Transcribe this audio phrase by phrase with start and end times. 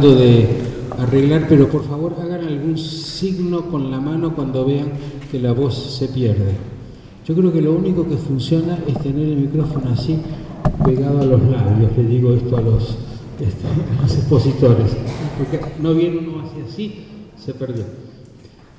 [0.00, 0.48] tratando de
[0.98, 4.92] arreglar, pero por favor hagan algún signo con la mano cuando vean
[5.30, 6.54] que la voz se pierde.
[7.26, 10.16] Yo creo que lo único que funciona es tener el micrófono así
[10.84, 12.96] pegado a los labios, le digo esto a los,
[13.38, 13.66] este,
[13.98, 14.96] a los expositores,
[15.36, 17.04] porque no viene uno hacia así,
[17.36, 17.84] se perdió.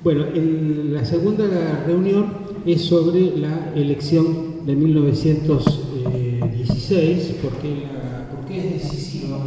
[0.02, 2.32] Bueno, en la segunda reunión
[2.66, 9.38] es sobre la elección de 1916, porque, la, porque es decisiva.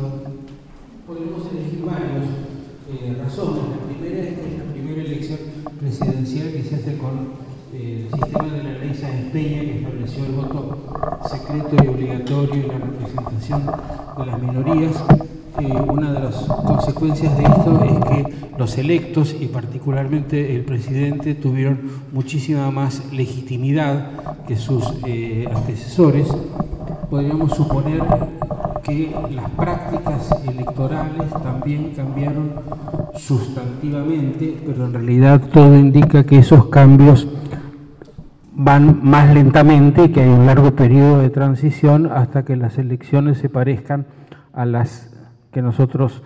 [1.05, 2.25] Podemos elegir varias
[3.01, 3.63] eh, razones.
[3.69, 5.39] La primera es que es la primera elección
[5.79, 10.25] presidencial que se hace con eh, el sistema de la ley Sáenz Peña que estableció
[10.25, 10.77] el voto
[11.29, 13.65] secreto y obligatorio y la representación
[14.17, 15.03] de las minorías.
[15.59, 21.33] Eh, una de las consecuencias de esto es que los electos y particularmente el presidente
[21.33, 21.79] tuvieron
[22.11, 26.27] muchísima más legitimidad que sus eh, antecesores.
[27.09, 28.01] Podríamos suponer
[28.85, 32.53] que las prácticas electorales también cambiaron
[33.17, 37.27] sustantivamente, pero en realidad todo indica que esos cambios
[38.53, 43.39] van más lentamente y que hay un largo periodo de transición hasta que las elecciones
[43.39, 44.05] se parezcan
[44.53, 45.11] a las
[45.51, 46.21] que nosotros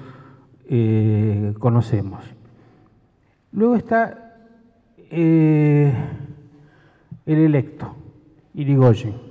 [0.67, 2.23] eh, conocemos.
[3.53, 4.35] Luego está
[5.09, 5.93] eh,
[7.25, 7.95] el electo,
[8.53, 9.28] Irigoyen.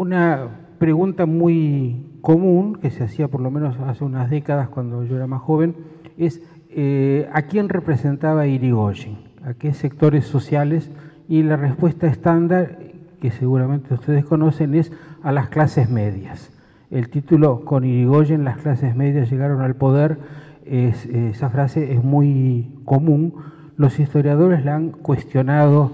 [0.00, 5.14] Una pregunta muy común que se hacía por lo menos hace unas décadas cuando yo
[5.14, 5.74] era más joven
[6.16, 6.40] es
[6.70, 9.18] eh, ¿a quién representaba Irigoyen?
[9.44, 10.90] ¿A qué sectores sociales?
[11.28, 12.78] Y la respuesta estándar,
[13.20, 14.90] que seguramente ustedes conocen, es
[15.22, 16.50] a las clases medias.
[16.90, 20.16] El título con Irigoyen, las clases medias llegaron al poder,
[20.64, 23.34] es, esa frase es muy común.
[23.76, 25.92] Los historiadores la han cuestionado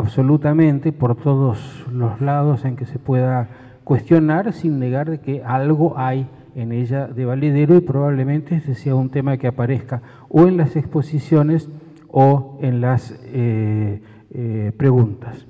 [0.00, 3.48] absolutamente por todos los lados en que se pueda
[3.84, 8.94] cuestionar sin negar de que algo hay en ella de validero y probablemente este sea
[8.94, 11.68] un tema que aparezca o en las exposiciones
[12.08, 14.00] o en las eh,
[14.32, 15.46] eh, preguntas.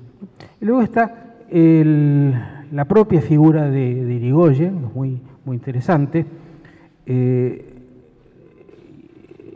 [0.59, 6.25] Y luego está la propia figura de, de Irigoyen, muy, muy interesante,
[7.05, 7.65] eh,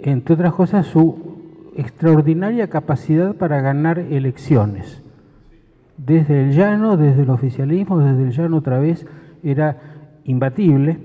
[0.01, 1.34] entre otras cosas su
[1.75, 5.03] extraordinaria capacidad para ganar elecciones.
[5.97, 9.05] Desde el llano, desde el oficialismo, desde el llano otra vez,
[9.43, 9.77] era
[10.23, 10.99] imbatible.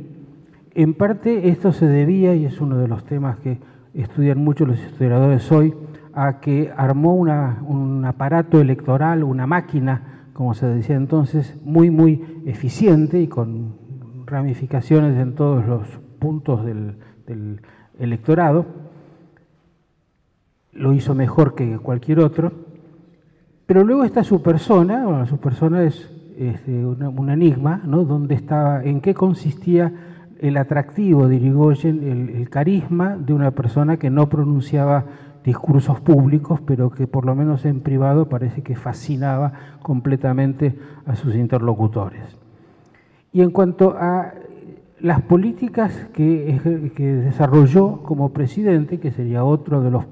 [0.74, 3.58] En parte esto se debía, y es uno de los temas que
[3.94, 5.74] estudian mucho los historiadores hoy,
[6.12, 13.20] a que armó un aparato electoral, una máquina, como se decía entonces, muy, muy eficiente
[13.20, 13.74] y con
[14.26, 15.86] ramificaciones en todos los
[16.18, 17.60] puntos del
[17.98, 18.89] electorado.
[20.72, 22.52] Lo hizo mejor que cualquier otro.
[23.66, 26.10] Pero luego está su persona, bueno, su persona es,
[26.66, 28.04] una, un enigma, ¿no?
[28.04, 29.92] ¿Dónde estaba, en qué consistía
[30.40, 35.04] el atractivo de Irigoyen, el, el, carisma de una persona que no pronunciaba
[35.44, 39.52] discursos públicos, pero que por lo menos en privado parece que fascinaba
[39.82, 40.76] completamente
[41.06, 42.38] a sus interlocutores.
[43.32, 44.32] Y en cuanto a
[44.98, 50.04] las políticas que, que desarrolló como presidente, que sería otro de los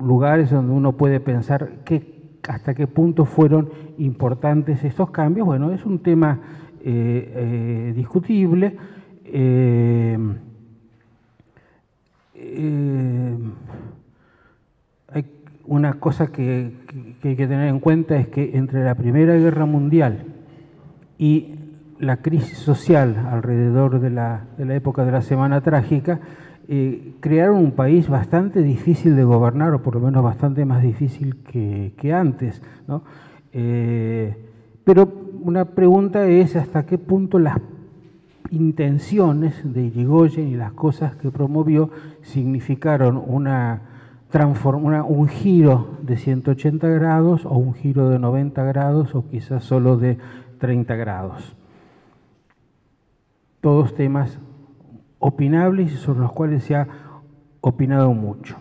[0.00, 5.84] lugares donde uno puede pensar que, hasta qué punto fueron importantes estos cambios, bueno, es
[5.84, 6.40] un tema
[6.82, 8.76] eh, eh, discutible.
[9.24, 10.18] Eh,
[15.12, 15.26] hay
[15.66, 16.72] una cosa que,
[17.20, 20.24] que, hay que tener en cuenta es que entre la Primera Guerra Mundial
[21.18, 21.54] y
[21.98, 26.20] la crisis social alrededor de la, de la época de la Semana Trágica,
[27.18, 32.12] crearon un país bastante difícil de gobernar, o por lo menos bastante más difícil que,
[32.12, 32.62] antes.
[32.86, 33.02] ¿no?
[33.52, 34.36] Eh,
[34.84, 35.12] pero
[35.42, 37.58] una pregunta es hasta qué punto las
[38.50, 41.90] intenciones de Irigoyen y las cosas que promovió
[42.22, 43.82] significaron una,
[45.08, 50.18] un giro de 180 grados o un giro de 90 grados o quizás solo de
[50.58, 51.56] 30 grados.
[53.60, 54.38] Todos temas
[55.20, 56.88] opinables y sobre los cuales se ha
[57.60, 58.56] opinado mucho.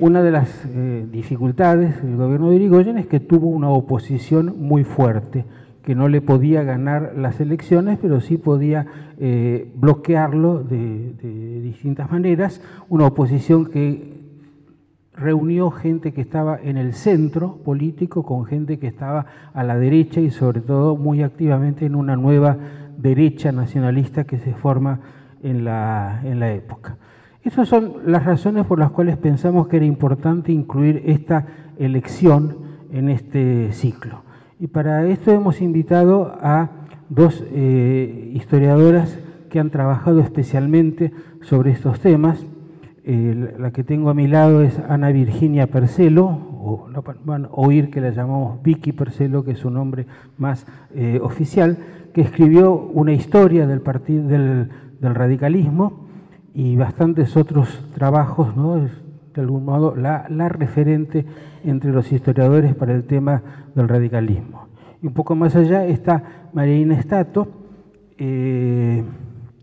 [0.00, 4.82] Una de las eh, dificultades del gobierno de Irigoyen es que tuvo una oposición muy
[4.82, 5.44] fuerte,
[5.84, 8.86] que no le podía ganar las elecciones, pero sí podía
[9.18, 14.14] eh, bloquearlo de, distintas maneras, una oposición que
[15.14, 20.20] reunió gente que estaba en el centro político con gente que estaba a la derecha
[20.20, 22.56] y sobre todo muy activamente en una nueva
[22.98, 25.00] derecha nacionalista que se forma
[25.44, 26.96] en la, en la época.
[27.44, 31.46] Esas son las razones por las cuales pensamos que era importante incluir esta
[31.78, 32.56] elección
[32.90, 34.22] en este ciclo.
[34.58, 36.70] Y para esto hemos invitado a
[37.10, 39.18] dos eh, historiadoras
[39.50, 41.12] que han trabajado especialmente
[41.42, 42.44] sobre estos temas.
[43.04, 46.88] la que tengo a mi lado es Ana Virginia Percelo, o
[47.24, 50.06] van a oír que la llamamos Vicky Percelo, que es su nombre
[50.38, 51.76] más eh, oficial,
[52.14, 54.70] que escribió una historia del, partido, del,
[55.04, 56.06] del radicalismo
[56.54, 58.54] y bastantes otros trabajos,
[59.34, 61.26] de algún modo la, referente
[61.62, 63.42] entre los historiadores para el tema
[63.74, 64.68] del radicalismo.
[65.02, 67.48] Y un poco más allá está Marina Stato,
[68.16, 69.04] eh,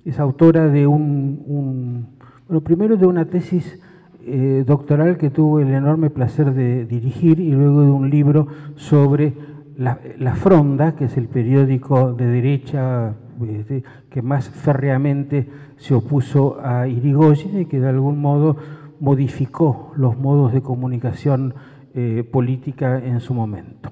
[0.05, 2.07] es autora de un,
[2.47, 3.79] un, primero de una tesis
[4.23, 9.33] eh, doctoral que tuvo el enorme placer de dirigir y luego de un libro sobre
[9.77, 13.15] la Fronda, que es el periódico de derecha
[13.49, 15.47] este, que más férreamente
[15.77, 18.57] se opuso a Irigoyen y que de algún modo
[18.99, 21.55] modificó los modos de comunicación
[21.93, 23.91] eh, política en su momento.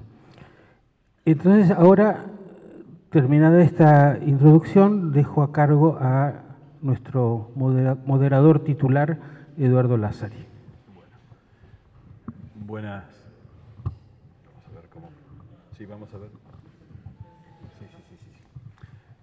[1.24, 2.26] Entonces, ahora,
[3.10, 6.34] terminada esta introducción, dejo a cargo a
[6.80, 9.18] nuestro moderador titular,
[9.58, 10.46] Eduardo Lázari.
[12.66, 13.04] Buenas.
[13.84, 15.08] Vamos a ver cómo.
[15.76, 16.49] Sí, vamos a ver.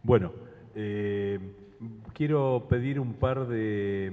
[0.08, 0.32] Bueno,
[0.74, 1.38] eh,
[2.14, 4.10] quiero pedir un par de,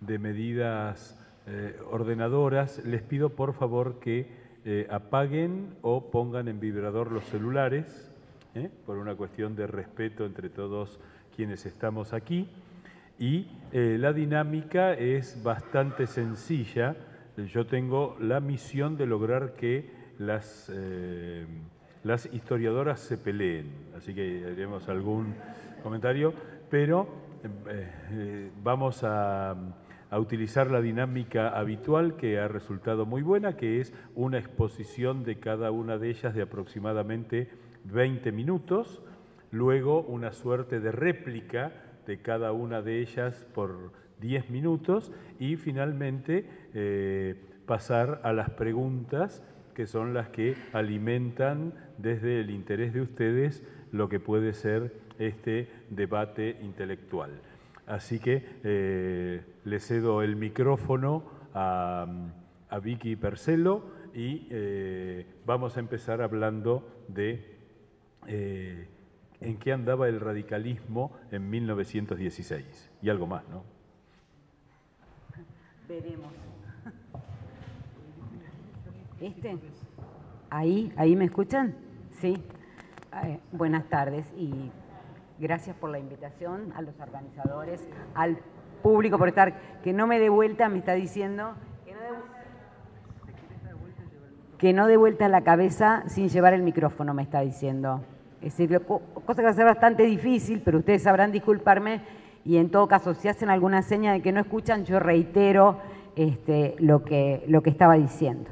[0.00, 2.82] medidas eh, ordenadoras.
[2.86, 4.26] Les pido por favor que
[4.64, 8.10] eh, apaguen o pongan en vibrador los celulares,
[8.86, 10.98] por una cuestión de respeto entre todos
[11.36, 12.48] quienes estamos aquí.
[13.18, 16.96] Y la dinámica es bastante sencilla.
[17.52, 20.72] Yo tengo la misión de lograr que las
[22.04, 25.34] las historiadoras se peleen, así que haremos algún
[25.82, 26.32] comentario,
[26.70, 27.08] pero
[27.44, 29.56] eh, eh, vamos a,
[30.10, 35.70] utilizar la dinámica habitual que ha resultado muy buena, que es una exposición de cada
[35.70, 37.50] una de ellas de aproximadamente
[37.84, 39.02] 20 minutos,
[39.50, 41.72] luego una suerte de réplica
[42.06, 47.34] de cada una de ellas por 10 minutos y finalmente eh,
[47.66, 49.42] pasar a las preguntas
[49.78, 55.68] que son las que alimentan desde el interés de ustedes lo que puede ser este
[55.88, 57.30] debate intelectual.
[57.86, 61.22] Así que eh, le cedo el micrófono
[61.54, 62.08] a,
[62.82, 67.56] Vicky Percelo y eh, vamos a empezar hablando de
[68.26, 68.88] eh,
[69.40, 73.62] en qué andaba el radicalismo en 1916 y algo más, ¿no?
[75.88, 76.47] Veremos.
[79.20, 79.58] ¿Este?
[80.50, 80.92] ¿Ahí?
[80.96, 81.74] ¿Ahí me escuchan?
[82.20, 82.36] Sí.
[83.52, 84.70] buenas tardes y
[85.38, 88.38] gracias por la invitación a los organizadores, al
[88.82, 91.54] público por estar, que no me dé vuelta, me está diciendo
[94.58, 98.02] que no dé, vuelta la cabeza sin llevar el micrófono, me está diciendo.
[98.42, 102.02] Es decir, cosa que va a ser bastante difícil, pero ustedes sabrán disculparme
[102.44, 105.78] y en todo caso, si hacen alguna seña de que no escuchan, yo reitero
[106.16, 108.50] este, lo, que, lo que estaba diciendo.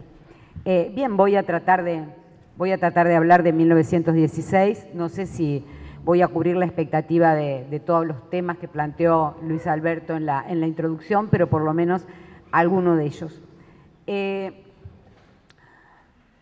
[0.69, 4.89] Eh, bien, voy a, tratar de, hablar de 1916.
[4.95, 5.65] No sé si
[6.05, 10.45] voy a cubrir la expectativa de, todos los temas que planteó Luis Alberto en la,
[10.49, 12.09] en la introducción, pero por lo menos
[12.51, 13.41] alguno de ellos.
[14.09, 14.65] Eh,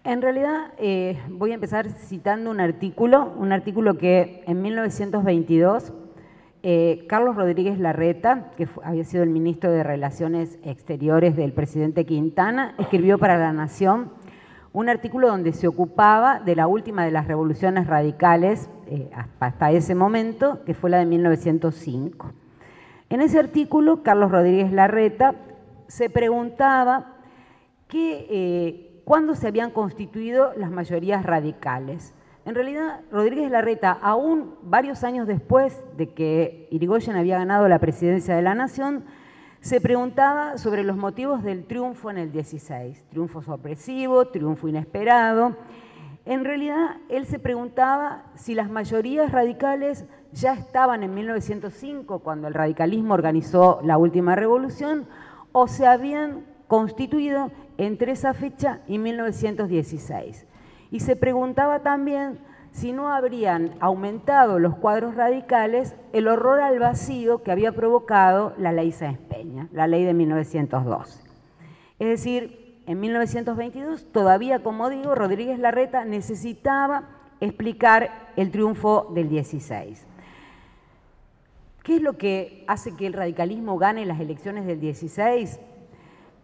[0.05, 5.93] en realidad eh, voy a empezar citando un artículo, un artículo que en 1922
[7.09, 13.19] Carlos Rodríguez Larreta, que había sido el ministro de Relaciones Exteriores del presidente Quintana, escribió
[13.19, 14.13] para La Nación
[14.73, 19.95] un artículo donde se ocupaba de la última de las revoluciones radicales eh, hasta ese
[19.95, 22.33] momento, que fue la de 1905.
[23.11, 25.35] En ese artículo, Carlos Rodríguez Larreta
[25.87, 27.13] se preguntaba
[27.93, 32.15] eh, cuándo se habían constituido las mayorías radicales.
[32.47, 38.37] En realidad, Rodríguez Larreta, aún varios años después de que Irigoyen había ganado la presidencia
[38.37, 39.05] de la Nación,
[39.61, 45.57] se preguntaba sobre los motivos del triunfo en el 16, triunfo sorpresivo, triunfo inesperado.
[46.27, 52.53] En realidad, él se preguntaba si las mayorías radicales ya estaban en 1905, cuando el
[52.53, 55.07] radicalismo organizó la última revolución,
[55.53, 60.47] o se habían constituido entre esa fecha y 1916.
[60.91, 62.39] Y se preguntaba también
[62.75, 68.73] si no habrían aumentado los cuadros radicales el horror al vacío que había provocado la
[68.73, 71.21] ley Sáenz Peña, la ley de 1912.
[72.01, 77.05] Es decir, en 1922, todavía como digo, Rodríguez Larreta necesitaba
[77.41, 80.07] explicar el triunfo del 16.
[81.85, 85.61] ¿Qué es lo que hace que el radicalismo gane las elecciones del 16?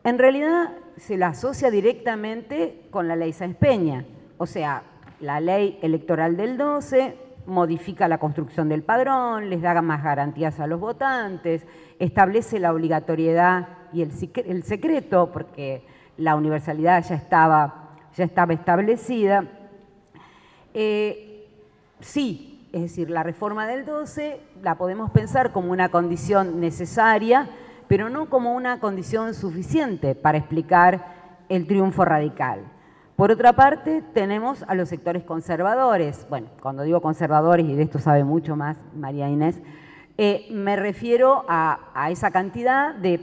[0.05, 4.05] En realidad se la asocia directamente con la ley Sáenz Peña,
[4.41, 4.85] o sea,
[5.21, 10.67] la ley electoral del 12 modifica la construcción del padrón, les da más garantías a
[10.67, 11.67] los votantes,
[11.99, 15.85] establece la obligatoriedad y el, secreto, porque
[16.17, 19.45] la universalidad ya estaba, ya estaba establecida.
[20.73, 21.47] Eh,
[22.01, 27.47] sí, es decir, la reforma del 12 la podemos pensar como una condición necesaria,
[27.89, 32.80] pero no como una condición suficiente para explicar el triunfo radical.
[33.21, 36.27] Por otra parte, tenemos a los sectores conservadores.
[36.31, 39.61] Bueno, cuando digo conservadores, y de esto sabe mucho más María Inés,
[40.17, 43.21] eh, me refiero a, esa cantidad de,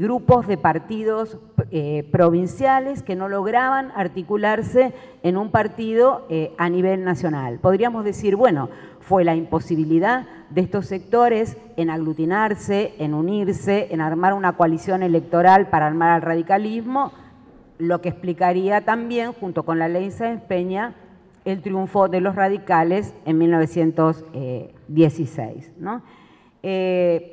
[0.00, 1.36] grupos de partidos
[1.70, 7.58] eh, provinciales que no lograban articularse en un partido eh, a nivel nacional.
[7.58, 14.32] Podríamos decir, bueno, fue la imposibilidad de estos sectores en aglutinarse, en unirse, en armar
[14.32, 17.12] una coalición electoral para armar al radicalismo,
[17.78, 20.94] lo que explicaría también, junto con la ley Sáenz Peña,
[21.44, 25.74] el triunfo de los radicales en 1916.
[25.78, 26.02] ¿no?
[26.62, 27.32] Eh,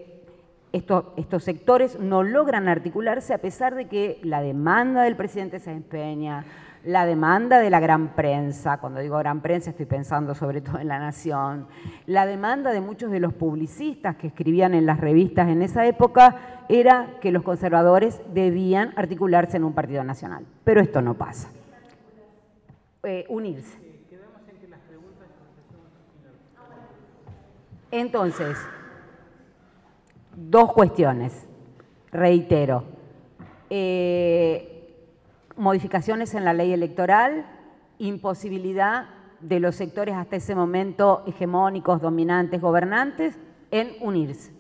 [0.72, 6.46] estos, sectores no logran articularse a pesar de que la demanda del presidente se empeña,
[6.86, 10.88] la demanda de la gran prensa, cuando digo gran prensa estoy pensando sobre todo en
[10.88, 11.68] La Nación,
[12.06, 16.66] la demanda de muchos de los publicistas que escribían en las revistas en esa época
[16.68, 20.46] era que los conservadores debían articularse en un partido nacional.
[20.64, 21.50] Pero esto no pasa.
[23.04, 23.78] Eh, unirse.
[27.92, 28.58] Entonces,
[30.36, 31.48] dos cuestiones,
[32.12, 32.84] reitero.
[33.70, 34.73] Eh,
[35.56, 37.46] modificaciones en la ley electoral,
[38.00, 39.06] imposibilidad
[39.40, 43.38] de los sectores hasta ese momento hegemónicos, dominantes, gobernantes,
[43.72, 44.54] en unirse.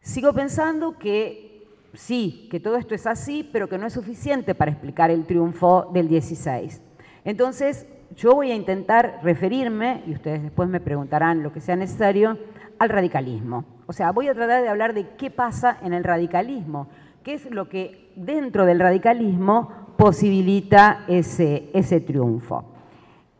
[0.00, 4.70] Sigo pensando que sí, que todo esto es así, pero que no es suficiente para
[4.70, 6.80] explicar el triunfo del 16.
[7.24, 12.38] Entonces, yo voy a intentar referirme, y ustedes después me preguntarán lo que sea necesario,
[12.78, 13.64] al radicalismo.
[13.86, 16.88] O sea, voy a tratar de hablar de qué pasa en el radicalismo,
[17.26, 22.64] qué es lo que dentro del radicalismo posibilita ese, ese triunfo.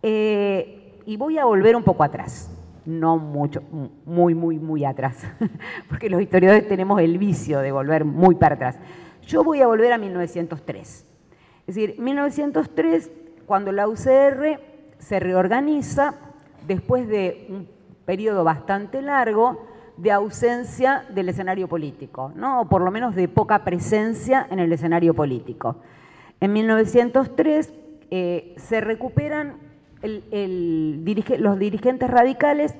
[0.02, 2.50] Eh, y voy a volver un poco atrás,
[2.84, 3.62] no mucho,
[4.04, 5.24] muy, muy, muy atrás,
[5.88, 8.76] porque los historiadores tenemos el vicio de volver muy para atrás.
[9.24, 11.06] Yo voy a volver a 1903.
[11.68, 13.08] Es decir, 1903,
[13.46, 14.58] cuando la UCR
[14.98, 16.16] se reorganiza,
[16.66, 17.68] después de un
[18.04, 22.62] periodo bastante largo de ausencia del escenario político, ¿no?
[22.62, 25.76] o por lo menos de poca presencia en el escenario político.
[26.40, 27.72] En 1903
[28.10, 29.54] eh, se recuperan,
[30.02, 32.74] los dirigentes radicales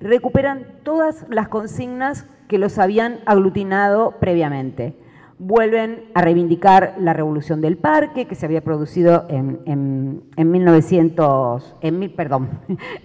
[0.00, 4.96] recuperan todas las consignas que los habían aglutinado previamente.
[5.38, 12.14] Vuelven a reivindicar la revolución del parque que se había producido en, en, 1900, en,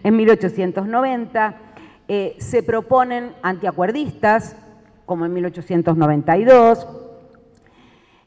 [0.03, 1.57] en 1890
[2.08, 4.56] eh, se proponen antiacuerdistas,
[5.06, 6.88] como en 1892,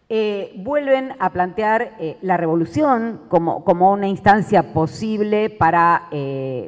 [0.09, 6.09] eh, vuelven a plantear eh, la revolución como, una instancia posible para,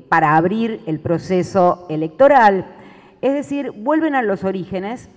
[0.09, 2.67] para abrir el proceso electoral.
[3.21, 5.09] Es decir, vuelven a los orígenes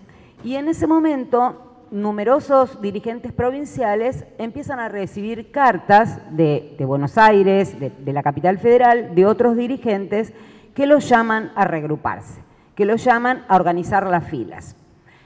[0.43, 8.13] y en ese momento numerosos dirigentes provinciales empiezan a recibir cartas de, Buenos Aires, de,
[8.13, 10.33] la capital federal, de otros dirigentes
[10.75, 12.41] que los llaman a reagruparse,
[12.75, 14.75] que los llaman a organizar las filas.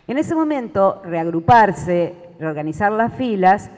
[0.07, 3.69] En ese momento, reagruparse, reorganizar las filas,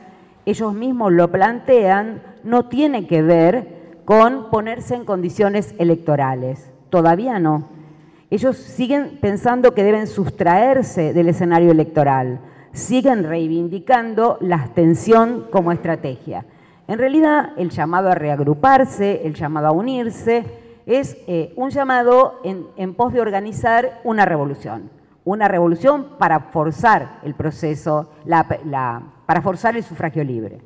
[0.46, 6.72] ellos mismos lo plantean, no tiene que ver con ponerse en condiciones electorales.
[6.90, 7.70] Todavía no.
[8.30, 12.40] Ellos siguen pensando que deben sustraerse del escenario electoral,
[12.74, 16.46] siguen reivindicando la abstención como estrategia.
[16.88, 22.94] En realidad, el llamado a reagruparse, el llamado a unirse, es eh, un llamado en,
[22.94, 24.90] pos de organizar una revolución,
[25.24, 28.12] una revolución para forzar el proceso,
[29.26, 30.62] para forzar el sufragio libre.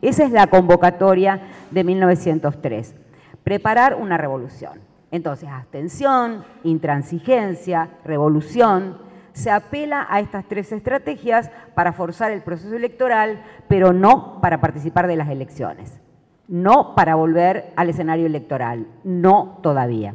[0.00, 2.94] Esa es la convocatoria de 1903,
[3.42, 4.80] preparar una revolución.
[5.10, 8.98] Entonces, abstención, intransigencia, revolución,
[9.32, 15.06] se apela a estas tres estrategias para forzar el proceso electoral, pero no para participar
[15.06, 16.00] de las elecciones.
[16.48, 20.14] No para volver al escenario electoral, no todavía.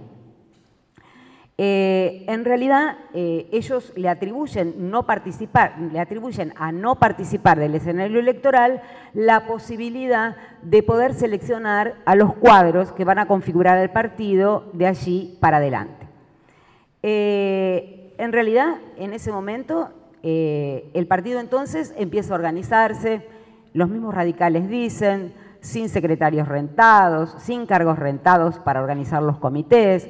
[1.62, 7.76] Eh, en realidad, eh, ellos le atribuyen, no participar, le atribuyen a no participar del
[7.76, 8.82] escenario electoral
[9.14, 14.88] la posibilidad de poder seleccionar a los cuadros que van a configurar el partido de
[14.88, 16.08] allí para adelante.
[17.04, 19.90] Eh, en realidad, en ese momento,
[20.24, 23.28] el partido entonces empieza a organizarse,
[23.74, 30.10] los mismos radicales dicen, sin secretarios rentados, sin cargos rentados para organizar los comités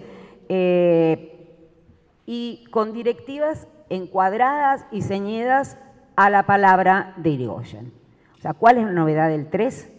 [2.25, 5.77] y con directivas encuadradas y ceñidas
[6.15, 7.91] a la palabra de Irigoyen.
[8.37, 9.91] O sea, ¿cuál es la novedad del 3?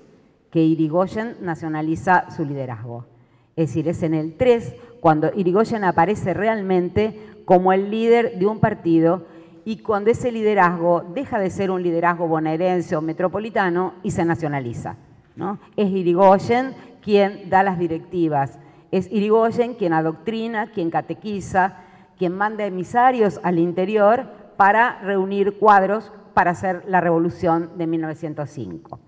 [0.50, 3.06] Que Irigoyen nacionaliza su liderazgo.
[3.56, 8.60] Es decir, es en el 3 cuando Irigoyen aparece realmente como el líder de un
[8.60, 9.26] partido
[9.64, 14.96] y cuando ese liderazgo deja de ser un liderazgo bonaerense o metropolitano y se nacionaliza.
[15.76, 18.58] Es Irigoyen quien da las directivas,
[18.90, 21.76] es Irigoyen quien adoctrina, quien catequiza,
[22.18, 28.98] quien manda emisarios al interior para reunir cuadros para hacer la revolución de 1905.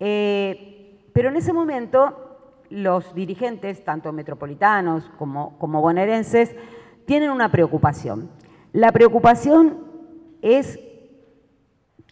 [0.00, 2.32] Eh, pero en ese momento
[2.70, 6.56] los dirigentes, tanto metropolitanos como, como bonaerenses,
[7.04, 8.30] tienen una preocupación.
[8.72, 9.78] La preocupación
[10.40, 10.80] es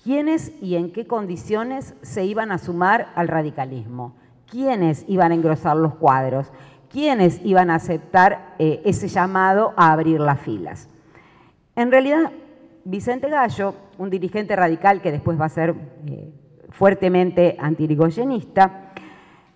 [0.03, 4.15] quiénes y en qué condiciones se iban a sumar al radicalismo,
[4.51, 6.51] quiénes iban a engrosar los cuadros
[6.91, 10.89] quiénes iban a aceptar eh, ese llamado a abrir las filas.
[11.77, 12.33] En realidad,
[12.85, 15.75] Vicente Gallo, un dirigente radical que después va a ser
[16.07, 16.33] eh,
[16.71, 18.87] fuertemente antirigoyenista,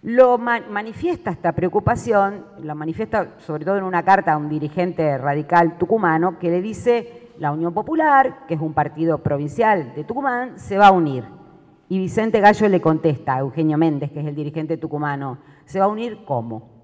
[0.03, 5.79] lo manifiesta esta preocupación, lo manifiesta sobre todo en una carta a un dirigente radical
[5.79, 10.79] tucumano que le dice la Unión Popular, que es un partido provincial de Tucumán, se
[10.79, 11.25] va a unir.
[11.89, 15.85] Y Vicente Gallo le contesta a Eugenio Méndez, que es el dirigente tucumano, ¿se va
[15.85, 16.75] a unir cómo?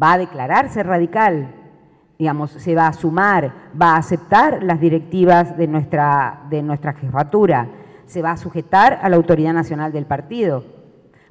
[0.00, 1.54] va a declararse radical,
[2.18, 7.68] digamos, se va a sumar, va a aceptar las directivas de nuestra, de nuestra jefatura,
[8.06, 10.64] se va a sujetar a la autoridad nacional del partido.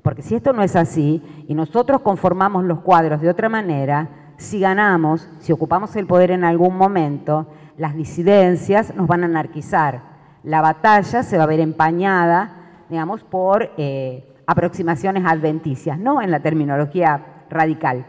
[0.01, 4.59] Porque si esto no es así y nosotros conformamos los cuadros de otra manera, si
[4.59, 10.01] ganamos, si ocupamos el poder en algún momento, las disidencias nos van a anarquizar.
[10.43, 16.41] La batalla se va a ver empañada, digamos, por eh, aproximaciones adventicias, no en la
[16.41, 18.05] terminología radical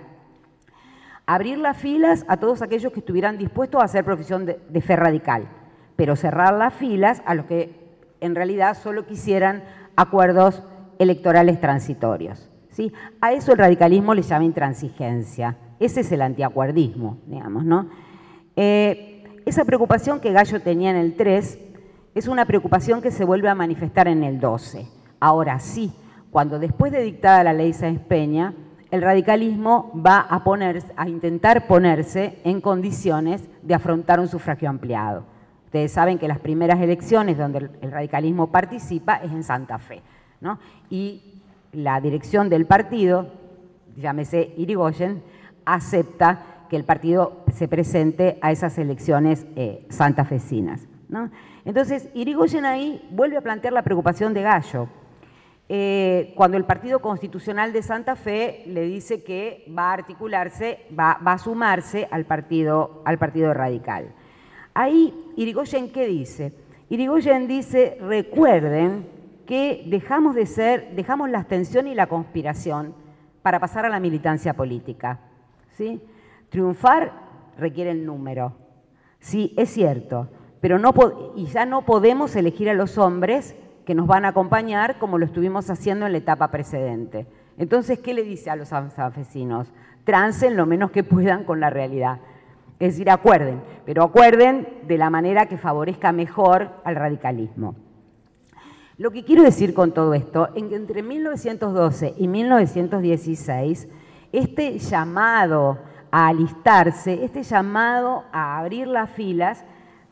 [1.26, 5.48] abrir las filas a todos aquellos que estuvieran dispuestos a hacer profesión de, fe radical,
[5.96, 7.80] pero cerrar las filas a los que
[8.20, 9.62] en realidad solo quisieran
[9.96, 10.62] acuerdos
[10.98, 12.50] electorales transitorios.
[12.70, 12.92] ¿sí?
[13.20, 15.56] A eso el radicalismo le llama intransigencia.
[15.80, 17.88] Ese es el antiacuerdismo, digamos, ¿no?
[18.56, 19.13] Eh,
[19.46, 21.58] esa preocupación que Gallo tenía en el 3
[22.14, 24.86] es una preocupación que se vuelve a manifestar en el 12.
[25.20, 25.92] Ahora sí,
[26.30, 28.54] cuando después de dictada la ley Sáenz Peña,
[28.90, 30.42] el radicalismo va a,
[30.96, 35.24] a intentar ponerse en condiciones de afrontar un sufragio ampliado.
[35.64, 40.02] Ustedes saben que las primeras elecciones donde el radicalismo participa es en Santa Fe.
[40.90, 43.26] Y la dirección del partido,
[43.96, 45.22] llámese Irigoyen,
[45.64, 50.88] acepta que el partido se presente a esas elecciones eh, santafesinas.
[51.64, 54.88] Entonces, Irigoyen ahí vuelve a plantear la preocupación de Gallo,
[55.68, 61.12] eh, cuando el Partido Constitucional de Santa Fe le dice que va a articularse, va,
[61.12, 64.12] a sumarse al partido, al partido Radical.
[64.74, 66.54] Ahí, Irigoyen, ¿qué dice?
[66.90, 69.06] Irigoyen dice, recuerden
[69.46, 72.96] que dejamos de ser, dejamos la abstención y la conspiración
[73.42, 75.20] para pasar a la militancia política.
[75.76, 76.02] ¿sí?
[76.54, 77.10] Triunfar
[77.58, 78.52] requiere el número.
[79.18, 80.28] Sí, es cierto,
[80.60, 80.94] pero no
[81.34, 85.26] y ya no podemos elegir a los hombres que nos van a acompañar como lo
[85.26, 87.26] estuvimos haciendo en la etapa precedente.
[87.58, 89.72] Entonces, ¿qué le dice a los sanfesinos?
[90.04, 92.20] Trancen lo menos que puedan con la realidad.
[92.78, 97.74] Es decir, acuerden, pero acuerden de la manera que favorezca mejor al radicalismo.
[98.96, 103.88] Lo que quiero decir con todo esto es que entre 1912 y 1916,
[104.30, 105.80] este llamado
[106.14, 109.64] a alistarse, este llamado a abrir las filas,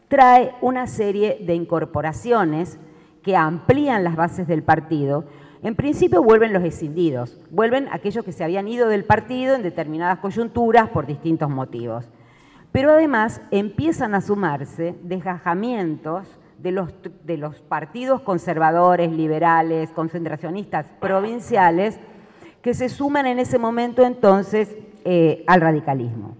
[0.08, 2.80] trae una serie de incorporaciones
[3.22, 5.26] que amplían las bases del partido,
[5.62, 10.18] en principio vuelven los escindidos, vuelven aquellos que se habían ido del partido en determinadas
[10.18, 12.10] coyunturas por distintos motivos.
[12.72, 16.26] Pero además empiezan a sumarse desgajamientos
[16.58, 22.00] de los, de los partidos conservadores, liberales, concentracionistas provinciales,
[22.60, 26.36] que se suman en ese momento entonces eh, al radicalismo.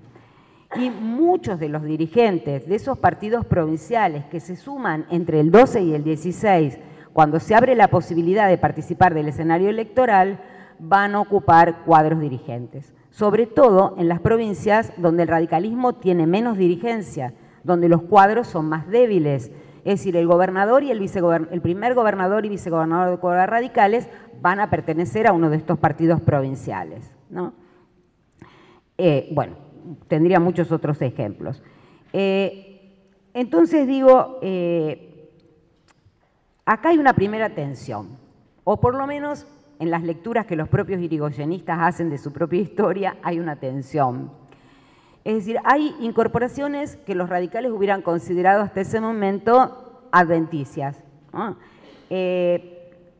[0.75, 5.83] Y muchos de los dirigentes de esos partidos provinciales que se suman entre el 12
[5.83, 6.79] y el 16,
[7.13, 10.41] cuando se abre la posibilidad de participar del escenario electoral,
[10.79, 16.57] van a ocupar cuadros dirigentes, sobre todo en las provincias donde el radicalismo tiene menos
[16.57, 19.53] dirigencia, donde los cuadros son más débiles.
[19.85, 20.99] Es decir, el gobernador y el,
[21.63, 24.09] primer gobernador y vicegobernador de cuadros radicales
[24.41, 27.13] van a pertenecer a uno de estos partidos provinciales.
[27.31, 27.53] ¿no?
[28.99, 29.55] Eh, bueno,
[30.09, 31.63] tendría muchos otros ejemplos.
[32.13, 32.93] Eh,
[33.35, 35.31] entonces digo, eh,
[36.65, 38.19] acá hay una primera tensión,
[38.65, 39.47] o por lo menos
[39.79, 44.31] en las lecturas que los propios irigoyenistas hacen de su propia historia, hay una tensión.
[45.25, 51.03] Es decir, hay incorporaciones que los radicales hubieran considerado hasta ese momento adventicias.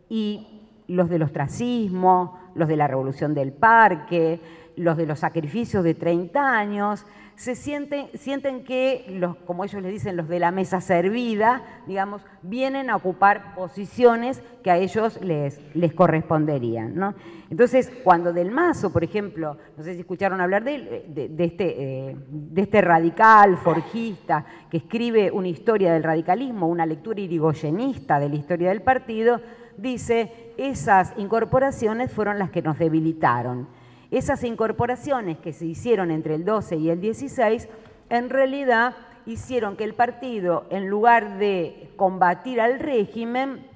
[0.09, 0.47] y
[0.89, 4.41] los del ostracismo, los de la revolución del parque,
[4.77, 7.05] los de los sacrificios de 30 años,
[7.37, 12.23] se sienten, sienten que, los, como ellos le dicen, los de la mesa servida, digamos,
[12.43, 16.95] vienen a ocupar posiciones que a ellos les, les corresponderían.
[16.95, 17.15] ¿no?
[17.51, 22.17] Entonces, cuando Del Mazo, por ejemplo, no sé si escucharon hablar de, de, este, eh,
[22.29, 28.37] de este radical, forjista, que escribe una historia del radicalismo, una lectura irigoyenista de la
[28.37, 29.41] historia del partido,
[29.77, 33.67] dice, esas incorporaciones fueron las que nos debilitaron
[34.13, 37.69] esas incorporaciones que se hicieron entre el 12 y el 16,
[38.11, 38.95] en realidad
[39.25, 43.67] hicieron que el partido, en lugar de combatir al régimen,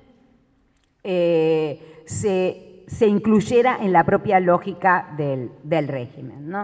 [1.03, 5.51] eh, se, incluyera en la propia lógica del,
[5.89, 6.55] régimen.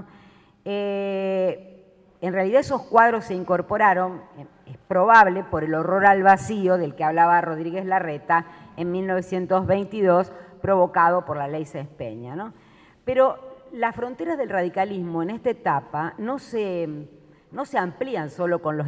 [0.64, 1.72] Eh,
[2.20, 4.20] en realidad esos cuadros se incorporaron,
[4.66, 10.30] es probable, por el horror al vacío del que hablaba Rodríguez Larreta en 1922,
[10.60, 12.36] provocado por la ley Cespeña.
[12.36, 12.52] ¿no?
[13.04, 17.08] Pero las fronteras del radicalismo en esta etapa no se,
[17.50, 18.86] no se amplían solo con los,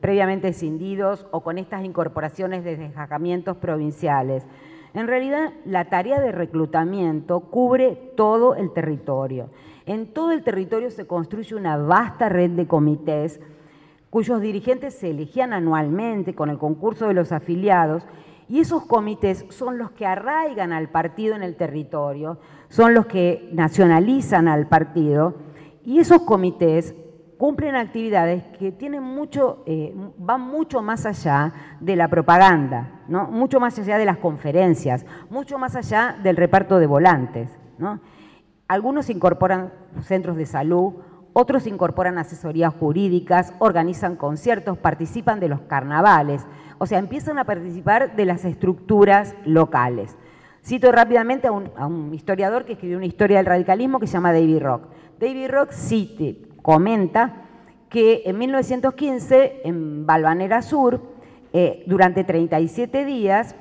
[0.00, 4.46] previamente escindidos o con estas incorporaciones de destacamientos provinciales.
[4.94, 9.50] En realidad, la tarea de reclutamiento cubre todo el territorio.
[9.84, 13.40] En todo el territorio se construye una vasta red de comités
[14.10, 18.06] cuyos dirigentes se elegían anualmente con el concurso de los afiliados
[18.48, 23.48] y esos comités son los que arraigan al partido en el territorio, son los que
[23.52, 25.34] nacionalizan al partido
[25.84, 26.94] y esos comités
[27.38, 33.26] cumplen actividades que tienen mucho, eh, van mucho más allá de la propaganda, ¿no?
[33.26, 37.50] mucho más allá de las conferencias, mucho más allá del reparto de volantes.
[38.68, 40.94] Algunos incorporan centros de salud,
[41.38, 46.46] otros incorporan asesorías jurídicas, organizan conciertos, participan de los carnavales,
[46.78, 50.16] o sea, empiezan a participar de las estructuras locales.
[50.64, 54.60] Cito rápidamente a un, historiador que escribió una historia del radicalismo que se llama David
[54.62, 54.84] Rock.
[55.20, 57.44] David Rock cite, comenta
[57.90, 61.02] que en 1915, en Balvanera Sur,
[61.52, 63.54] eh, durante 37 días,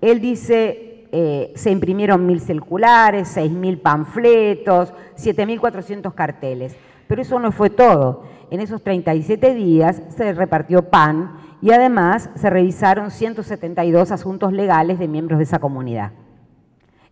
[0.00, 6.74] él dice, eh, se imprimieron mil circulares, 6.000 panfletos, 7.400 carteles.
[7.08, 8.22] Pero eso no fue todo.
[8.50, 15.08] En esos 37 días se repartió pan y además se revisaron 172 asuntos legales de
[15.08, 16.12] miembros de esa comunidad.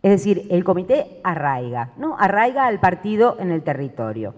[0.03, 2.17] Es decir, el comité arraiga, ¿no?
[2.19, 4.35] Arraiga al partido en el territorio.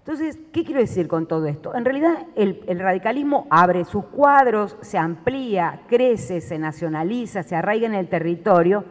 [0.00, 1.74] Entonces, ¿qué quiero decir con todo esto?
[1.74, 7.94] En realidad, el, radicalismo abre sus cuadros, se amplía, crece, se nacionaliza, se arraiga en
[7.94, 8.84] el territorio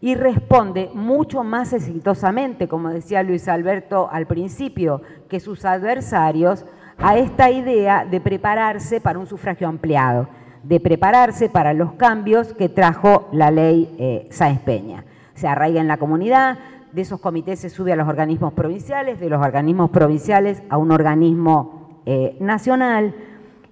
[0.00, 6.66] y responde mucho más exitosamente, como decía Luis Alberto al principio, que sus adversarios
[6.98, 10.28] a esta idea de prepararse para un sufragio ampliado,
[10.62, 15.04] de prepararse para los cambios que trajo la ley eh, Sáenz Peña.
[15.34, 16.58] Se arraiga en la comunidad,
[16.92, 20.90] de esos comités se sube a los organismos provinciales, de los organismos provinciales a un
[20.90, 23.14] organismo eh, nacional,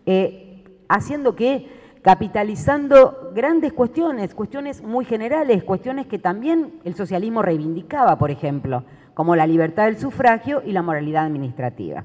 [0.05, 8.19] eh, haciendo que, capitalizando grandes cuestiones, cuestiones muy generales, cuestiones que también el socialismo reivindicaba,
[8.19, 12.05] por ejemplo, como la libertad del sufragio y la moralidad administrativa.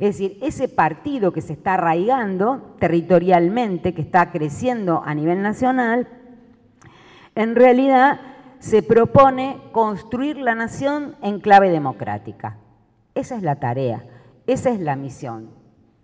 [0.00, 6.08] Es decir, ese partido que se está arraigando territorialmente, que está creciendo a nivel nacional,
[7.36, 8.20] en realidad
[8.58, 12.56] se propone construir la nación en clave democrática.
[13.14, 14.04] Esa es la tarea,
[14.48, 15.50] esa es la misión.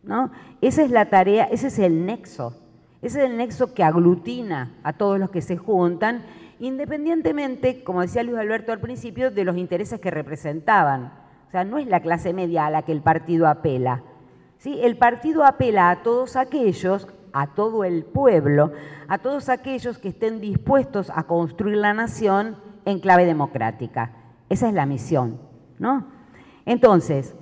[0.05, 0.31] ¿no?
[0.61, 2.55] Esa es la tarea, ese es el nexo,
[3.07, 6.25] ese es el nexo que aglutina a todos los que se juntan,
[6.59, 11.12] independientemente, como decía Luis Alberto al principio, de los intereses que representaban.
[11.49, 14.03] O sea, no es la clase media a la que el partido apela.
[14.59, 14.79] ¿sí?
[14.83, 18.73] El partido apela a todos aquellos a todo el pueblo,
[19.09, 24.12] a todos aquellos que estén dispuestos a construir la nación en clave democrática.
[24.49, 25.38] Esa es la misión,
[25.79, 26.07] ¿no?
[26.64, 27.35] Entonces,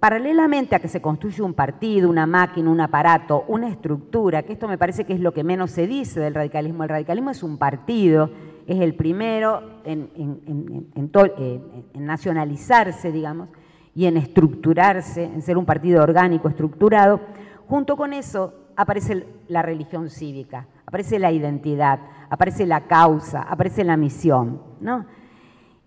[0.00, 4.66] paralelamente a que se construye un partido, una máquina, un aparato, una estructura, que esto
[4.66, 7.58] me parece que es lo que menos se dice del radicalismo, el radicalismo es un
[7.58, 8.30] partido,
[8.66, 13.50] es el primero en, en nacionalizarse, digamos,
[13.94, 17.20] y en estructurarse, en ser un partido orgánico, estructurado.
[17.68, 23.96] Junto con eso aparece la religión cívica, aparece la identidad, aparece la causa, aparece la
[23.96, 24.62] misión.
[24.80, 25.04] ¿no?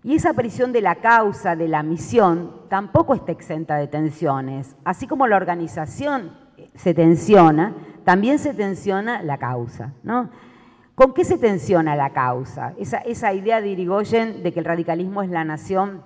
[0.04, 4.76] Y esa aparición de la causa, de la misión, tampoco está exenta de tensiones.
[4.84, 6.32] Así como la organización
[6.74, 9.94] se tensiona, también se tensiona la causa.
[10.94, 12.74] ¿Con qué se tensiona la causa?
[12.78, 16.02] Esa, esa idea de Irigoyen de que el radicalismo es la nación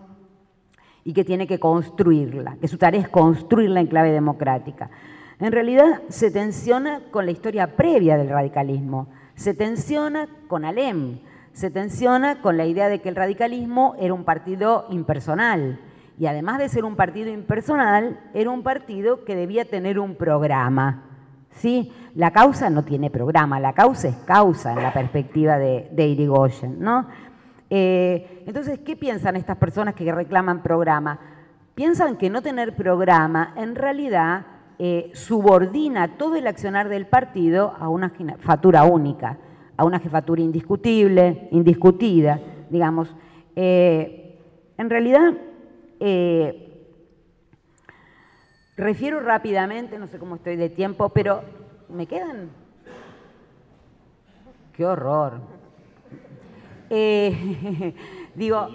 [1.02, 4.90] y que tiene que construirla, que su tarea es construirla en clave democrática.
[5.40, 11.18] En realidad se tensiona con la historia previa del radicalismo, se tensiona con Alem,
[11.58, 15.80] se tensiona con la idea de que el radicalismo era un partido impersonal.
[16.16, 21.02] Y además de ser un partido impersonal, era un partido que debía tener un programa.
[21.50, 21.92] ¿sí?
[22.14, 26.78] La causa no tiene programa, la causa es causa en la perspectiva de, Irigoyen.
[26.78, 27.08] ¿no?
[27.70, 31.18] Eh, entonces, ¿qué piensan estas personas que reclaman programa?
[31.74, 34.46] Piensan que no tener programa en realidad
[34.78, 39.38] eh, subordina todo el accionar del partido a una jefatura única
[39.78, 43.14] a una jefatura indiscutible, indiscutida, digamos.
[43.54, 44.36] Eh,
[44.76, 45.34] en realidad,
[46.00, 46.84] eh,
[48.76, 51.42] refiero rápidamente, no sé cómo estoy de tiempo, pero
[51.88, 52.50] me quedan...
[54.74, 55.40] ¡Qué horror!
[56.90, 57.94] Eh,
[58.34, 58.68] digo...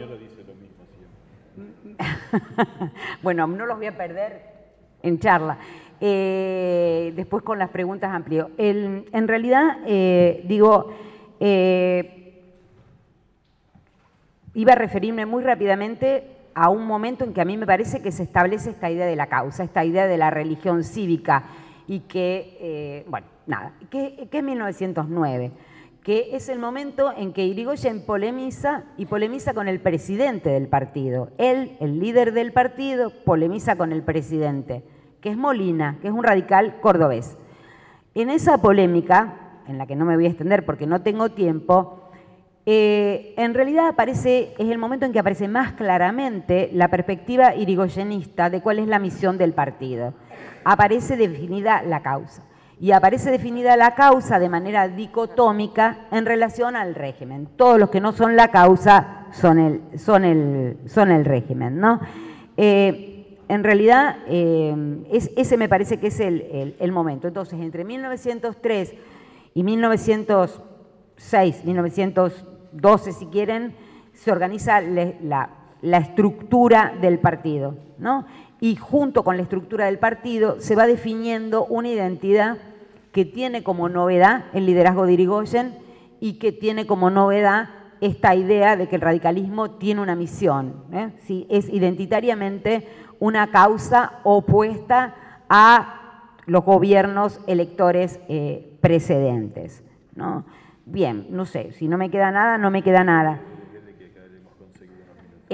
[3.22, 4.42] bueno, no los voy a perder
[5.02, 5.58] en charla.
[6.06, 8.52] Eh, después con las preguntas amplio.
[8.58, 10.92] en realidad, eh, digo,
[11.40, 12.42] eh,
[14.54, 18.12] iba a referirme muy rápidamente a un momento en que a mí me parece que
[18.12, 21.46] se establece esta idea de la causa, esta idea de la religión cívica
[21.88, 25.52] y que, bueno, nada, que, que es 1909
[26.04, 31.30] que es el momento en que Irigoyen polemiza y polemiza con el presidente del partido.
[31.38, 34.84] Él, el líder del partido, polemiza con el presidente
[35.24, 37.38] que es Molina, que es un radical cordobés.
[38.14, 42.10] En esa polémica, en la que no me voy a extender porque no tengo tiempo,
[42.66, 48.50] eh, en realidad aparece, es el momento en que aparece más claramente la perspectiva irigoyenista
[48.50, 50.14] de cuál es la misión del partido.
[50.66, 52.44] Aparece definida la causa.
[52.82, 57.48] Y aparece definida la causa de manera dicotómica en relación al régimen.
[57.56, 61.80] Todos los que no son la causa son el, son el, son el régimen.
[61.80, 62.02] ¿no?
[62.58, 63.13] Eh,
[63.54, 64.76] en realidad, eh,
[65.36, 67.28] ese me parece que es el, momento.
[67.28, 68.96] Entonces, entre 1903
[69.54, 73.76] y 1906, 1912, si quieren,
[74.14, 75.52] se organiza la,
[75.84, 78.26] estructura del partido, ¿no?
[78.60, 82.58] Y junto con la estructura del partido se va definiendo una identidad
[83.12, 85.78] que tiene como novedad el liderazgo de Irigoyen
[86.20, 87.70] y que tiene como novedad
[88.06, 91.12] esta idea de que el radicalismo tiene una misión, ¿eh?
[91.50, 92.88] es identitariamente
[93.20, 95.16] una causa opuesta
[95.48, 99.84] a los gobiernos electores eh, precedentes.
[100.16, 100.44] ¿no?
[100.86, 103.40] Bien, no sé, si no me queda nada, no me queda nada.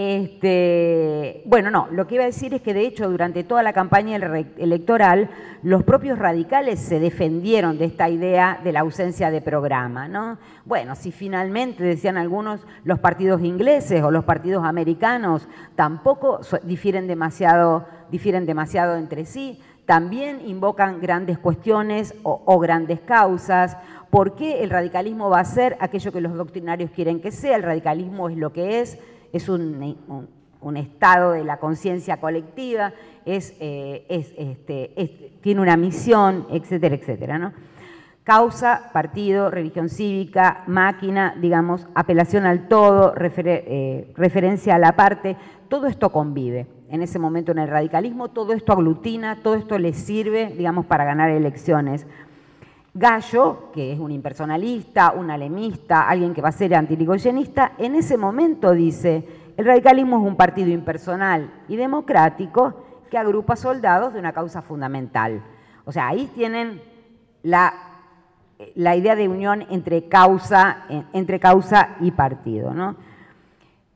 [0.02, 3.74] Este, bueno, no, lo que iba a decir es que de hecho durante toda la
[3.74, 5.30] campaña electoral
[5.62, 10.38] los propios radicales se defendieron de esta idea de la ausencia de programa, ¿no?
[10.64, 17.86] Bueno, si finalmente, decían algunos, los partidos ingleses o los partidos americanos tampoco difieren demasiado,
[18.10, 23.76] difieren demasiado entre sí, también invocan grandes cuestiones o, o grandes causas,
[24.10, 27.56] ¿Por qué el radicalismo va a ser aquello que los doctrinarios quieren que sea?
[27.56, 28.98] El radicalismo es lo que es,
[29.34, 29.96] es un,
[30.76, 32.94] estado de la conciencia colectiva,
[33.26, 37.38] es, eh, este, tiene una misión, etcétera, etcétera.
[37.38, 37.54] ¿no?
[38.24, 45.36] Causa, partido, religión cívica, máquina, digamos, apelación al todo, eh, referencia a la parte,
[45.68, 46.68] todo esto convive.
[46.90, 51.06] En ese momento en el radicalismo, todo esto aglutina, todo esto le sirve, digamos, para
[51.06, 52.06] ganar elecciones.
[52.94, 58.18] Gallo, que es un impersonalista, un alemista, alguien que va a ser antirigoyenista, en ese
[58.18, 64.34] momento dice, el radicalismo es un partido impersonal y democrático que agrupa soldados de una
[64.34, 65.44] causa fundamental.
[65.86, 66.82] O sea, ahí tienen
[67.44, 67.74] la,
[68.76, 70.86] idea de unión entre causa,
[72.00, 72.96] y partido.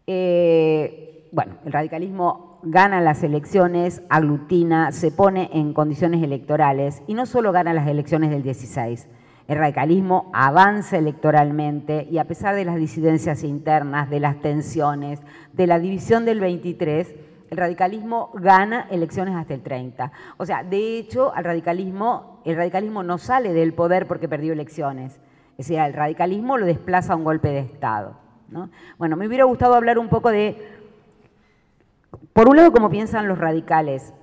[0.06, 7.26] Eh, bueno, el radicalismo gana las elecciones, aglutina, se pone en condiciones electorales y no
[7.26, 9.08] solo gana las elecciones del 16.
[9.47, 15.21] El radicalismo avanza electoralmente y a pesar de las disidencias internas, de las tensiones,
[15.52, 17.13] de la división del 23,
[17.49, 20.12] el radicalismo gana elecciones hasta el 30.
[20.38, 25.19] O sea, de hecho, al radicalismo, el radicalismo no sale del poder porque perdió elecciones.
[25.58, 28.23] Es decir, el radicalismo lo desplaza a un golpe de Estado.
[28.97, 30.73] Bueno, me hubiera gustado hablar un poco de,
[32.34, 34.13] por un lado, cómo piensan los radicales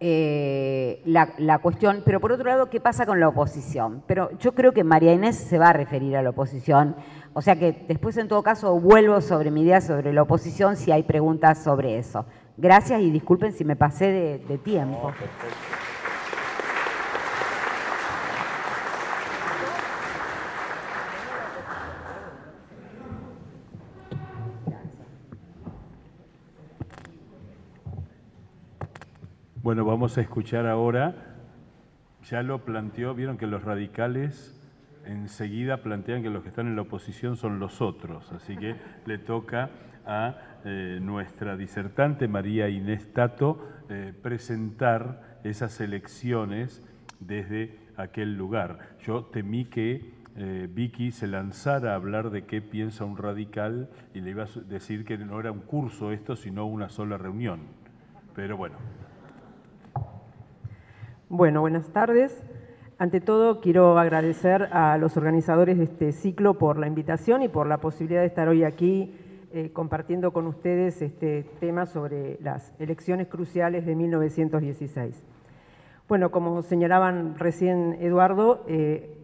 [0.00, 4.02] eh, la, cuestión, pero por otro lado, qué pasa con la oposición.
[4.06, 6.96] Pero yo creo que María Inés se va a referir a la oposición,
[7.32, 10.92] o sea que después en todo caso vuelvo sobre mi idea sobre la oposición si
[10.92, 12.26] hay preguntas sobre eso.
[12.56, 15.12] Gracias y disculpen si me pasé de, tiempo.
[29.64, 31.14] Bueno, vamos a escuchar ahora,
[32.28, 34.60] ya lo planteó, vieron que los radicales
[35.06, 39.16] enseguida plantean que los que están en la oposición son los otros, así que le
[39.16, 39.70] toca
[40.04, 46.82] a eh, nuestra disertante María Inés Tato eh, presentar esas elecciones
[47.20, 48.98] desde aquel lugar.
[49.06, 54.20] Yo temí que eh, Vicky se lanzara a hablar de qué piensa un radical y
[54.20, 57.60] le iba a decir que no era un curso esto, sino una sola reunión.
[58.34, 58.76] Pero bueno,
[61.28, 62.42] bueno, buenas tardes.
[62.98, 67.66] Ante todo, quiero agradecer a los organizadores de este ciclo por la invitación y por
[67.66, 69.14] la posibilidad de estar hoy aquí
[69.52, 75.24] eh, compartiendo con ustedes este tema sobre las elecciones cruciales de 1916.
[76.08, 79.16] Bueno, como señalaban recién Eduardo, eh,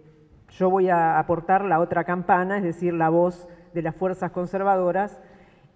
[0.51, 5.21] yo voy a aportar la otra campana, es decir, la voz de las fuerzas conservadoras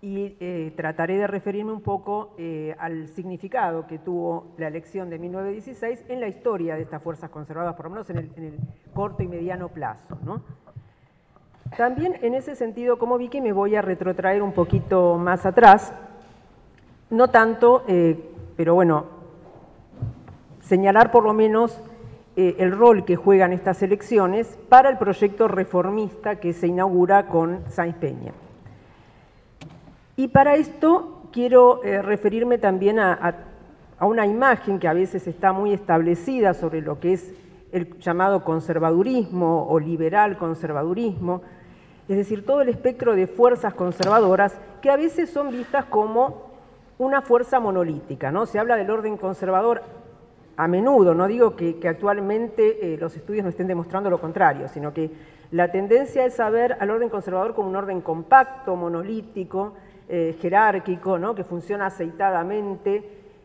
[0.05, 5.19] y eh, trataré de referirme un poco eh, al significado que tuvo la elección de
[5.19, 8.59] 1916 en la historia de estas fuerzas conservadoras, por lo menos en el,
[8.93, 10.19] corto y mediano plazo.
[11.79, 15.95] También en ese sentido, como vi que me voy a retrotraer un poquito más atrás,
[17.09, 19.07] no tanto, eh, pero bueno,
[20.61, 21.81] señalar por lo menos
[22.37, 27.97] el rol que juegan estas elecciones para el proyecto reformista que se inaugura con Sainz
[27.97, 28.33] Peña.
[30.17, 33.35] Y para esto quiero eh, referirme también a,
[34.01, 37.33] una imagen que a veces está muy establecida sobre lo que es
[37.73, 41.43] el llamado conservadurismo o liberal conservadurismo,
[42.07, 46.53] es decir, todo el espectro de fuerzas conservadoras que a veces son vistas como
[46.99, 48.31] una fuerza monolítica.
[48.31, 48.47] ¿no?
[48.47, 49.83] Se habla del orden conservador
[50.57, 54.93] a menudo, no digo que, actualmente eh, los estudios no estén demostrando lo contrario, sino
[54.93, 55.11] que
[55.51, 59.75] la tendencia es a ver al orden conservador como un orden compacto, monolítico,
[60.07, 63.03] eh, jerárquico, que funciona aceitadamente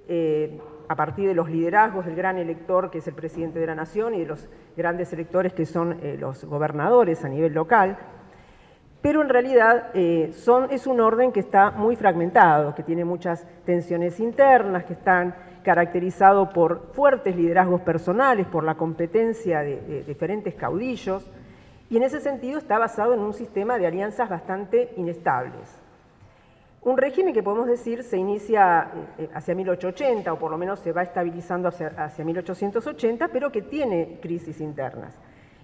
[0.09, 3.75] eh, a partir de los liderazgos del gran elector que es el presidente de la
[3.75, 7.97] nación y de los grandes electores que son eh, los gobernadores a nivel local.
[9.01, 9.93] Pero en realidad
[10.33, 15.33] son, es un orden que está muy fragmentado, que tiene muchas tensiones internas, que están
[15.63, 21.25] caracterizados por fuertes liderazgos personales, por la competencia de diferentes caudillos,
[21.89, 25.78] y en ese sentido está basado en un sistema de alianzas bastante inestables.
[26.81, 30.79] Un régimen que podemos decir se inicia eh, eh, hacia 1880 o por lo menos
[30.79, 35.13] se va estabilizando hacia, 1880, pero que tiene crisis internas.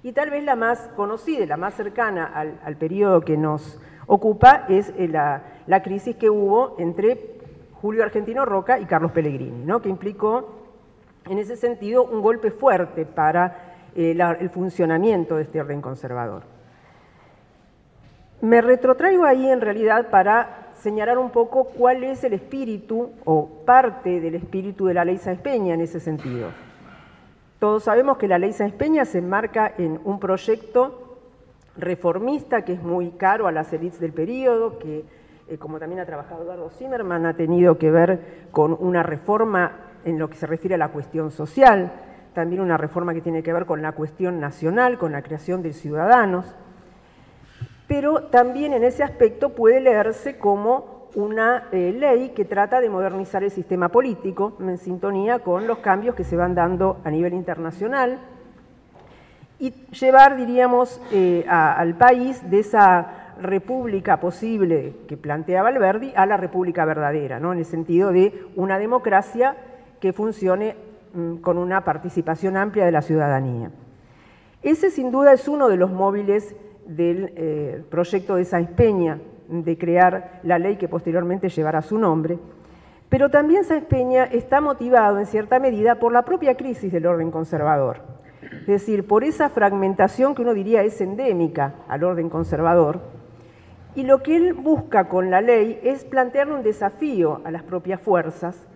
[0.03, 4.93] Y tal vez la más conocida la más cercana al, periodo que nos ocupa es
[4.97, 7.37] eh, la, crisis que hubo entre
[7.81, 9.81] Julio Argentino Roca y Carlos Pellegrini, ¿no?
[9.81, 10.63] que implicó
[11.29, 16.43] en ese sentido un golpe fuerte para el funcionamiento de este orden conservador.
[18.41, 24.21] Me retrotraigo ahí en realidad para señalar un poco cuál es el espíritu o parte
[24.21, 26.49] del espíritu de la ley Sáenz Peña en ese sentido.
[27.57, 31.17] Todos sabemos que la ley Sáenz Peña se enmarca en un proyecto
[31.75, 35.05] reformista que es muy caro a las élites del periodo, que
[35.47, 39.71] eh, como también ha trabajado Eduardo Zimmerman, ha tenido que ver con una reforma
[40.05, 41.93] en lo que se refiere a la cuestión social,
[42.35, 45.73] también una reforma que tiene que ver con la cuestión nacional, con la creación de
[45.73, 46.55] ciudadanos
[47.87, 53.43] pero también en ese aspecto puede leerse como una eh, ley que trata de modernizar
[53.43, 58.19] el sistema político en sintonía con los cambios que se van dando a nivel internacional
[59.59, 66.37] y llevar, diríamos, eh, al país de esa república posible que planteaba Alberdi a la
[66.37, 67.53] república verdadera, ¿no?
[67.53, 69.55] en el sentido de una democracia
[69.99, 70.75] que funcione
[71.13, 73.71] mm, con una participación amplia de la ciudadanía.
[74.61, 76.55] Ese sin duda es uno de los móviles
[76.85, 82.39] del eh, proyecto de Sáenz Peña de crear la ley que posteriormente llevará su nombre,
[83.09, 87.31] pero también Sáenz Peña está motivado en cierta medida por la propia crisis del orden
[87.31, 88.01] conservador,
[88.41, 93.01] es decir, por esa fragmentación que uno diría es endémica al orden conservador,
[93.95, 98.01] y lo que él busca con la ley es plantearle un desafío a las propias
[98.01, 98.67] fuerzas,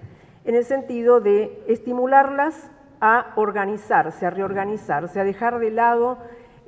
[0.46, 6.18] en el sentido de estimularlas a organizarse, a reorganizarse, a dejar de lado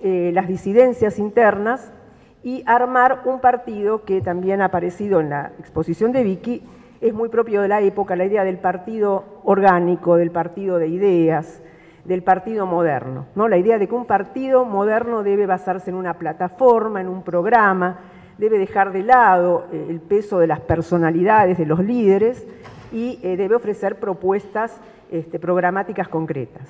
[0.03, 1.91] eh, las disidencias internas
[2.43, 6.63] y armar un partido que también ha aparecido en la exposición de Vicky,
[7.01, 11.61] es muy propio de la época, la idea del partido orgánico, del partido de ideas,
[12.05, 13.25] del partido moderno.
[13.35, 13.47] ¿no?
[13.47, 17.99] La idea de que un partido moderno debe basarse en una plataforma, en un programa,
[18.37, 22.45] debe dejar de lado eh, el peso de las personalidades de los líderes
[22.91, 24.79] y eh, debe ofrecer propuestas
[25.11, 26.67] este, programáticas concretas.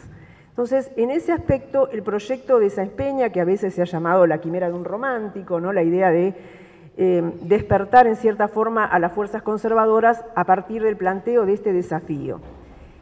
[0.51, 4.27] Entonces, en ese aspecto, el proyecto de Sáenz Peña, que a veces se ha llamado
[4.27, 5.73] la quimera de un romántico, ¿no?
[5.73, 6.35] la idea de
[6.97, 11.71] eh, despertar en cierta forma a las fuerzas conservadoras a partir del planteo de este
[11.73, 12.41] desafío,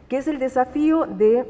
[0.08, 1.44] que es el desafío de,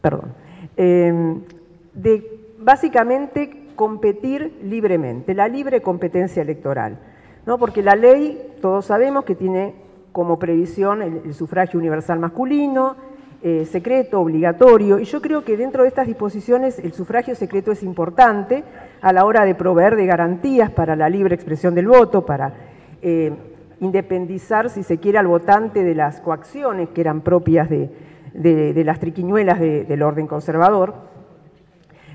[0.00, 0.32] perdón,
[0.76, 6.98] de básicamente competir libremente, la libre competencia electoral.
[7.46, 7.58] ¿no?
[7.58, 9.74] Porque la ley, todos sabemos que tiene
[10.12, 12.96] como previsión el, sufragio universal masculino,
[13.40, 17.84] eh, secreto, obligatorio, y yo creo que dentro de estas disposiciones el sufragio secreto es
[17.84, 18.64] importante
[19.00, 22.52] a la hora de proveer de garantías para la libre expresión del voto, para
[23.00, 23.32] eh,
[23.78, 29.60] independizar, si se quiere, al votante de las coacciones que eran propias de, las triquiñuelas
[29.60, 30.94] del orden conservador.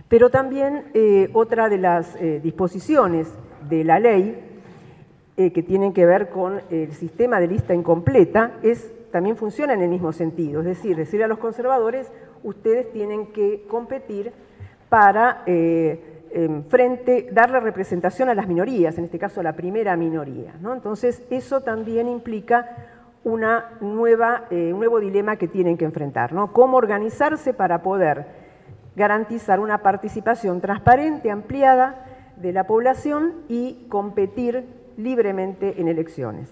[0.09, 3.29] Pero también eh, otra de las disposiciones
[3.69, 4.43] de la ley
[5.37, 9.89] que tienen que ver con el sistema de lista incompleta es, también funciona en el
[9.89, 12.11] mismo sentido, es decir, decirle a los conservadores,
[12.43, 14.33] ustedes tienen que competir
[14.89, 15.43] para
[16.67, 20.55] frente, darle representación a las minorías, en este caso a la primera minoría.
[20.65, 22.75] Entonces, eso también implica
[23.23, 26.51] una nueva, un nuevo dilema que tienen que enfrentar, ¿no?
[26.51, 28.25] Cómo organizarse para poder
[28.95, 32.03] garantizar una participación transparente, ampliada
[32.37, 34.65] de la población y competir
[34.97, 36.51] libremente en elecciones.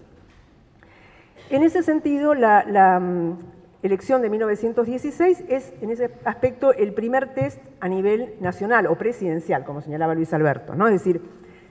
[1.52, 3.38] En ese sentido, la, mm,
[3.84, 9.66] elección de 1916 es, en ese aspecto, el primer test a nivel nacional o presidencial,
[9.66, 10.76] como señalaba Luis Alberto.
[10.76, 10.88] ¿no?
[10.88, 11.22] Es decir,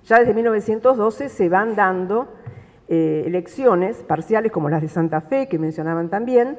[0.04, 2.28] ya desde 1912 se van dando
[2.88, 6.58] eh, elecciones parciales como las de Santa Fe, que mencionaban también,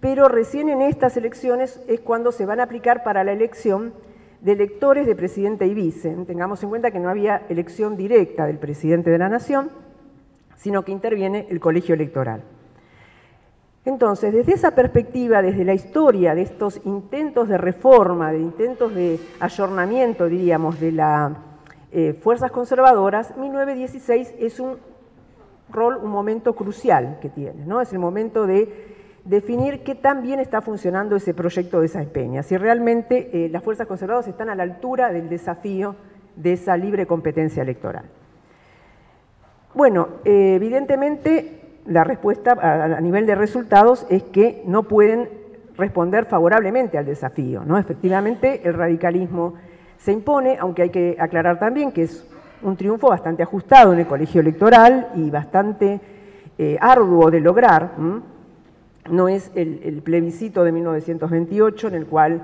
[0.00, 3.92] pero recién en estas elecciones es cuando se van a aplicar para la elección
[4.40, 6.16] de electores de presidente y vice.
[6.26, 9.68] Tengamos en cuenta que no había elección directa del presidente de la Nación,
[10.56, 12.53] sino que interviene el colegio electoral.
[13.84, 19.20] Entonces, desde esa perspectiva, desde la historia de estos intentos de reforma, de intentos de
[19.40, 21.32] ayornamiento, diríamos, de las
[21.92, 24.78] eh, fuerzas conservadoras, 1916 es un
[25.70, 27.82] rol, un momento crucial que tiene, ¿no?
[27.82, 32.42] Es el momento de definir qué tan bien está funcionando ese proyecto de esa Peña,
[32.42, 35.96] si realmente eh, las fuerzas conservadoras están a la altura del desafío
[36.36, 38.04] de esa libre competencia electoral.
[39.74, 45.28] Bueno, eh, evidentemente la respuesta a, nivel de resultados es que no pueden
[45.76, 47.62] responder favorablemente al desafío.
[47.64, 47.78] ¿no?
[47.78, 49.54] Efectivamente, el radicalismo
[49.98, 52.26] se impone, aunque hay que aclarar también que es
[52.62, 56.00] un triunfo bastante ajustado en el colegio electoral y bastante
[56.56, 57.92] eh, arduo de lograr
[59.10, 62.42] no es el, plebiscito de 1928 en el cual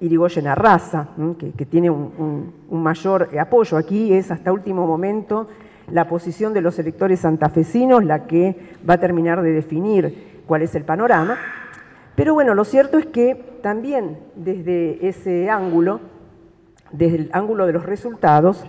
[0.00, 1.08] Irigoyen arrasa,
[1.38, 3.76] que, tiene un, mayor apoyo.
[3.76, 5.48] Aquí es hasta último momento
[5.92, 8.56] la posición de los electores santafesinos la que
[8.88, 11.36] va a terminar de definir cuál es el panorama.
[12.14, 16.00] Pero bueno, lo cierto es que también desde ese ángulo,
[16.90, 18.64] desde el ángulo de los resultados,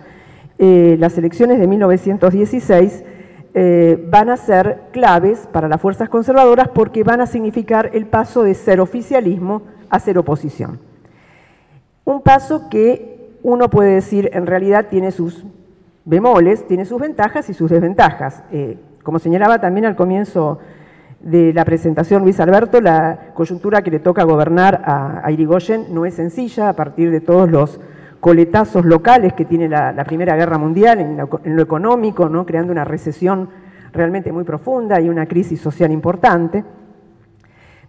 [0.58, 3.04] eh, las elecciones de 1916
[3.52, 8.44] eh, van a ser claves para las fuerzas conservadoras porque van a significar el paso
[8.44, 10.78] de ser oficialismo a ser oposición.
[12.04, 15.44] Un paso que uno puede decir en realidad tiene sus
[16.10, 18.42] bemoles, tiene sus ventajas y sus desventajas.
[18.50, 20.58] Eh, como señalaba también al comienzo
[21.20, 26.14] de la presentación Luis Alberto, la coyuntura que le toca gobernar a, Irigoyen no es
[26.14, 27.80] sencilla a partir de todos los
[28.18, 31.16] coletazos locales que tiene la, Primera Guerra Mundial en
[31.56, 32.44] lo, económico, ¿no?
[32.44, 33.48] creando una recesión
[33.92, 36.64] realmente muy profunda y una crisis social importante.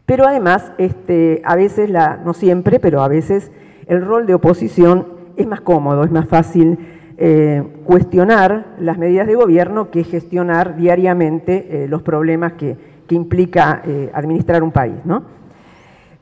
[0.06, 3.52] Pero además, este, a veces, la, no siempre, pero a veces
[3.88, 5.08] el rol de oposición
[5.38, 11.84] es más cómodo, es más fácil eh, cuestionar las medidas de gobierno que gestionar diariamente
[11.84, 14.96] eh, los problemas que, implica eh, administrar un país.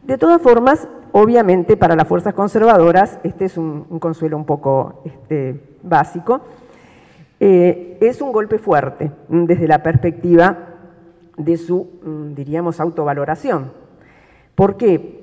[0.03, 5.59] De todas formas, Obviamente para las fuerzas conservadoras, este es un, consuelo un poco este,
[5.81, 6.41] básico,
[7.39, 10.57] es un golpe fuerte mm, desde la perspectiva
[11.35, 13.71] de su, mm, diríamos, autovaloración.
[14.53, 15.17] ¿Por qué?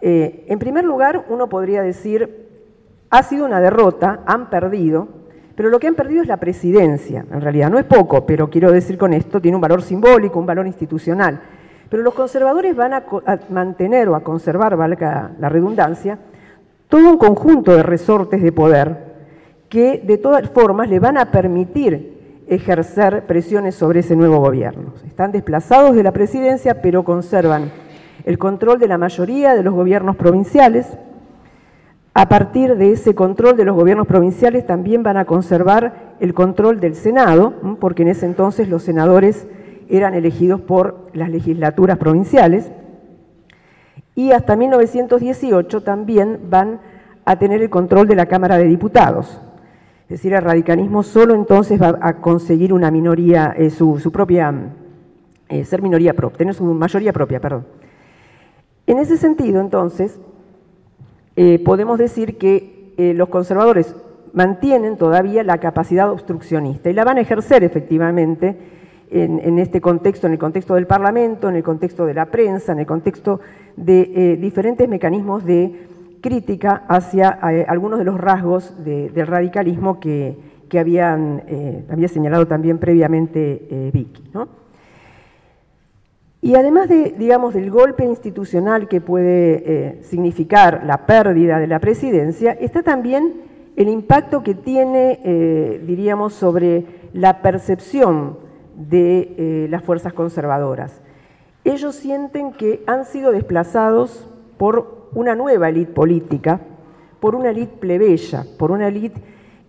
[0.00, 2.39] En primer lugar, uno podría decir,
[3.10, 5.08] ha sido una derrota, han perdido,
[5.56, 8.72] pero lo que han perdido es la presidencia, en realidad no es poco, pero quiero
[8.72, 11.40] decir con esto, tiene un valor simbólico, un valor institucional.
[11.90, 13.04] Pero los conservadores van a,
[13.50, 16.18] mantener o a conservar, valga la redundancia,
[16.88, 19.10] todo un conjunto de resortes de poder
[19.68, 24.94] que de todas formas le van a permitir ejercer presiones sobre ese nuevo gobierno.
[25.06, 27.70] Están desplazados de la presidencia, pero conservan
[28.24, 30.86] el control de la mayoría de los gobiernos provinciales.
[32.12, 36.80] A partir de ese control de los gobiernos provinciales también van a conservar el control
[36.80, 39.46] del Senado, porque en ese entonces los senadores
[39.88, 42.72] eran elegidos por las legislaturas provinciales.
[44.16, 46.80] Y hasta 1918 también van
[47.24, 49.40] a tener el control de la Cámara de Diputados.
[50.04, 54.52] Es decir, el radicalismo solo entonces va a conseguir una minoría, eh, su, propia,
[55.48, 57.66] eh, ser minoría propia, tener su mayoría propia, perdón.
[58.88, 60.18] En ese sentido, entonces,
[61.42, 63.96] eh, podemos decir que eh, los conservadores
[64.34, 68.58] mantienen todavía la capacidad obstruccionista y la van a ejercer efectivamente
[69.10, 72.80] en, este contexto, en el contexto del Parlamento, en el contexto de la prensa, en
[72.80, 73.40] el contexto
[73.74, 75.86] de eh, diferentes mecanismos de
[76.20, 80.36] crítica hacia algunos de los rasgos del radicalismo que,
[80.78, 81.18] había
[82.08, 84.30] señalado también previamente Vicky.
[84.34, 84.59] ¿no?
[86.42, 91.80] Y además de, digamos, del golpe institucional que puede eh, significar la pérdida de la
[91.80, 93.42] presidencia, está también
[93.76, 98.38] el impacto que tiene, eh, diríamos, sobre la percepción
[98.74, 101.02] de eh, las fuerzas conservadoras.
[101.64, 104.26] Ellos sienten que han sido desplazados
[104.56, 106.60] por una nueva élite política,
[107.20, 109.20] por una élite plebeya, por una élite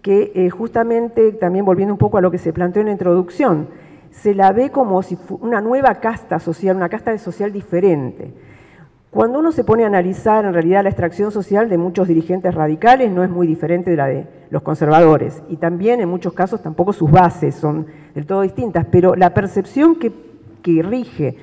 [0.02, 3.68] que justamente, también volviendo un poco a lo que se planteó en la introducción,
[4.12, 8.34] se la ve como si una nueva casta social, una casta social diferente.
[9.10, 13.12] Cuando uno se pone a analizar en realidad la extracción social de muchos dirigentes radicales
[13.12, 16.94] no es muy diferente de la de los conservadores y también en muchos casos tampoco
[16.94, 20.14] sus bases son del todo distintas, pero la percepción que,
[20.64, 21.36] rige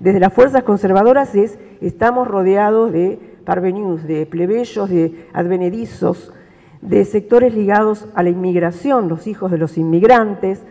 [0.00, 6.32] desde las fuerzas conservadoras es estamos rodeados de parvenus, de plebeyos, de advenedizos,
[6.80, 10.62] de sectores ligados a la inmigración, los hijos de los inmigrantes,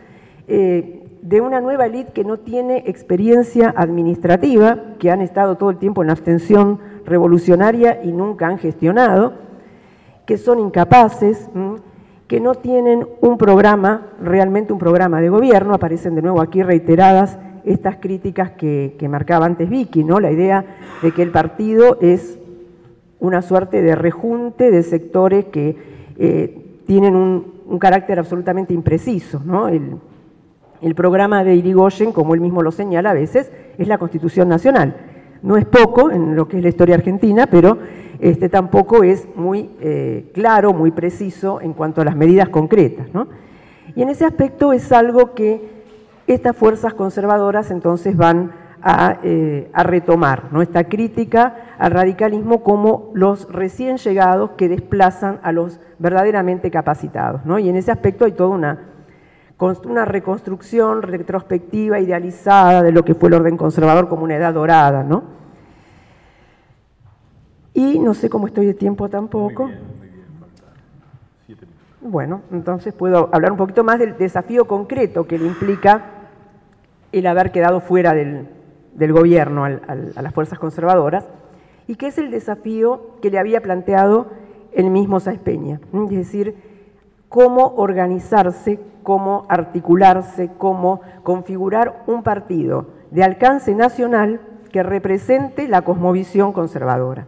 [0.47, 5.77] eh, de una nueva élite que no tiene experiencia administrativa, que han estado todo el
[5.77, 9.33] tiempo en abstención revolucionaria y nunca han gestionado,
[10.25, 11.49] que son incapaces,
[12.27, 17.37] que no tienen un programa, realmente un programa de gobierno, aparecen de nuevo aquí reiteradas
[17.65, 20.19] estas críticas que, marcaba antes Vicky, ¿no?
[20.19, 20.65] la idea
[21.01, 22.39] de que el partido es
[23.19, 25.75] una suerte de rejunte de sectores que
[26.17, 29.41] eh, tienen un, carácter absolutamente impreciso.
[29.45, 29.69] ¿no?
[30.95, 34.95] Programa de Irigoyen, como él mismo lo señala a veces, es la Constitución Nacional.
[35.43, 37.77] No es poco en lo que es la historia argentina, pero
[38.19, 43.07] este, tampoco es muy eh, claro, muy preciso en cuanto a las medidas concretas.
[43.95, 45.81] Y en ese aspecto es algo que
[46.27, 48.51] estas fuerzas conservadoras entonces van
[48.83, 50.61] a, eh, retomar, ¿no?
[50.61, 57.41] esta crítica al radicalismo como los recién llegados que desplazan a los verdaderamente capacitados.
[57.59, 58.90] Y en ese aspecto hay toda una
[59.61, 65.03] una reconstrucción retrospectiva, idealizada de lo que fue el orden conservador como una edad dorada,
[65.03, 65.23] ¿no?
[67.73, 69.69] Y no sé cómo estoy de tiempo tampoco.
[72.01, 76.05] Bueno, entonces puedo hablar un poquito más del desafío concreto que le implica
[77.11, 78.47] el haber quedado fuera del,
[79.13, 81.27] gobierno a las fuerzas conservadoras
[81.87, 84.27] y que es el desafío que le había planteado
[84.73, 86.70] el mismo Sáenz Peña, es decir,
[87.31, 96.51] cómo organizarse, cómo articularse, cómo configurar un partido de alcance nacional que represente la cosmovisión
[96.51, 97.27] conservadora.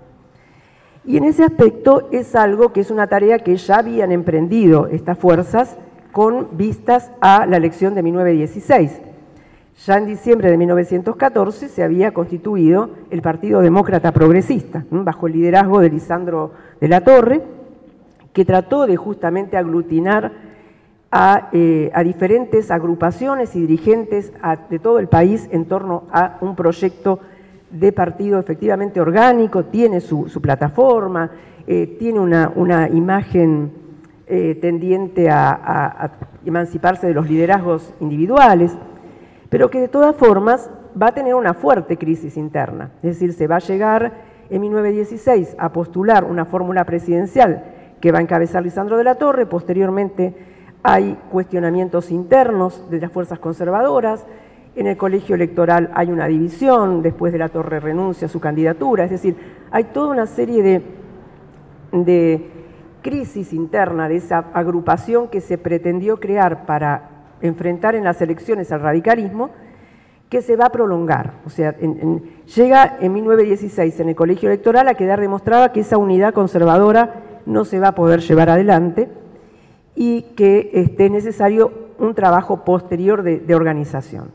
[1.06, 5.18] Y en ese aspecto es algo que es una tarea que ya habían emprendido estas
[5.18, 5.78] fuerzas
[6.12, 9.02] con vistas a la elección de 1916.
[9.86, 15.80] Ya en diciembre de 1914 se había constituido el Partido Demócrata Progresista, bajo el liderazgo
[15.80, 16.52] de Lisandro
[16.82, 17.63] de la Torre,
[18.34, 20.32] que trató de justamente aglutinar
[21.12, 24.34] a, eh, diferentes agrupaciones y dirigentes
[24.70, 27.20] de todo el país en torno a un proyecto
[27.70, 31.30] de partido efectivamente orgánico, tiene su, plataforma,
[31.68, 33.72] eh, tiene una, imagen
[34.26, 36.12] eh, tendiente a,
[36.46, 38.76] emanciparse de los liderazgos individuales,
[39.50, 40.70] pero que de todas formas
[41.00, 42.92] va a tener una fuerte crisis interna.
[43.02, 44.12] Es decir, se va a llegar
[44.50, 47.64] en 1916 a postular una fórmula presidencial
[48.04, 49.46] que va a encabezar Lisandro de la Torre.
[49.46, 50.34] Posteriormente
[50.84, 54.26] hay cuestionamientos internos de las fuerzas conservadoras.
[54.76, 59.06] En el colegio electoral hay una división, después de la Torre renuncia a su candidatura.
[59.06, 59.38] Es decir,
[59.72, 60.82] hay toda una serie de,
[61.94, 62.50] de
[63.02, 68.82] crisis interna de esa agrupación que se pretendió crear para enfrentar en las elecciones al
[68.82, 69.52] radicalismo,
[70.30, 71.36] que se va a prolongar.
[71.46, 71.74] O sea,
[72.54, 77.66] llega en 1916 en el colegio electoral a quedar demostrada que esa unidad conservadora no
[77.66, 79.10] se va a poder llevar adelante
[79.96, 84.32] y que este, es necesario un trabajo posterior de, organización.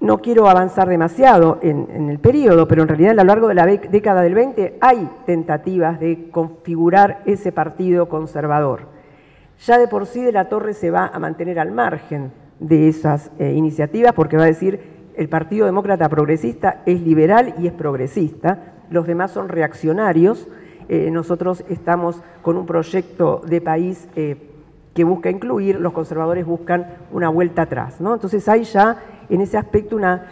[0.00, 3.54] No quiero avanzar demasiado en, en, el periodo, pero en realidad a lo largo de
[3.54, 8.88] la década del 20 hay tentativas de configurar ese partido conservador.
[9.64, 13.30] Ya de por sí de la Torre se va a mantener al margen de esas
[13.38, 18.74] eh, iniciativas porque va a decir el Partido Demócrata Progresista es liberal y es progresista,
[18.90, 20.46] los demás son reaccionarios,
[20.88, 24.36] eh, nosotros estamos con un proyecto de país eh,
[24.94, 28.00] que busca incluir, los conservadores buscan una vuelta atrás.
[28.00, 28.14] ¿no?
[28.14, 28.96] Entonces hay ya
[29.28, 30.26] en ese aspecto una,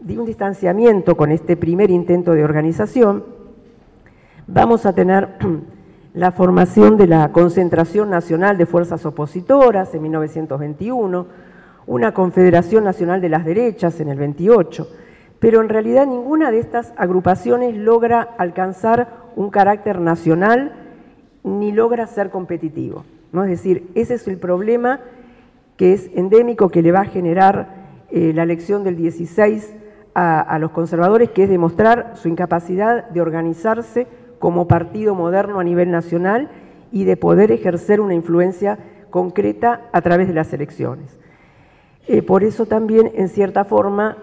[0.00, 3.24] un distanciamiento con este primer intento de organización.
[4.46, 5.28] Vamos a tener
[6.14, 11.26] la formación de la Concentración Nacional de Fuerzas Opositoras en 1921,
[11.86, 14.88] una Confederación Nacional de las Derechas en el 28,
[15.44, 20.72] pero en realidad ninguna de estas agrupaciones logra alcanzar un carácter nacional
[21.42, 23.04] ni logra ser competitivo.
[23.30, 23.44] ¿no?
[23.44, 25.00] Es decir, ese es el problema
[25.76, 27.68] que es endémico que le va a generar
[28.10, 29.76] eh, la elección del 16
[30.14, 34.06] a, los conservadores, que es demostrar su incapacidad de organizarse
[34.38, 36.48] como partido moderno a nivel nacional
[36.90, 38.78] y de poder ejercer una influencia
[39.10, 41.18] concreta a través de las elecciones.
[42.08, 44.16] Eh, por eso también, en cierta forma,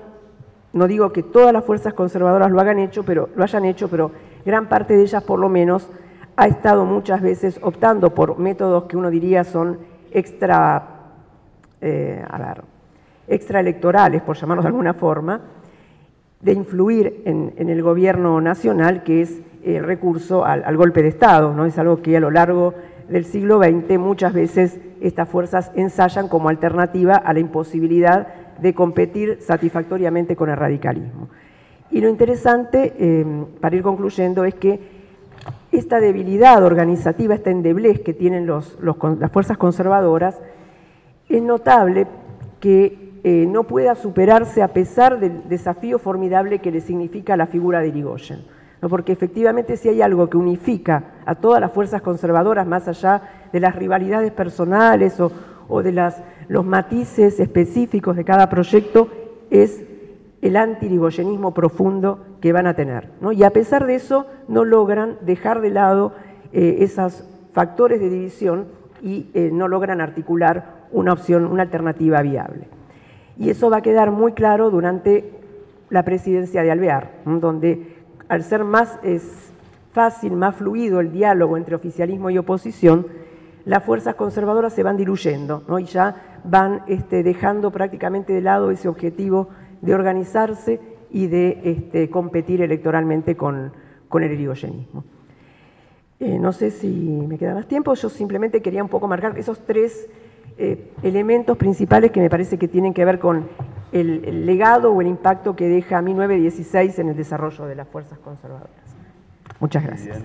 [0.74, 4.12] no digo que todas las fuerzas conservadoras lo hecho, pero lo hayan hecho, pero
[4.46, 5.90] gran parte de ellas, por lo menos,
[6.36, 9.80] ha estado muchas veces optando por métodos que uno diría son
[10.12, 10.84] extra,
[11.82, 12.24] eh,
[13.28, 15.42] extraelectorales, por llamarlos de alguna forma,
[16.40, 21.54] de influir en, el gobierno nacional, que es el recurso al, al, golpe de Estado.
[21.54, 21.66] ¿no?
[21.66, 22.74] Es algo que a lo largo
[23.10, 28.28] del siglo XX muchas veces estas fuerzas ensayan como alternativa a la imposibilidad
[28.62, 31.30] de competir satisfactoriamente con el radicalismo.
[31.90, 34.80] Y lo interesante, eh, para ir concluyendo, es que
[35.72, 40.40] esta debilidad organizativa, esta endeblez que tienen las fuerzas conservadoras,
[41.28, 42.08] es notable
[42.60, 47.82] que eh, no pueda superarse a pesar del desafío formidable que le significa la figura
[47.82, 48.40] de Irigoyen
[48.90, 53.60] porque efectivamente si hay algo que unifica a todas las fuerzas conservadoras, más allá de
[53.60, 55.92] las rivalidades personales o, de
[56.52, 59.08] los matices específicos de cada proyecto,
[59.52, 59.86] es
[60.42, 63.08] el antirigoyenismo profundo que van a tener.
[63.32, 66.12] Y a pesar de eso, no logran dejar de lado
[66.52, 67.24] eh, esos
[67.54, 68.66] factores de división
[69.02, 72.68] y eh, no logran articular una opción, una alternativa viable.
[73.38, 75.32] Y eso va a quedar muy claro durante
[75.90, 77.96] la presidencia de Alvear, donde
[78.28, 79.00] al ser más
[79.94, 83.08] fácil, más fluido el diálogo entre oficialismo y oposición,
[83.64, 88.88] las fuerzas conservadoras se van diluyendo y ya van este, dejando prácticamente de lado ese
[88.88, 89.50] objetivo
[89.82, 90.80] de organizarse
[91.12, 93.74] y de este, competir electoralmente con,
[94.14, 95.04] el irigoyenismo.
[96.20, 99.60] Eh, no sé si me queda más tiempo, yo simplemente quería un poco marcar esos
[99.66, 100.08] tres
[100.58, 103.48] eh, elementos principales que me parece que tienen que ver con
[103.92, 108.70] el, legado o el impacto que deja 1916 en el desarrollo de las fuerzas conservadoras.
[109.60, 110.20] Muchas gracias.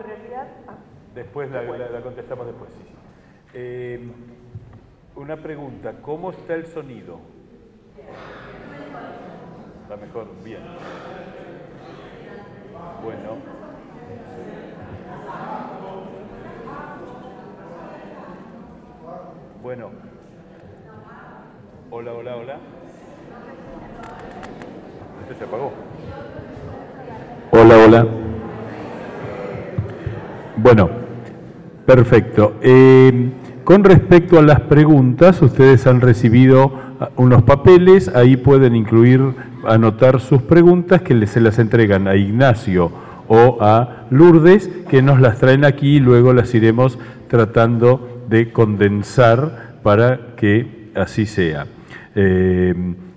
[0.00, 0.48] En realidad...
[0.66, 0.76] Ah.
[1.14, 1.66] Después la,
[2.02, 2.94] contestamos después, sí.
[3.54, 4.00] Eh,
[5.16, 7.18] una pregunta, ¿cómo está el sonido?
[9.82, 10.60] Está mejor, bien.
[13.02, 13.36] Bueno.
[19.62, 19.90] Bueno.
[21.90, 22.58] Hola, hola, hola.
[25.22, 25.72] Este se apagó.
[27.50, 28.27] Hola, hola.
[30.60, 30.90] Bueno,
[31.86, 32.54] perfecto.
[32.62, 33.30] Eh,
[33.62, 39.20] con respecto a las preguntas, ustedes han recibido ah, unos papeles, ahí pueden incluir,
[39.64, 42.90] anotar sus preguntas que se las entregan a Ignacio
[43.28, 46.98] o a Lourdes, que nos las traen aquí y luego las iremos
[47.28, 51.66] tratando de condensar para que así sea.
[52.16, 52.74] Eh,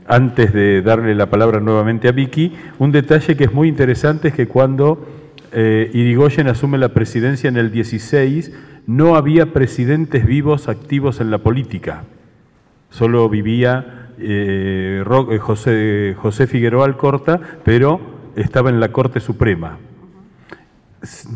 [0.08, 4.34] antes de darle la palabra nuevamente a Vicky, un detalle que es muy interesante es
[4.36, 5.21] que cuando
[5.52, 8.52] eh, Irigoyen asume la presidencia en el 16,
[8.88, 12.04] no había presidentes vivos activos en la política.
[12.90, 18.00] Solo vivía eh, eh, José, José Figueroa Alcorta, pero
[18.36, 19.78] estaba en la Corte Suprema.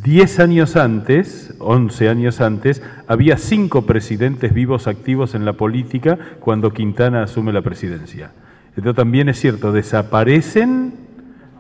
[0.04, 6.72] Diez años antes, once años antes, había cinco presidentes vivos activos en la política cuando
[6.72, 8.32] Quintana asume la presidencia.
[8.78, 11.05] Esto también es cierto, desaparecen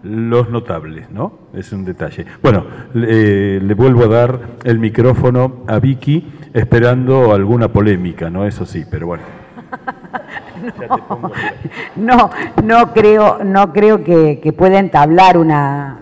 [0.05, 1.33] los notables, ¿no?
[1.53, 2.25] Es un detalle.
[2.41, 8.45] Bueno, le, le vuelvo a dar el micrófono a Vicky esperando alguna polémica, ¿no?
[8.45, 9.23] Eso sí, pero bueno.
[11.95, 12.31] No,
[12.63, 15.99] no creo, no creo que, que pueda entablar una,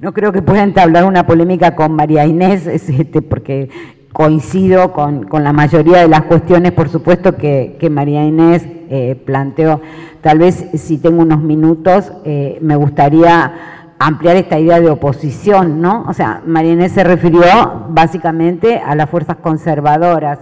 [0.00, 3.68] no creo que pueda entablar una polémica con María Inés, este, porque
[4.12, 9.80] coincido con, la mayoría de las cuestiones, por supuesto, que, María Inés eh, planteó.
[10.28, 16.04] Tal vez si tengo unos minutos, eh, me gustaría ampliar esta idea de oposición, ¿no?
[16.06, 17.40] O sea, María Inés se refirió
[17.88, 20.38] básicamente a las fuerzas conservadoras.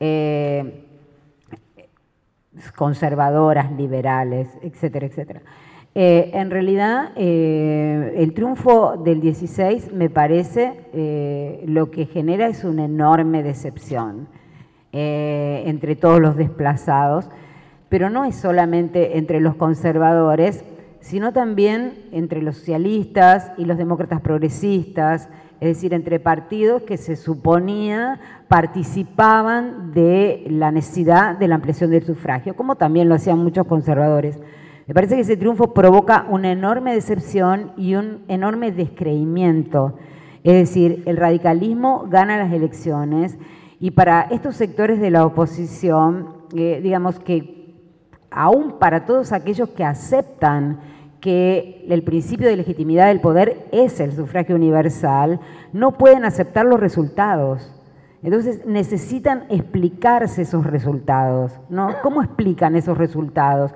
[0.00, 0.86] Eh,
[2.74, 5.42] conservadoras, liberales, etcétera, etcétera.
[5.94, 13.42] Eh, en realidad, el triunfo del 16 me parece lo que genera es una enorme
[13.42, 14.28] decepción
[14.92, 17.28] entre todos los desplazados,
[17.90, 20.64] pero no es solamente entre los conservadores,
[21.00, 25.28] sino también entre los socialistas y los demócratas progresistas,
[25.60, 32.04] es decir, entre partidos que se suponía participaban de la necesidad de la ampliación del
[32.04, 34.38] sufragio, como también lo hacían muchos conservadores.
[34.86, 39.96] Me parece que ese triunfo provoca una enorme decepción y un enorme descreimiento.
[40.44, 43.36] Es decir, el radicalismo gana las elecciones
[43.80, 47.59] y para estos sectores de la oposición, eh, digamos que
[48.30, 50.80] aún para todos aquellos que aceptan
[51.20, 55.40] que el principio de legitimidad del poder es el sufragio universal,
[55.72, 57.74] no pueden aceptar los resultados.
[58.22, 61.94] Entonces necesitan explicarse esos resultados, ¿no?
[62.02, 63.72] ¿Cómo explican esos resultados?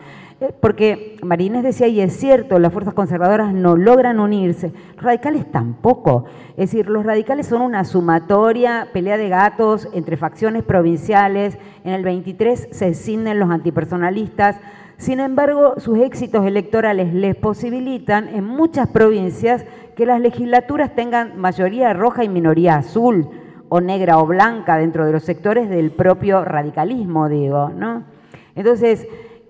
[0.60, 6.24] Porque Marínez decía, y es cierto, las fuerzas conservadoras no logran unirse, los radicales tampoco.
[6.56, 12.02] Es decir, los radicales son una sumatoria, pelea de gatos entre facciones provinciales, en el
[12.02, 14.56] 23 se escinden los antipersonalistas,
[14.96, 19.64] sin embargo, sus éxitos electorales les posibilitan en muchas provincias
[19.96, 23.28] que las legislaturas tengan mayoría roja y minoría azul,
[23.68, 28.04] o negra o blanca dentro de los sectores del propio radicalismo, digo, ¿no?
[28.54, 29.06] Entonces,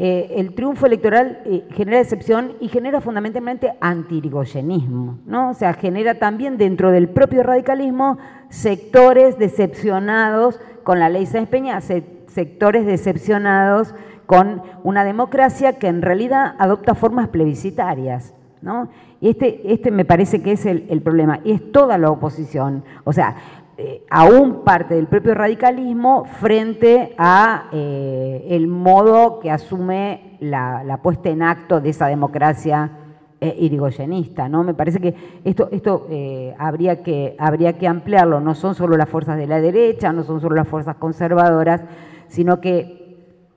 [0.07, 5.49] eh, el triunfo electoral eh, genera decepción y genera fundamentalmente antirigoyenismo, ¿no?
[5.49, 8.19] O sea, genera también dentro del propio radicalismo
[8.51, 13.95] sectores decepcionados con la ley Sáenz Peña, sectores decepcionados
[14.27, 18.91] con una democracia que en realidad adopta formas plebiscitarias, ¿no?
[19.23, 22.85] Y este, este me parece que es el, el problema, y es toda la oposición.
[23.05, 23.37] O sea,
[23.77, 31.31] eh, aún parte del propio radicalismo frente a eh, el modo que asume la, puesta
[31.31, 32.91] en acto de esa democracia
[33.41, 34.49] eh, irigoyenista.
[34.49, 34.63] ¿no?
[34.63, 36.07] Me parece que esto, esto
[36.57, 40.41] habría, que, habría que ampliarlo, no son solo las fuerzas de la derecha, no son
[40.41, 41.83] solo las fuerzas conservadoras,
[42.29, 43.05] sino que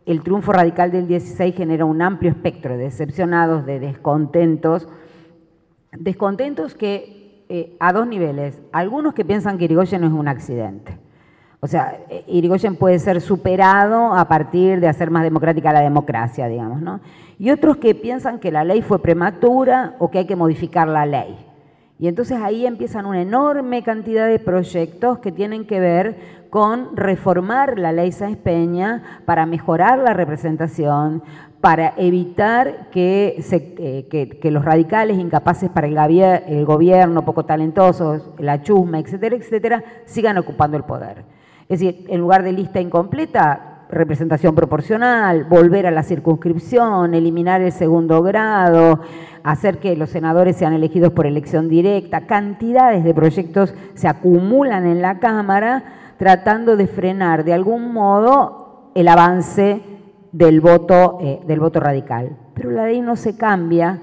[0.08, 4.88] el triunfo radical del 16 genera un amplio espectro de decepcionados, de descontentos,
[5.92, 7.17] descontentos que
[7.50, 8.62] eh, a dos niveles.
[8.72, 10.98] Algunos que piensan que Irigoyen no es un accidente.
[11.60, 16.48] O sea, eh, Irigoyen puede ser superado a partir de hacer más democrática la democracia,
[16.48, 17.00] digamos, ¿no?
[17.40, 21.06] Y otros que piensan que la ley fue prematura o que hay que modificar la
[21.06, 21.38] ley.
[22.00, 27.80] Y entonces ahí empiezan una enorme cantidad de proyectos que tienen que ver con reformar
[27.80, 31.24] la ley Sáenz Peña para mejorar la representación,
[31.62, 39.36] para evitar eh, que, los radicales incapaces para el, gobierno, poco talentosos, la chusma, etcétera,
[39.36, 41.24] etcétera, sigan ocupando el poder.
[41.68, 47.72] Es decir, en lugar de lista incompleta, representación proporcional, volver a la circunscripción, eliminar el
[47.72, 49.02] segundo grado,
[49.44, 55.02] hacer que los senadores sean elegidos por elección directa, cantidades de proyectos se acumulan en
[55.02, 55.84] la Cámara
[56.18, 59.97] tratando de frenar de algún modo el avance
[60.38, 62.38] del voto, eh, del voto radical.
[62.54, 64.00] Pero la ley no se cambia,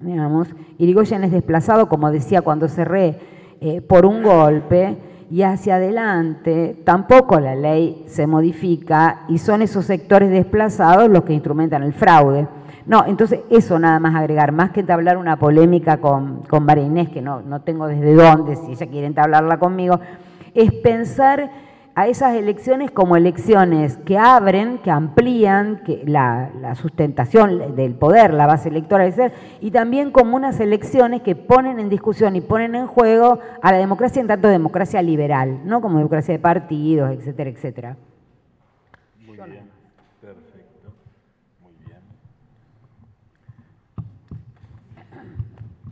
[0.00, 0.48] digamos.
[0.78, 3.16] Irigoyen es desplazado, como decía cuando cerré,
[3.60, 4.96] eh, por un golpe
[5.30, 11.34] y hacia adelante tampoco la ley se modifica y son esos sectores desplazados los que
[11.34, 12.48] instrumentan el fraude.
[12.86, 17.10] No, entonces eso nada más agregar, más que entablar una polémica con, con María Inés,
[17.10, 20.00] que no, no tengo desde dónde, si ella quiere entablarla conmigo,
[20.52, 21.50] es pensar
[22.00, 28.46] a esas elecciones como elecciones que abren, que amplían que la, sustentación del poder, la
[28.46, 29.12] base electoral,
[29.60, 33.76] y también como unas elecciones que ponen en discusión y ponen en juego a la
[33.76, 37.96] democracia en tanto democracia liberal, no como democracia de partidos, etcétera, etcétera.
[39.26, 39.68] Muy bien,
[40.22, 40.92] perfecto,
[41.60, 41.98] muy bien.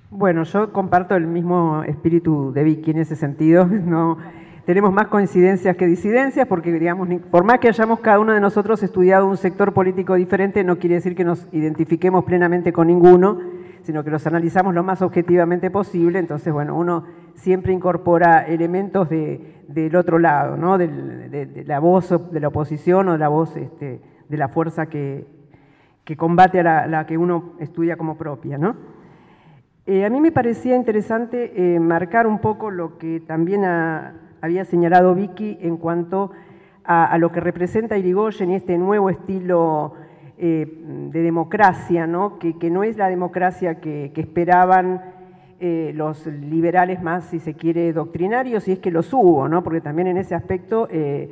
[0.08, 4.16] Bueno, yo comparto el mismo espíritu de Vicky en ese sentido, no
[4.68, 8.82] tenemos más coincidencias que disidencias, porque digamos, por más que hayamos cada uno de nosotros
[8.82, 13.38] estudiado un sector político diferente, no quiere decir que nos identifiquemos plenamente con ninguno,
[13.80, 19.96] sino que los analizamos lo más objetivamente posible, entonces, bueno, uno siempre incorpora elementos del
[19.96, 20.76] otro lado, ¿no?
[20.76, 25.24] de, la voz de la oposición o de la voz este, de la fuerza que,
[26.18, 28.58] combate a la, que uno estudia como propia.
[28.58, 28.76] ¿no?
[29.86, 33.64] Eh, a mí me parecía interesante eh, marcar un poco lo que también
[34.40, 36.32] había señalado Vicky en cuanto
[36.84, 39.94] a, lo que representa Irigoyen y este nuevo estilo
[40.38, 40.66] eh,
[41.10, 42.38] de democracia, ¿no?
[42.38, 45.02] Que, no es la democracia que esperaban
[45.60, 49.64] eh, los liberales más, si se quiere, doctrinarios, y es que los hubo, ¿no?
[49.64, 51.28] porque también en ese aspecto eh,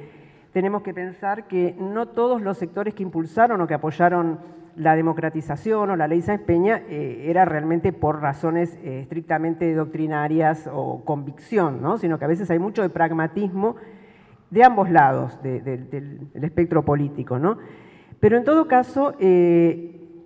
[0.53, 4.41] tenemos que pensar que no todos los sectores que impulsaron o que apoyaron
[4.77, 11.05] la democratización o la ley Sáenz Peña eh, era realmente por razones estrictamente doctrinarias o
[11.05, 11.99] convicción, ¿no?
[11.99, 13.77] sino que a veces hay mucho de pragmatismo
[14.51, 17.39] de ambos lados del espectro político.
[17.39, 17.59] ¿no?
[18.21, 19.15] Pero en todo caso,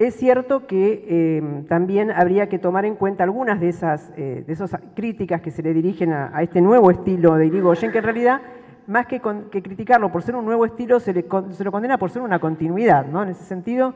[0.01, 4.75] es cierto que también habría que tomar en cuenta algunas de esas, eh, de esas
[4.95, 8.41] críticas que se le dirigen a, este nuevo estilo de Irigoyen, que en realidad,
[8.87, 12.39] más que, criticarlo por ser un nuevo estilo, se, le, lo condena por ser una
[12.39, 13.05] continuidad.
[13.05, 13.23] ¿no?
[13.23, 13.93] En ese sentido,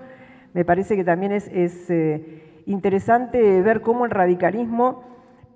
[0.54, 1.50] me parece que también es,
[1.90, 5.02] eh, interesante ver cómo el radicalismo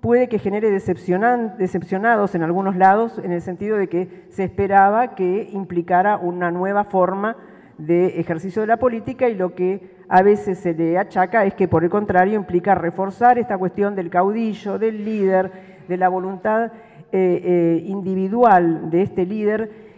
[0.01, 5.49] puede que genere decepcionados en algunos lados, en el sentido de que se esperaba que
[5.51, 7.35] implicara una nueva forma
[7.77, 11.67] de ejercicio de la política y lo que a veces se le achaca es que
[11.67, 15.51] por el contrario implica reforzar esta cuestión del caudillo, del líder,
[15.87, 16.71] de la voluntad
[17.11, 19.88] eh, eh, individual de este líder,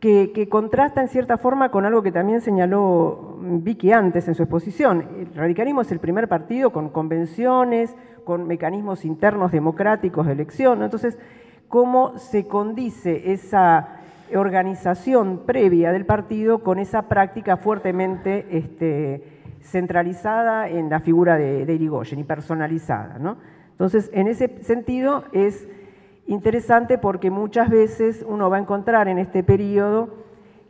[0.00, 5.04] que, contrasta en cierta forma con algo que también señaló Vicky antes en su exposición.
[5.18, 10.82] El radicalismo es el primer partido con convenciones, con mecanismos internos democráticos de elección.
[10.82, 11.18] Entonces,
[11.68, 13.98] ¿cómo se condice esa
[14.34, 19.22] organización previa del partido con esa práctica fuertemente este,
[19.62, 23.18] centralizada en la figura de, Irigoyen y personalizada.
[23.70, 25.68] Entonces, en ese sentido es
[26.28, 30.10] interesante porque muchas veces uno va a encontrar en este periodo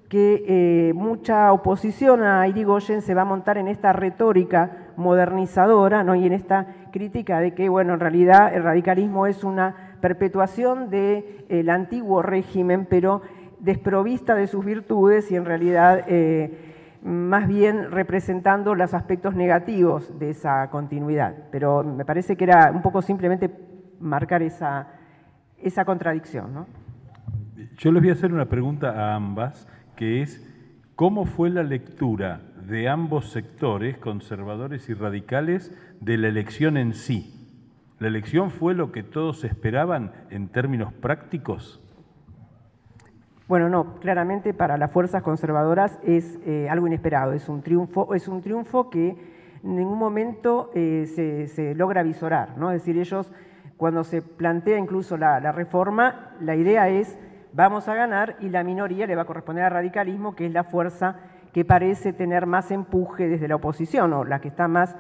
[0.09, 6.27] que eh, mucha oposición a Irigoyen se va a montar en esta retórica modernizadora y
[6.27, 12.23] en esta crítica de que, bueno, en realidad el radicalismo es una perpetuación del antiguo
[12.23, 13.21] régimen, pero
[13.59, 20.31] desprovista de sus virtudes y en realidad eh, más bien representando los aspectos negativos de
[20.31, 21.35] esa continuidad.
[21.51, 23.51] Pero me parece que era un poco simplemente
[24.01, 24.98] marcar esa,
[25.63, 26.55] esa contradicción.
[26.55, 26.67] ¿no?
[27.77, 30.45] Yo les voy a hacer una pregunta a ambas, que es,
[30.97, 37.35] ¿cómo fue la lectura de ambos sectores, conservadores y radicales, de la elección en sí?
[37.99, 41.81] ¿La elección fue lo que todos esperaban en términos prácticos?
[43.49, 48.29] Bueno, no, claramente para las fuerzas conservadoras es eh, algo inesperado, es un triunfo, es
[48.29, 49.17] un triunfo que
[49.65, 52.71] en ningún momento eh, se, logra visorar, ¿no?
[52.71, 53.33] Es decir, ellos
[53.79, 57.19] cuando se plantea incluso la, reforma, la idea es
[57.55, 60.65] vamos a ganar y la minoría le va a corresponder al radicalismo, que es la
[60.65, 61.17] fuerza
[61.55, 64.95] que parece tener más empuje desde la oposición, o la que está más,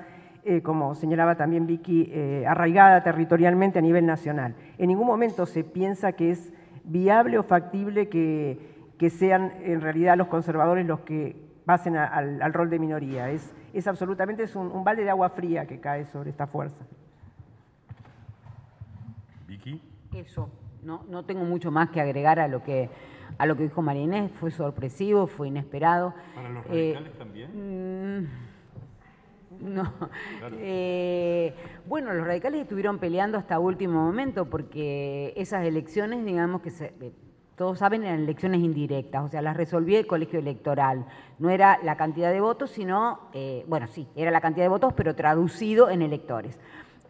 [0.44, 2.10] eh, como señalaba también Vicky,
[2.46, 4.54] arraigada territorialmente a nivel nacional.
[4.78, 6.54] En ningún momento se piensa que es
[6.88, 12.78] viable o factible que, sean en realidad los conservadores los que pasen al, rol de
[12.78, 13.30] minoría.
[13.30, 16.84] Es, es absolutamente es un, balde de agua fría que cae sobre esta fuerza.
[19.46, 19.80] Vicky.
[20.18, 20.50] Eso,
[20.82, 22.90] no, no tengo mucho más que agregar a lo que,
[23.38, 26.12] a lo que dijo Marinés, fue sorpresivo, fue inesperado.
[26.34, 28.20] ¿Para los radicales eh, también?
[28.20, 28.28] Mm,
[29.74, 29.92] no.
[30.54, 31.54] Eh,
[31.86, 37.12] bueno, los radicales estuvieron peleando hasta último momento porque esas elecciones, digamos que eh,
[37.58, 41.06] todos saben, eran elecciones indirectas, o sea, las resolvía el colegio electoral.
[41.40, 44.94] No era la cantidad de votos, sino, eh, bueno, sí, era la cantidad de votos,
[44.94, 46.58] pero traducido en electores.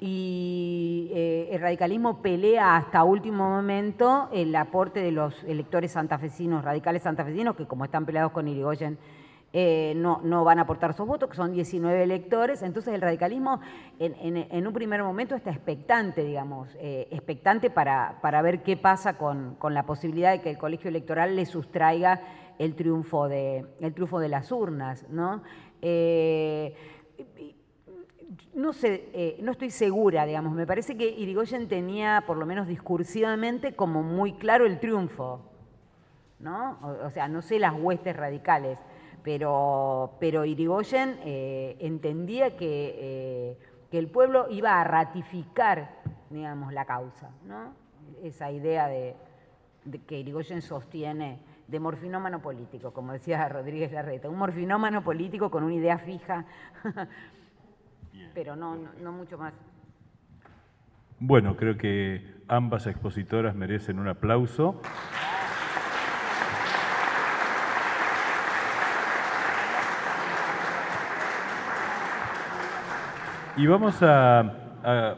[0.01, 1.11] Y
[1.51, 7.67] el radicalismo pelea hasta último momento el aporte de los electores santafesinos, radicales santafesinos, que
[7.67, 8.97] como están peleados con Irigoyen,
[9.55, 12.63] eh, no, no, van a aportar sus votos, que son 19 electores.
[12.63, 13.61] Entonces el radicalismo
[13.99, 19.57] en, un primer momento está expectante, digamos, eh, expectante para, para, ver qué pasa con,
[19.71, 22.21] la posibilidad de que el colegio electoral le sustraiga
[22.59, 25.07] el triunfo de, el triunfo de las urnas.
[25.09, 25.43] ¿no?
[25.81, 26.75] Eh,
[28.55, 33.75] no sé, no estoy segura, digamos, me parece que Irigoyen tenía, por lo menos discursivamente,
[33.75, 35.41] como muy claro el triunfo,
[36.39, 36.79] ¿no?
[37.05, 38.79] o sea, no sé las huestes radicales,
[39.23, 43.59] pero, pero Irigoyen eh, entendía que, eh,
[43.91, 46.01] que, el pueblo iba a ratificar,
[46.31, 47.75] digamos, la causa, ¿no?
[48.23, 49.17] Esa idea de,
[50.07, 55.75] que Irigoyen sostiene de morfinómano político, como decía Rodríguez Larreta, un morfinómano político con una
[55.75, 56.47] idea fija,
[58.39, 59.53] pero no, no mucho más.
[61.19, 64.81] Bueno, creo que ambas expositoras merecen un aplauso.
[73.57, 75.17] Y vamos a,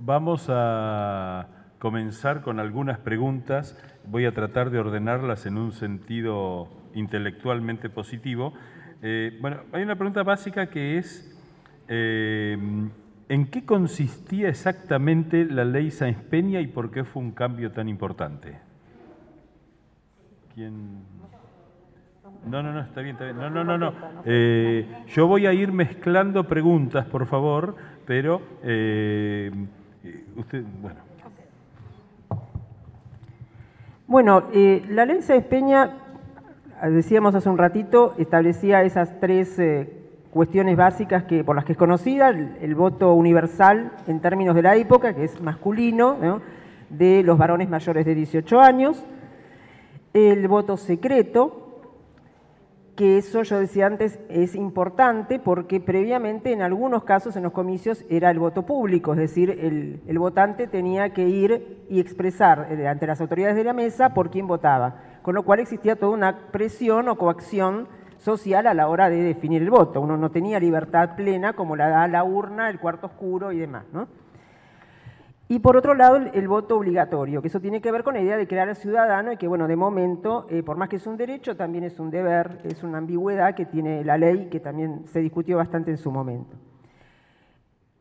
[0.00, 3.78] vamos a comenzar con algunas preguntas.
[4.06, 8.54] Voy a tratar de ordenarlas en un sentido intelectualmente positivo.
[9.02, 11.31] Eh, bueno, hay una pregunta básica que es,
[11.88, 12.58] eh,
[13.28, 17.88] ¿en qué consistía exactamente la ley Sáenz Peña y por qué fue un cambio tan
[17.88, 18.58] importante?
[20.54, 21.00] ¿Quién?
[22.46, 23.36] No, no, no, está bien, está bien.
[23.36, 23.94] No, no, no, no.
[24.24, 29.50] Eh, yo voy a ir mezclando preguntas, por favor, pero eh,
[30.36, 31.00] usted, bueno.
[34.06, 35.90] Bueno, eh, la ley Sáenz Peña,
[36.82, 39.58] decíamos hace un ratito, establecía esas tres
[40.32, 44.76] cuestiones básicas que, por las que es conocida, el, voto universal en términos de la
[44.76, 46.40] época, que es masculino,
[46.88, 49.04] de los varones mayores de 18 años,
[50.14, 51.62] el voto secreto,
[52.96, 58.04] que eso yo decía antes es importante porque previamente en algunos casos en los comicios
[58.08, 63.06] era el voto público, es decir, el, votante tenía que ir y expresar eh, ante
[63.06, 67.08] las autoridades de la mesa por quién votaba, con lo cual existía toda una presión
[67.08, 67.88] o coacción
[68.22, 70.00] social a la hora de definir el voto.
[70.00, 73.84] Uno no tenía libertad plena como la da la urna, el cuarto oscuro y demás.
[73.92, 74.08] ¿no?
[75.48, 78.36] Y por otro lado, el, voto obligatorio, que eso tiene que ver con la idea
[78.36, 81.16] de crear al ciudadano y que, bueno, de momento, eh, por más que es un
[81.16, 85.20] derecho, también es un deber, es una ambigüedad que tiene la ley, que también se
[85.20, 86.56] discutió bastante en su momento.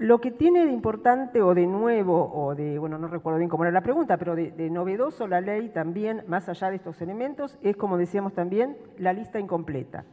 [0.01, 3.65] Lo que tiene de importante o de nuevo, o de, bueno, no recuerdo bien cómo
[3.65, 7.77] era la pregunta, pero de, novedoso la ley también, más allá de estos elementos, es,
[7.77, 10.03] como decíamos también, la lista incompleta.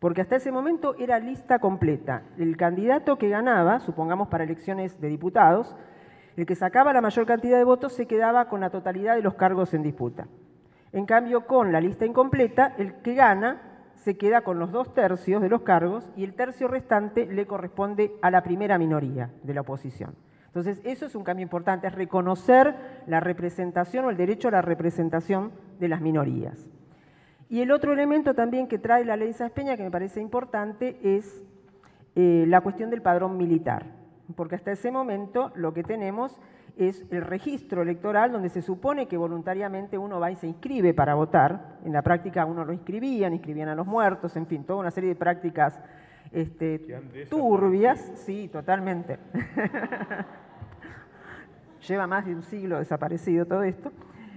[0.00, 2.24] Porque hasta ese momento era lista completa.
[2.36, 5.76] El candidato que ganaba, supongamos para elecciones de diputados,
[6.36, 9.34] el que sacaba la mayor cantidad de votos se quedaba con la totalidad de los
[9.34, 10.26] cargos en disputa.
[10.90, 13.67] En cambio, con la lista incompleta, el que gana
[13.98, 18.14] se queda con los dos tercios de los cargos y el tercio restante le corresponde
[18.22, 20.14] a la primera minoría de la oposición.
[20.46, 22.74] Entonces, eso es un cambio importante, es reconocer
[23.06, 26.70] la representación o el derecho a la representación de las minorías.
[27.50, 30.98] Y el otro elemento también que trae la ley Sáenz Peña, que me parece importante,
[31.02, 31.42] es
[32.16, 33.98] eh, la cuestión del padrón militar
[34.34, 36.38] porque hasta ese momento lo que tenemos
[36.78, 41.14] es el registro electoral donde se supone que voluntariamente uno va y se inscribe para
[41.14, 41.78] votar.
[41.84, 45.10] En la práctica uno lo inscribían, inscribían a los muertos, en fin, toda una serie
[45.10, 45.80] de prácticas
[46.30, 47.98] este, turbias.
[48.24, 49.18] Sí, totalmente.
[51.88, 53.90] Lleva más de un siglo desaparecido todo esto.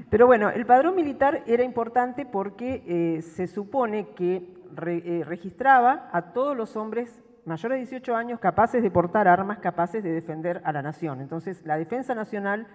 [0.10, 4.48] Pero bueno, el padrón militar era importante porque eh, se supone que
[4.88, 10.04] eh, registraba a todos los hombres mayores de 18 años capaces de portar armas, capaces
[10.04, 11.22] de defender a la nación.
[11.22, 12.68] Entonces, la defensa nacional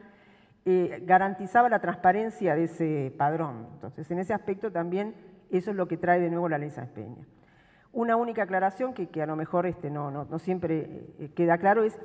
[0.65, 3.69] eh, garantizaba la transparencia de ese padrón.
[3.75, 5.15] Entonces, en ese aspecto también
[5.51, 7.25] eso es lo que trae de nuevo la ley Sáenz Peña.
[7.93, 11.99] Una única aclaración que, a lo mejor este, no, no, siempre eh, queda claro es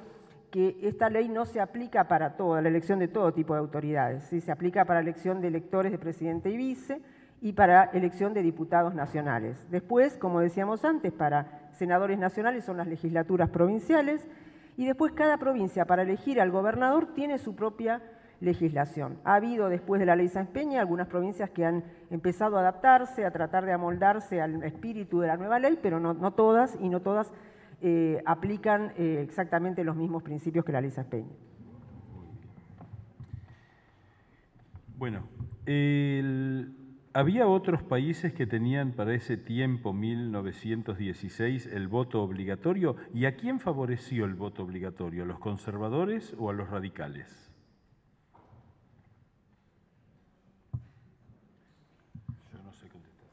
[0.51, 4.23] que esta ley no se aplica para toda la elección de todo tipo de autoridades.
[4.25, 4.41] ¿sí?
[4.41, 7.01] Se aplica para la elección de electores de presidente y vice
[7.41, 9.67] y para elección de diputados nacionales.
[9.71, 14.27] Después, como decíamos antes, para senadores nacionales son las legislaturas provinciales
[14.77, 18.01] y después cada provincia para elegir al gobernador tiene su propia
[18.39, 19.17] legislación.
[19.23, 23.25] Ha habido después de la ley Sáenz Peña algunas provincias que han empezado a adaptarse,
[23.25, 27.01] a tratar de amoldarse al espíritu de la nueva ley, pero no, todas y no
[27.01, 27.31] todas
[27.81, 31.29] eh, aplican eh, exactamente los mismos principios que la ley Sáenz Peña.
[34.97, 35.23] Bueno,
[35.65, 36.75] el,
[37.13, 42.95] había otros países que tenían para ese tiempo, 1916, el voto obligatorio.
[43.13, 45.23] ¿Y a quién favoreció el voto obligatorio?
[45.23, 47.49] ¿A los conservadores o a los radicales?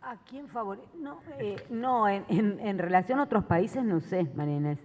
[0.00, 0.88] ¿A quién favorece?
[0.96, 4.78] No, eh, no en, relación a otros países no sé, María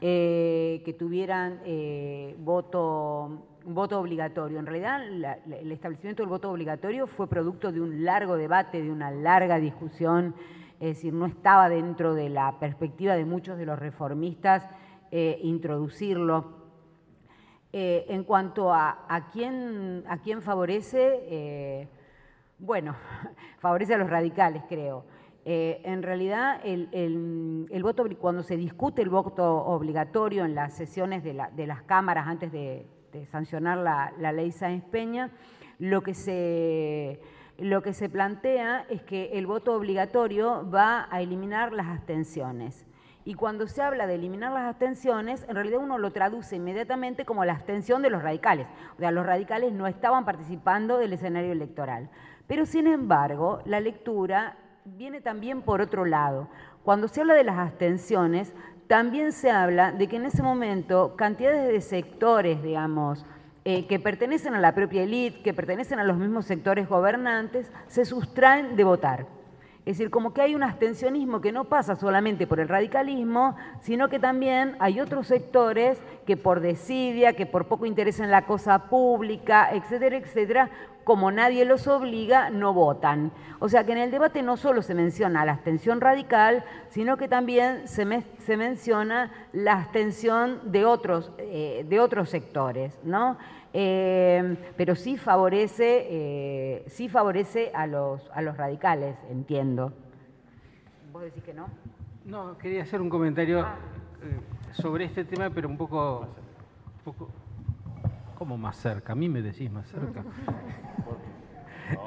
[0.00, 4.58] eh, que tuvieran eh, voto voto obligatorio.
[4.58, 9.10] En realidad, el establecimiento del voto obligatorio fue producto de un largo debate, de una
[9.10, 10.34] larga discusión,
[10.80, 14.68] es decir, no estaba dentro de la perspectiva de muchos de los reformistas
[15.10, 16.64] eh, introducirlo.
[17.72, 21.88] Eh, en cuanto a, quién, a quién favorece, eh,
[22.58, 22.94] bueno,
[23.58, 25.04] favorece a los radicales, creo.
[25.44, 31.82] en realidad, el, voto, cuando se discute el voto obligatorio en las sesiones de las
[31.82, 32.86] cámaras antes de,
[33.26, 35.30] sancionar la, ley Sáenz Peña,
[35.78, 37.20] lo que se
[37.56, 42.84] lo que se plantea es que el voto obligatorio va a eliminar las abstenciones.
[43.24, 47.44] Y cuando se habla de eliminar las abstenciones, en realidad uno lo traduce inmediatamente como
[47.44, 48.66] la abstención de los radicales.
[48.96, 52.10] O sea, los radicales no estaban participando del escenario electoral.
[52.46, 56.48] Pero sin embargo, la lectura viene también por otro lado.
[56.82, 58.52] Cuando se habla de las abstenciones,
[58.94, 63.26] también se habla de que en ese momento cantidades de sectores, digamos,
[63.64, 68.04] eh, que pertenecen a la propia élite, que pertenecen a los mismos sectores gobernantes, se
[68.04, 69.26] sustraen de votar.
[69.86, 74.08] Es decir, como que hay un abstencionismo que no pasa solamente por el radicalismo, sino
[74.08, 78.88] que también hay otros sectores que por desidia, que por poco interés en la cosa
[78.88, 80.70] pública, etcétera, etcétera,
[81.04, 83.30] como nadie los obliga, no votan.
[83.58, 87.28] O sea que en el debate no solo se menciona la abstención radical, sino que
[87.28, 88.06] también se,
[88.56, 93.36] menciona la abstención de otros, eh, de otros sectores, ¿no?
[93.76, 99.92] Eh, pero sí favorece, eh, sí favorece a los, a los radicales, entiendo.
[101.12, 101.66] ¿Vos decís que no?
[102.24, 103.74] No, quería hacer un comentario ah.
[104.22, 104.38] eh,
[104.80, 107.28] sobre este tema, pero un poco, un poco...
[108.38, 109.12] ¿Cómo más cerca?
[109.12, 110.22] A mí me decís más cerca.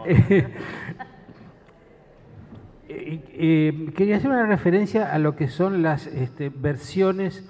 [2.88, 7.43] quería hacer una referencia a lo que son las este, versiones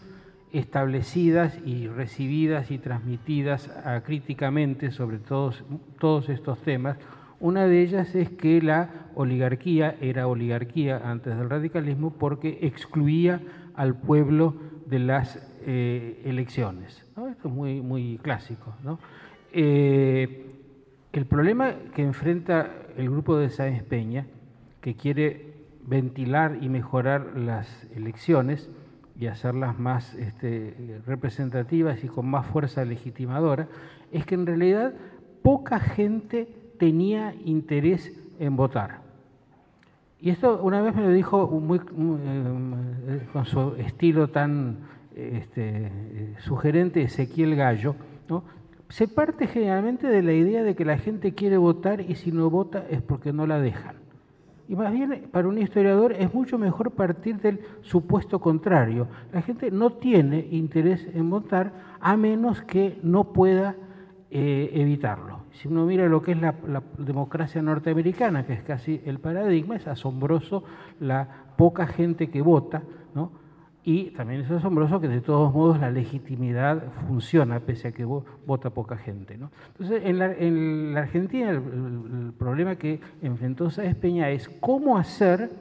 [0.51, 3.69] establecidas y recibidas y transmitidas
[4.05, 5.63] críticamente sobre todos,
[5.99, 6.97] todos estos temas.
[7.39, 13.41] Una de ellas es que la oligarquía era oligarquía antes del radicalismo porque excluía
[13.75, 14.55] al pueblo
[14.87, 17.05] de las eh, elecciones.
[17.09, 18.73] Esto es muy, muy clásico.
[19.51, 20.45] Eh,
[21.13, 24.25] el problema que enfrenta el grupo de Sáenz Peña,
[24.81, 28.69] que quiere ventilar y mejorar las elecciones,
[29.19, 33.67] y hacerlas más este, representativas y con más fuerza legitimadora,
[34.11, 34.93] es que en realidad
[35.41, 36.47] poca gente
[36.77, 39.01] tenía interés en votar.
[40.19, 44.77] Y esto una vez me lo dijo muy, eh, con su estilo tan
[45.15, 45.91] este,
[46.39, 47.95] sugerente Ezequiel Gallo,
[48.89, 52.49] se parte generalmente de la idea de que la gente quiere votar y si no
[52.49, 54.06] vota es porque no la dejan.
[54.69, 59.07] Y más bien, para un historiador es mucho mejor partir del supuesto contrario.
[59.31, 63.75] La gente no tiene interés en votar a menos que no pueda
[64.29, 65.39] eh, evitarlo.
[65.53, 66.53] Si uno mira lo que es la,
[66.97, 70.63] democracia norteamericana, que es casi el paradigma, es asombroso
[70.99, 72.83] la poca gente que vota,
[73.15, 73.31] ¿no?
[73.87, 78.69] Y también es asombroso que de todos modos la legitimidad funciona pese a que vota
[78.69, 79.35] poca gente.
[79.35, 85.51] Entonces, en la, Argentina el, problema que enfrentó Sáez Peña es cómo hacer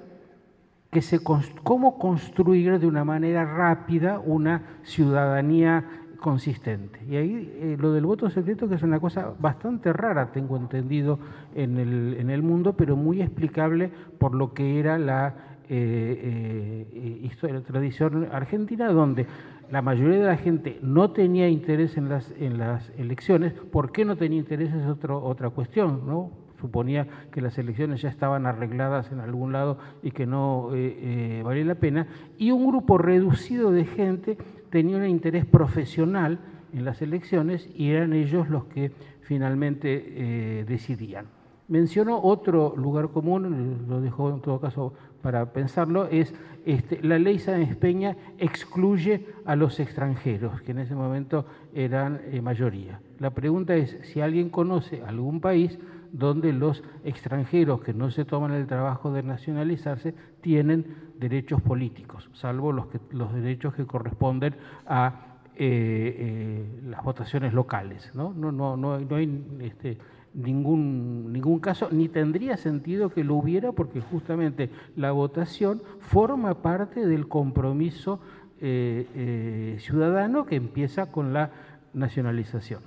[0.91, 5.85] que se cómo construir de una manera rápida una ciudadanía
[6.19, 6.99] consistente.
[7.09, 11.21] Y ahí eh, lo del voto secreto, que es una cosa bastante rara, tengo entendido,
[11.55, 17.19] en el, en el mundo, pero muy explicable por lo que era la eh, eh,
[17.23, 19.27] historia, tradición argentina, donde
[19.71, 23.53] la mayoría de la gente no tenía interés en las, en las elecciones.
[23.53, 24.73] ¿Por qué no tenía interés?
[24.73, 26.31] Es otro, otra cuestión, ¿no?
[26.61, 31.65] Suponía que las elecciones ya estaban arregladas en algún lado y que no eh, valía
[31.65, 32.07] la pena.
[32.39, 34.39] Y un grupo reducido de gente
[34.71, 36.39] tenía un interés profesional
[36.73, 41.36] en las elecciones y eran ellos los que finalmente decidían.
[41.69, 46.33] Menciono otro lugar común, lo dejo en todo caso para pensarlo, es
[46.65, 52.41] este, la ley Sáenz Peña excluye a los extranjeros, que en ese momento eran eh,
[52.41, 53.01] mayoría.
[53.19, 55.79] La pregunta es si alguien conoce algún país
[56.13, 62.73] donde los extranjeros que no se toman el trabajo de nacionalizarse tienen derechos políticos, salvo
[62.73, 64.55] los, que, los derechos que corresponden
[64.87, 68.13] a eh, eh, las votaciones locales.
[68.15, 69.99] No, no, no, no, no hay este,
[70.37, 77.07] ningún, ningún caso, ni tendría sentido que lo hubiera porque justamente la votación forma parte
[77.07, 78.21] del compromiso
[78.61, 81.51] eh, eh, ciudadano que empieza con la
[81.95, 82.83] nacionalización.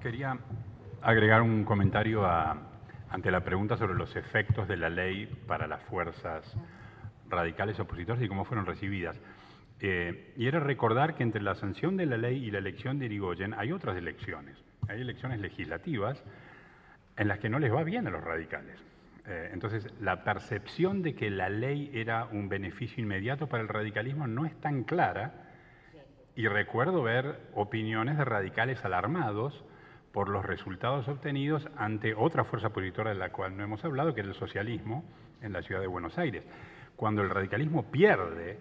[0.00, 0.38] Quería
[1.02, 2.24] agregar un comentario
[3.10, 6.56] ante la pregunta sobre los efectos de la ley para las fuerzas
[7.28, 9.20] radicales opositoras y cómo fueron recibidas.
[9.80, 13.06] Eh, y era recordar que entre la sanción de la ley y la elección de
[13.06, 14.56] Irigoyen hay otras elecciones.
[14.88, 16.22] Hay elecciones legislativas
[17.16, 18.80] en las que no les va bien a los radicales.
[19.26, 24.26] Eh, entonces, la percepción de que la ley era un beneficio inmediato para el radicalismo
[24.26, 25.44] no es tan clara.
[26.34, 29.64] Y recuerdo ver opiniones de radicales alarmados
[30.12, 34.22] por los resultados obtenidos ante otra fuerza opositora de la cual no hemos hablado, que
[34.22, 35.04] es el socialismo
[35.42, 36.44] en la ciudad de Buenos Aires.
[36.96, 38.58] Cuando el radicalismo pierde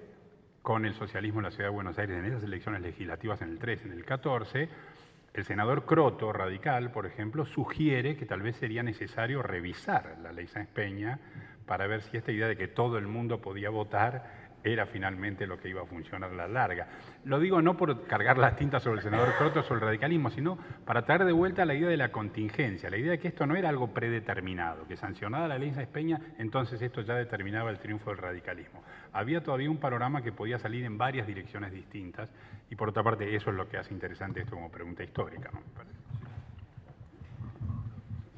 [0.68, 3.58] con el socialismo en la ciudad de Buenos Aires en esas elecciones legislativas en el
[3.58, 4.68] 13, en el 14,
[5.34, 10.46] el senador Croto, radical, por ejemplo, sugiere que tal vez sería necesario revisar la ley
[10.46, 11.22] Sáenz Peña
[11.66, 14.37] para ver si esta idea de que todo el mundo podía votar
[14.74, 16.88] era finalmente lo que iba a funcionar a la larga.
[17.26, 20.58] Lo digo no por cargar las tintas sobre el senador Croto sobre el radicalismo, sino
[20.86, 23.56] para traer de vuelta la idea de la contingencia, la idea de que esto no
[23.56, 28.10] era algo predeterminado, que sancionada la ley Sáenz Peña, entonces esto ya determinaba el triunfo
[28.10, 28.84] del radicalismo.
[29.14, 32.30] Había todavía un panorama que podía salir en varias direcciones distintas
[32.70, 35.50] y por otra parte eso es lo que hace interesante esto como pregunta histórica.
[35.54, 35.62] ¿no?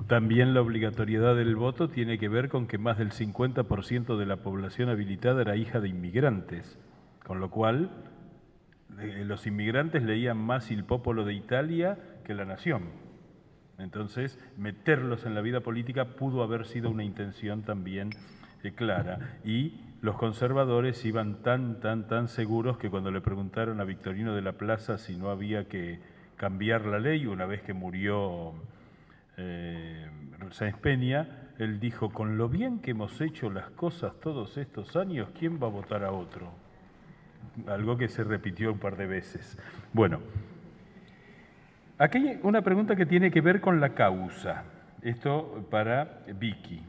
[0.09, 4.37] También la obligatoriedad del voto tiene que ver con que más del 50% de la
[4.37, 6.79] población habilitada era hija de inmigrantes,
[7.23, 7.91] con lo cual
[8.99, 12.85] eh, los inmigrantes leían más Il Popolo de Italia que la nación.
[13.77, 18.09] Entonces, meterlos en la vida política pudo haber sido una intención también
[18.63, 19.37] eh, clara.
[19.45, 24.41] Y los conservadores iban tan, tan, tan seguros que cuando le preguntaron a Victorino de
[24.41, 25.99] la Plaza si no había que
[26.35, 28.55] cambiar la ley, una vez que murió
[29.39, 30.05] eh,
[30.51, 35.29] Sáenz Peña, él dijo, con lo bien que hemos hecho las cosas todos estos años,
[35.37, 36.51] ¿quién va a votar a otro?
[37.67, 39.57] Algo que se repitió un par de veces.
[39.93, 40.19] Bueno,
[41.97, 44.63] aquí hay una pregunta que tiene que ver con la causa.
[45.01, 46.81] Esto para Vicky.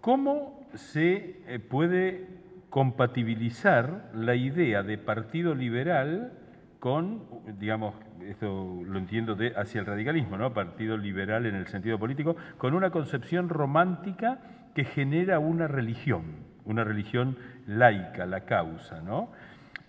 [0.00, 2.26] ¿Cómo se eh, puede
[2.70, 6.32] compatibilizar la idea de partido liberal
[6.78, 7.22] con,
[7.58, 10.52] digamos, esto lo entiendo de, hacia el radicalismo, ¿no?
[10.52, 14.38] Partido liberal en el sentido político, con una concepción romántica
[14.74, 17.36] que genera una religión, una religión
[17.66, 19.32] laica, la causa, ¿no?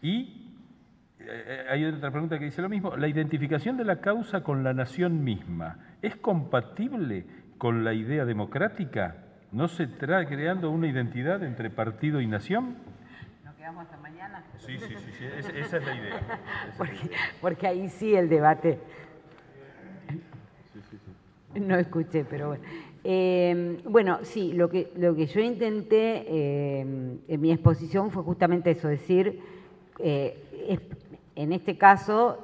[0.01, 0.55] Y
[1.19, 4.73] eh, hay otra pregunta que dice lo mismo, la identificación de la causa con la
[4.73, 7.25] nación misma, ¿es compatible
[7.57, 9.17] con la idea democrática?
[9.51, 12.77] ¿No se está creando una identidad entre partido y nación?
[13.77, 14.43] Hasta mañana.
[14.57, 15.25] Sí, sí, sí, sí.
[15.55, 16.39] esa es la idea.
[16.77, 18.79] porque, porque, ahí sí el debate.
[21.55, 22.63] No escuché, pero bueno.
[23.03, 26.81] Eh, bueno, sí, lo que, lo que yo intenté eh,
[27.27, 29.39] en mi exposición fue justamente eso, decir,
[29.99, 30.77] eh,
[31.35, 32.39] en este caso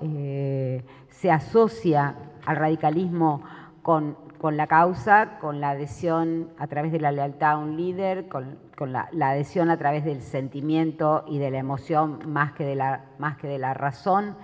[1.10, 2.16] se asocia
[2.46, 3.44] al radicalismo
[3.82, 8.28] con con la causa, con la adhesión a través de la lealtad a un líder,
[8.28, 8.60] con,
[8.92, 14.38] la, adhesión a través del sentimiento y de la emoción más que de la, razón.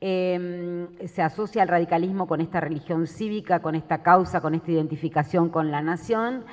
[0.00, 5.50] Em, se asocia al radicalismo con esta religión cívica, con esta causa, con esta identificación
[5.50, 6.46] con la nación.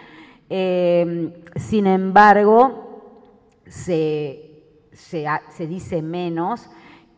[0.49, 3.23] Em, sin embargo,
[3.68, 6.69] se, se dice menos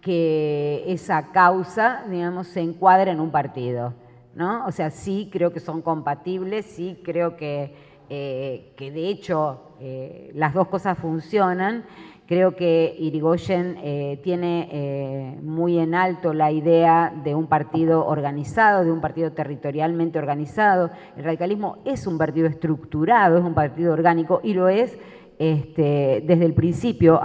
[0.02, 4.03] que esa causa, digamos, se encuadra en un partido.
[4.36, 4.66] ¿No?
[4.66, 7.74] O sea, sí creo que son compatibles, sí creo que,
[8.10, 11.86] eh, que de hecho eh, las dos cosas funcionan.
[12.26, 18.92] Creo que Irigoyen eh, tiene muy en alto la idea de un partido organizado, de
[18.92, 20.90] un partido territorialmente organizado.
[21.18, 24.98] El radicalismo es un partido estructurado, es un partido orgánico y lo es
[25.38, 27.20] este, desde el principio,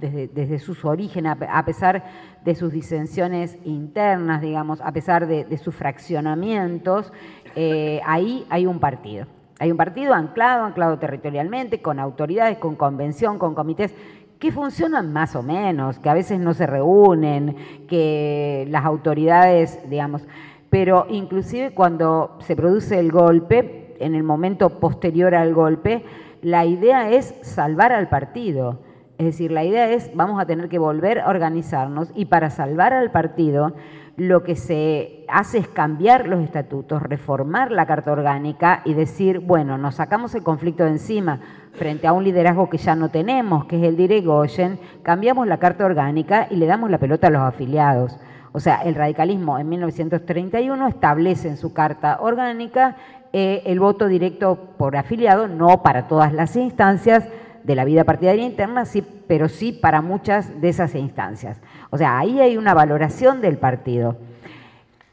[0.00, 2.04] desde, sus orígenes, a pesar
[2.48, 7.12] de sus disensiones internas, digamos, a pesar de, sus fraccionamientos,
[7.54, 9.26] eh, ahí hay un partido.
[9.58, 13.94] Hay un partido anclado, anclado territorialmente, con autoridades, con convención, con comités
[14.38, 17.54] que funcionan más o menos, que a veces no se reúnen,
[17.86, 20.22] que las autoridades, digamos,
[20.70, 26.02] pero inclusive cuando se produce el golpe, en el momento posterior al golpe,
[26.40, 28.78] la idea es salvar al partido.
[29.18, 32.92] Es decir, la idea es, vamos a tener que volver a organizarnos y para salvar
[32.92, 33.74] al partido
[34.16, 39.76] lo que se hace es cambiar los estatutos, reformar la Carta Orgánica y decir, bueno,
[39.76, 41.40] nos sacamos el conflicto de encima
[41.72, 45.84] frente a un liderazgo que ya no tenemos, que es el de cambiamos la Carta
[45.84, 48.18] Orgánica y le damos la pelota a los afiliados.
[48.52, 52.96] O sea, el radicalismo en 1931 establece en su Carta Orgánica
[53.32, 57.28] eh, el voto directo por afiliado, no para todas las instancias,
[57.68, 61.60] de la vida partidaria interna, sí, pero sí para muchas de esas instancias.
[61.90, 64.16] O sea, ahí hay una valoración del partido.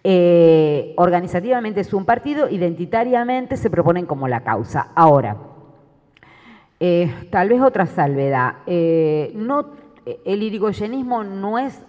[0.06, 4.88] Eh, organizativamente es un partido, identitariamente se proponen como la causa.
[4.95, 5.36] Ahora,
[6.80, 8.53] eh, tal vez otra salvedad.
[8.68, 9.72] Eh, no,
[10.23, 11.84] el irigoyenismo no es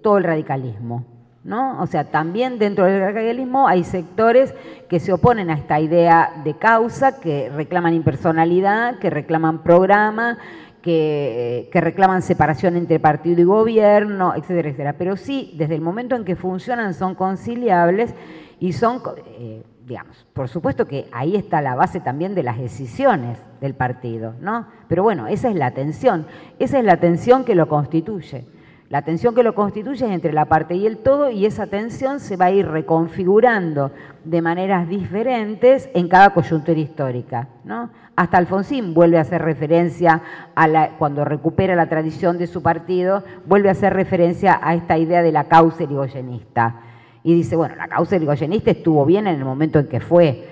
[0.00, 1.04] todo el radicalismo.
[1.44, 1.80] ¿No?
[1.80, 4.54] O sea, también dentro del radicalismo hay sectores
[4.88, 10.38] que se oponen a esta idea de causa, que reclaman impersonalidad, que reclaman programa,
[10.82, 14.92] que, reclaman separación entre partido y gobierno, etcétera, etcétera.
[14.94, 18.14] Pero sí, desde el momento en que funcionan son conciliables
[18.58, 19.00] y son,
[19.38, 24.34] eh, digamos, por supuesto que ahí está la base también de las decisiones del partido,
[24.40, 24.66] ¿no?
[24.88, 26.26] Pero bueno, esa es la tensión,
[26.58, 28.46] esa es la tensión que lo constituye.
[28.90, 32.18] La tensión que lo constituye es entre la parte y el todo y esa tensión
[32.18, 33.92] se va a ir reconfigurando
[34.24, 37.46] de maneras diferentes en cada coyuntura histórica.
[37.62, 37.90] ¿no?
[38.16, 40.22] Hasta Alfonsín vuelve a hacer referencia,
[40.56, 44.98] a la, cuando recupera la tradición de su partido, vuelve a hacer referencia a esta
[44.98, 46.80] idea de la causa irigoyenista.
[47.22, 50.48] Y dice, bueno, la causa irigoyenista estuvo bien en el momento en que fue,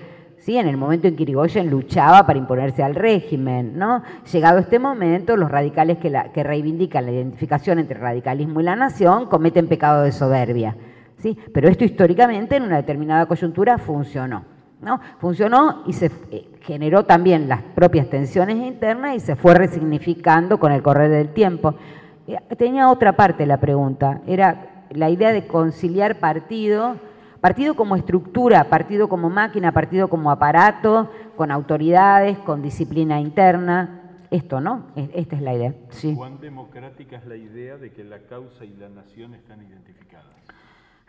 [0.49, 0.57] ¿sí?
[0.57, 3.77] en el momento en que Irigoyen luchaba para imponerse al régimen.
[3.77, 4.03] ¿no?
[4.33, 9.27] Llegado este momento, los radicales que, reivindican la identificación entre el radicalismo y la nación
[9.27, 10.75] cometen pecado de soberbia.
[11.19, 11.37] ¿sí?
[11.53, 14.43] Pero esto históricamente en una determinada coyuntura funcionó.
[14.81, 14.99] ¿no?
[15.19, 20.73] Funcionó y se eh, generó también las propias tensiones internas y se fue resignificando con
[20.73, 21.75] el correr del tiempo.
[22.27, 26.97] Eh, tenía otra parte la pregunta, era la idea de conciliar partido,
[27.41, 33.95] partido como estructura, partido como máquina, partido como aparato, con autoridades, con disciplina interna.
[34.31, 34.89] Esto, ¿no?
[35.15, 35.75] Esta es la idea.
[35.89, 36.15] Sí.
[36.15, 40.27] ¿Cuán democrática es la idea de que la causa y la nación están identificadas?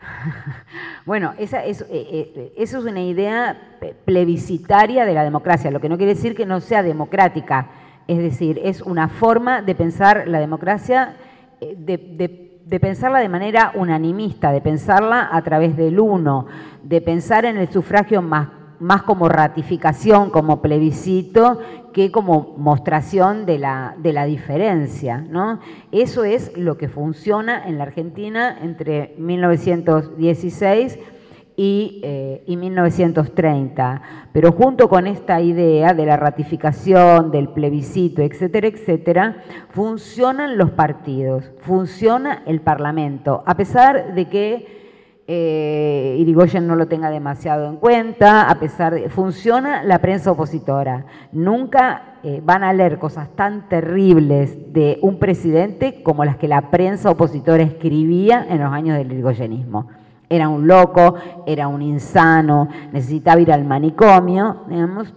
[1.06, 5.88] bueno, esa es, eh, eh, eso es una idea plebiscitaria de la democracia, lo que
[5.88, 7.68] no quiere decir que no sea democrática.
[8.06, 11.16] Es decir, es una forma de pensar la democracia,
[11.60, 16.46] eh, de, de de pensarla de manera unanimista, de pensarla a través del uno,
[16.84, 18.48] de pensar en el sufragio más,
[18.78, 21.58] más como ratificación, como plebiscito,
[21.92, 25.18] que como mostración de la, de la diferencia.
[25.18, 25.58] ¿no?
[25.90, 30.96] Eso es lo que funciona en la Argentina entre 1916
[31.62, 33.94] y, 1930.
[33.94, 40.70] Eh, Pero junto con esta idea de la ratificación, del plebiscito, etcétera, etcétera, funcionan los
[40.70, 44.80] partidos, funciona el Parlamento, a pesar de que
[45.26, 49.08] eh, Irigoyen no lo tenga demasiado en cuenta, a pesar de...
[49.08, 51.04] Funciona la prensa opositora.
[51.30, 56.70] Nunca eh, van a leer cosas tan terribles de un presidente como las que la
[56.70, 59.88] prensa opositora escribía en los años del irigoyenismo
[60.30, 65.12] era un loco, era un insano, necesitaba ir al manicomio, digamos.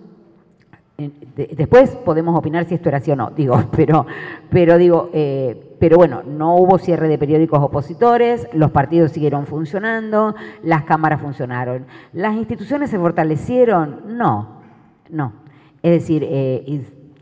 [0.98, 1.12] Eh,
[1.56, 4.08] después podemos opinar si esto era así o no, digo, pero,
[4.50, 10.34] pero digo, eh, pero bueno, no hubo cierre de periódicos opositores, los partidos siguieron funcionando,
[10.64, 11.86] las cámaras funcionaron.
[12.12, 14.18] ¿Las instituciones se fortalecieron?
[14.18, 14.62] No,
[15.10, 15.34] no.
[15.84, 16.64] Es decir, eh,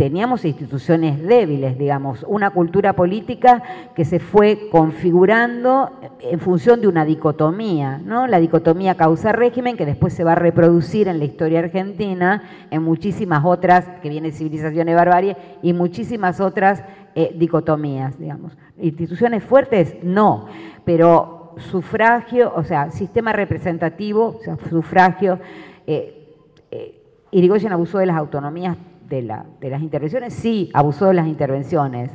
[0.02, 3.62] teníamos instituciones débiles, digamos, una cultura política
[3.94, 5.92] que se fue configurando
[6.22, 8.26] en función de una dicotomía, ¿no?
[8.26, 12.42] La dicotomía causa-régimen que después se va a reproducir en la historia argentina,
[12.72, 16.84] en muchísimas otras, que viene civilización y barbarie, y muchísimas otras
[17.14, 18.58] eh, dicotomías, digamos.
[18.80, 20.48] Instituciones fuertes, no,
[20.84, 25.38] pero sufragio, o sea, sistema representativo, o sea, sufragio,
[25.86, 26.40] eh,
[26.72, 28.78] eh, Irigoyen abusó de las autonomías
[29.18, 32.12] de, las intervenciones, sí, abusó de las intervenciones.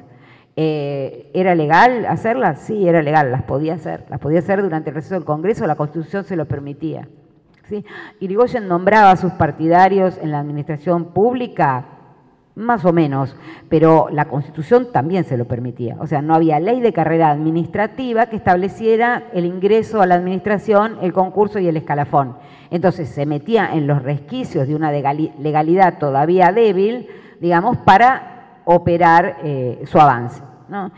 [0.57, 2.61] Eh, ¿Era legal hacerlas?
[2.61, 4.07] Sí, era legal, las podía hacer.
[4.09, 7.09] Las podía hacer durante el receso del Congreso, la Constitución se lo permitía.
[7.69, 7.85] ¿sí?
[8.21, 11.85] Irigoyen nombraba a sus partidarios en la administración pública,
[12.57, 13.37] más o menos,
[13.69, 15.97] pero la Constitución también se lo permitía.
[16.01, 20.97] O sea, no había ley de carrera administrativa que estableciera el ingreso a la administración,
[21.03, 22.37] el concurso y el escalafón.
[22.71, 27.09] Entonces se metía en los resquicios de una legalidad todavía débil,
[27.41, 30.43] digamos, para operar eh, su avance.
[30.71, 30.91] ¿no?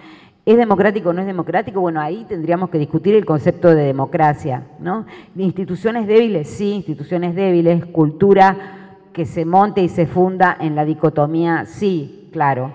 [0.46, 1.80] ¿Es democrático o no es democrático?
[1.80, 4.62] Bueno, ahí tendríamos que discutir el concepto de democracia.
[4.78, 5.06] ¿no?
[5.36, 8.77] Instituciones débiles, sí, instituciones débiles, cultura
[9.18, 12.72] que se monte y se funda en la dicotomía, sí, claro.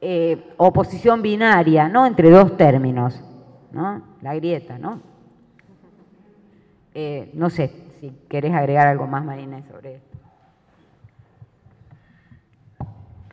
[0.00, 2.06] Eh, oposición binaria, ¿no?
[2.06, 3.20] Entre dos términos,
[3.72, 4.04] ¿no?
[4.22, 5.00] La grieta, ¿no?
[6.94, 10.16] Eh, no sé, si querés agregar algo más, Marina, sobre esto.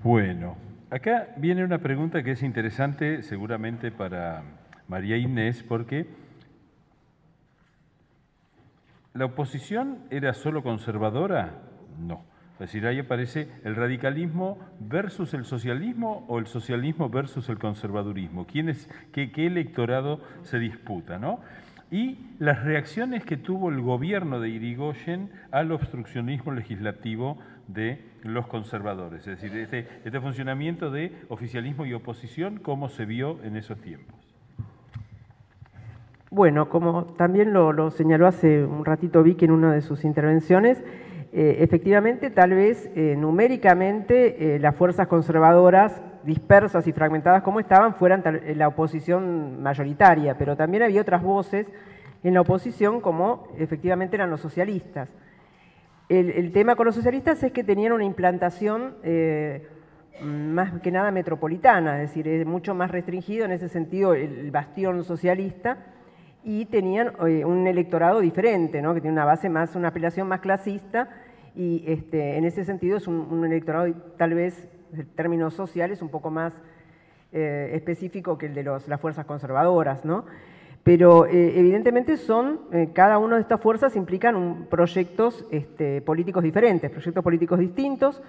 [0.02, 0.56] Bueno,
[0.90, 4.42] acá viene una pregunta que es interesante seguramente para
[4.88, 6.08] María Inés, porque
[9.14, 11.69] ¿la oposición era solo conservadora?
[12.00, 12.24] No.
[12.54, 18.46] Es decir, ahí aparece el radicalismo versus el socialismo o el socialismo versus el conservadurismo.
[18.46, 18.76] ¿Quién
[19.14, 21.18] qué, electorado se disputa?
[21.18, 21.40] ¿no?
[21.92, 29.26] y las reacciones que tuvo el gobierno de Irigoyen al obstruccionismo legislativo de los conservadores,
[29.28, 34.16] es decir, este, este, funcionamiento de oficialismo y oposición, ¿cómo se vio en esos tiempos?
[36.32, 40.84] Bueno, como también lo, señaló hace un ratito Vicky en una de sus intervenciones,
[41.32, 47.96] eh, efectivamente, tal vez eh, numéricamente eh, las fuerzas conservadoras dispersas y fragmentadas como estaban,
[47.96, 48.24] fueran
[48.56, 51.68] la oposición mayoritaria, pero también había otras voces
[52.24, 55.10] en la oposición como efectivamente eran los socialistas.
[56.10, 59.68] El, tema con los socialistas es que tenían una implantación eh,
[60.24, 65.04] más que nada metropolitana, es decir, es mucho más restringido en ese sentido el bastión
[65.04, 65.78] socialista
[66.44, 68.94] y tenían eh, un electorado diferente, ¿no?
[68.94, 71.10] que tiene una base más, una apelación más clasista
[71.56, 76.32] y este, en ese sentido es un, electorado tal vez en términos sociales un poco
[76.32, 76.54] más
[77.32, 80.26] eh, específico que el de los, las fuerzas conservadoras, ¿no?
[80.84, 82.62] Pero eh, evidentemente son,
[82.94, 88.24] cada una de estas fuerzas implican proyectos este, políticos diferentes, proyectos políticos distintos,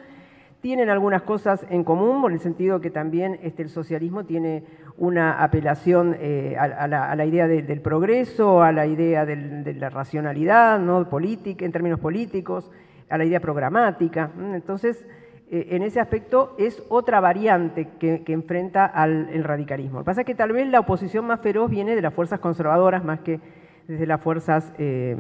[0.60, 4.64] tienen algunas cosas en común, por el sentido que también este, el socialismo tiene
[4.98, 11.08] una apelación eh, a, la, idea del progreso, a la idea de la racionalidad ¿no?
[11.08, 12.70] política, en términos políticos,
[13.08, 14.30] a la idea programática.
[14.52, 15.06] Entonces,
[15.50, 19.98] eh, en ese aspecto es otra variante que, enfrenta al radicalismo.
[19.98, 22.38] Lo que pasa es que tal vez la oposición más feroz viene de las fuerzas
[22.38, 23.40] conservadoras más que
[23.88, 25.16] desde las fuerzas eh,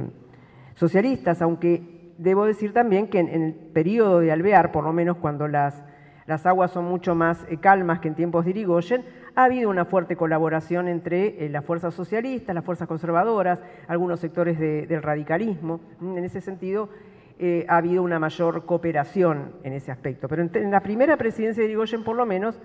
[0.74, 5.48] socialistas, aunque debo decir también que en, el periodo de Alvear, por lo menos cuando
[5.48, 5.82] las,
[6.26, 9.86] las aguas son mucho más eh, calmas que en tiempos de Irigoyen, ha habido una
[9.86, 15.80] fuerte colaboración entre eh, las fuerzas socialistas, las fuerzas conservadoras, algunos sectores del radicalismo.
[16.00, 16.90] En ese sentido,
[17.38, 20.28] eh, ha habido una mayor cooperación en ese aspecto.
[20.28, 22.60] Pero en, la primera presidencia de Irigoyen, por lo menos,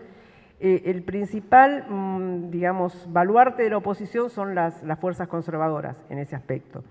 [0.60, 6.36] el principal, mm, digamos, baluarte de la oposición son las, las fuerzas conservadoras en ese
[6.36, 6.84] aspecto.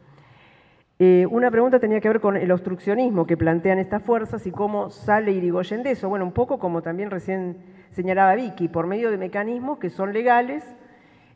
[1.00, 4.90] Eh, una pregunta tenía que ver con el obstruccionismo que plantean estas fuerzas y cómo
[4.90, 6.08] sale Irigoyen de eso.
[6.08, 7.56] Bueno, un poco como también recién
[7.90, 10.64] señalaba Vicky, por medio de mecanismos que son legales,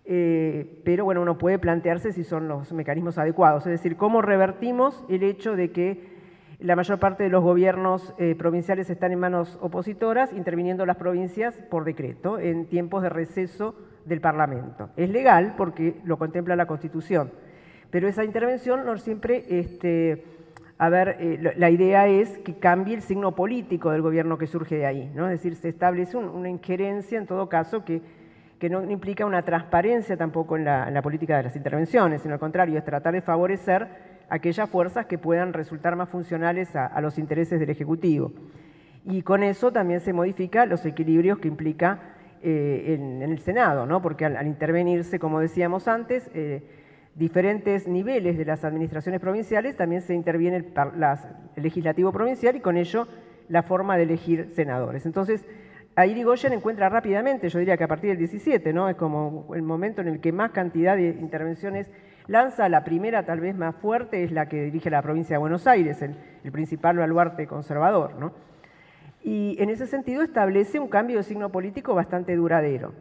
[0.05, 3.67] eh, pero bueno, uno puede plantearse si son los mecanismos adecuados.
[3.67, 6.19] Es decir, cómo revertimos el hecho de que
[6.61, 11.57] la mayor parte de los gobiernos eh, provinciales están en manos opositoras, interviniendo las provincias
[11.69, 13.75] por decreto en tiempos de receso
[14.05, 14.91] del Parlamento.
[14.97, 17.33] Es legal porque lo contempla la Constitución
[17.91, 20.25] pero esa intervención no siempre, este,
[20.79, 24.77] a ver, eh, la idea es que cambie el signo político del gobierno que surge
[24.77, 25.27] de ahí, ¿no?
[25.27, 28.03] Es decir, se establece una injerencia en todo caso que,
[28.59, 32.77] que no implica una transparencia tampoco en la, política de las intervenciones, sino al contrario,
[32.79, 33.87] es tratar de favorecer
[34.29, 38.33] aquellas fuerzas que puedan resultar más funcionales a, los intereses del Ejecutivo.
[39.05, 42.01] Y con eso también se modifican los equilibrios que implica
[42.43, 44.03] eh, en, el Senado, ¿no?
[44.03, 46.63] porque al, intervenirse, como decíamos antes, eh,
[47.19, 50.67] diferentes niveles de las administraciones provinciales, también se interviene el,
[51.57, 53.09] legislativo provincial y con ello
[53.49, 55.05] la forma de elegir senadores.
[55.05, 55.45] Entonces,
[55.97, 56.15] ahí
[56.53, 58.89] encuentra rápidamente, yo diría que a partir del 17, ¿no?
[58.89, 61.91] Es como el momento en el que más cantidad de intervenciones
[62.29, 62.69] lanza.
[62.69, 66.01] La primera, tal vez más fuerte, es la que dirige la provincia de Buenos Aires,
[66.03, 66.15] el,
[66.45, 68.33] el principal baluarte conservador, ¿no?
[69.25, 72.93] Y en ese sentido establece un cambio de signo político bastante duradero.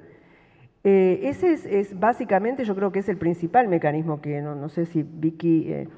[0.89, 5.03] Eh, ese es, básicamente, yo creo que es el principal mecanismo que, no, sé si
[5.03, 5.89] Vicky eh,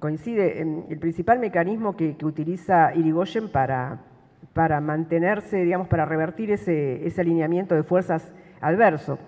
[0.00, 4.00] coincide, el principal mecanismo que, utiliza Irigoyen para,
[4.54, 9.20] para, mantenerse, digamos, para revertir ese, ese alineamiento de fuerzas adverso.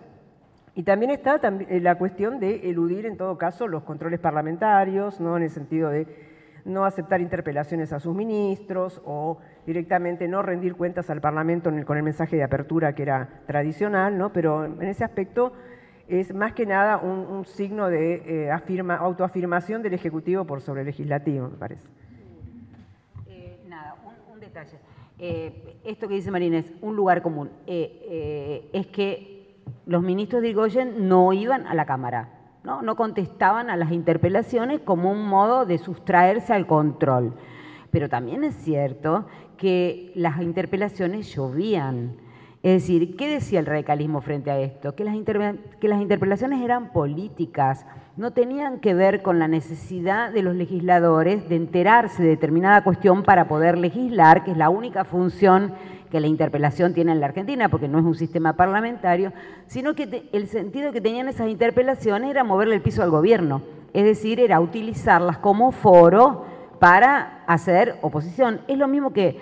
[0.74, 5.36] Y también está eh, la cuestión de eludir, en todo caso, los controles parlamentarios, ¿no?
[5.36, 6.09] en el sentido de
[6.65, 12.03] no aceptar interpelaciones a sus ministros o directamente no rendir cuentas al Parlamento con el
[12.03, 14.32] mensaje de apertura que era tradicional, ¿no?
[14.32, 15.53] pero en ese aspecto
[16.09, 21.49] es más que nada un, signo de eh, autoafirmación del Ejecutivo por sobre el Legislativo,
[21.49, 21.82] me parece.
[23.27, 23.97] Eh, nada,
[24.31, 24.78] un, detalle.
[25.19, 27.51] Eh, esto que dice Marina es un lugar común.
[27.66, 32.34] es que los ministros de Irigoyen no iban a la Cámara
[32.65, 32.97] ¿no?
[32.97, 37.35] contestaban a las interpelaciones como un modo de sustraerse al control.
[37.91, 39.27] Pero también es cierto
[39.57, 42.16] que las interpelaciones llovían.
[42.62, 44.95] Es decir, ¿qué decía el radicalismo frente a esto?
[44.97, 45.15] Que las,
[45.78, 47.85] que las, interpelaciones eran políticas,
[48.16, 53.23] no tenían que ver con la necesidad de los legisladores de enterarse de determinada cuestión
[53.23, 55.74] para poder legislar, que es la única función
[56.15, 59.32] que la interpelación tiene en la Argentina, porque no es un sistema parlamentario,
[59.66, 63.62] sino que el sentido que tenían esas interpelaciones era moverle el piso al gobierno,
[63.93, 66.45] es decir, era utilizarlas como foro
[66.78, 68.61] para hacer oposición.
[68.69, 69.41] Es lo mismo que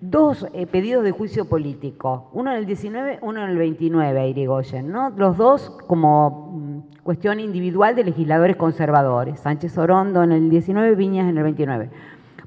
[0.00, 4.24] dos eh, pedidos de juicio político, uno en el 19, uno en el 29 a
[4.24, 5.10] Irigoyen, ¿no?
[5.16, 11.28] los dos como mm, cuestión individual de legisladores conservadores, Sánchez Orondo en el 19, Viñas
[11.28, 11.90] en el 29.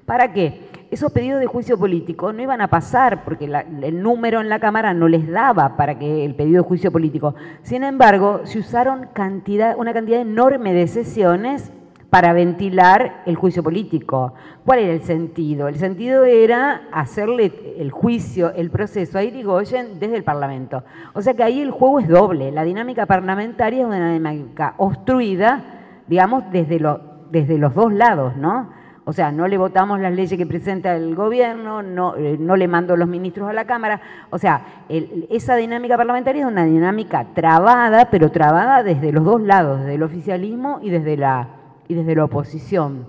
[0.06, 0.67] ¿Para qué?
[0.90, 4.94] Esos pedidos de juicio político no iban a pasar porque el número en la Cámara
[4.94, 7.36] no les daba para que el pedido de juicio político.
[7.62, 11.72] Sin embargo, se usaron una cantidad enorme de sesiones
[12.10, 14.34] para ventilar el juicio político.
[14.66, 15.68] ¿Cuál era el sentido?
[15.68, 20.86] El sentido era hacerle el juicio, el proceso a Irigoyen desde el Parlamento.
[21.14, 22.50] O sea que ahí el juego es doble.
[22.52, 25.64] La dinámica parlamentaria es una dinámica obstruida,
[26.08, 28.70] digamos, desde los dos lados, ¿no?
[29.10, 32.68] O sea, no le votamos las leyes que presenta el gobierno, no, eh, no le
[32.68, 34.02] mando los ministros a la Cámara.
[34.32, 34.84] O sea,
[35.30, 40.04] esa dinámica parlamentaria es una dinámica trabada, pero trabada desde los dos lados, desde el
[40.04, 41.48] oficialismo y desde la,
[41.88, 43.08] y desde la oposición.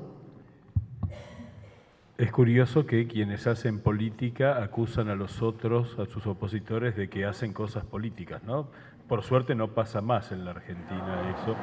[2.16, 7.24] Es curioso que quienes hacen política acusan a los otros, a sus opositores, de que
[7.24, 8.68] hacen cosas políticas, ¿no?
[9.08, 11.56] Por suerte no pasa más en la Argentina eso.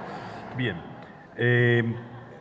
[0.58, 0.76] Bien.
[1.38, 1.96] Eh,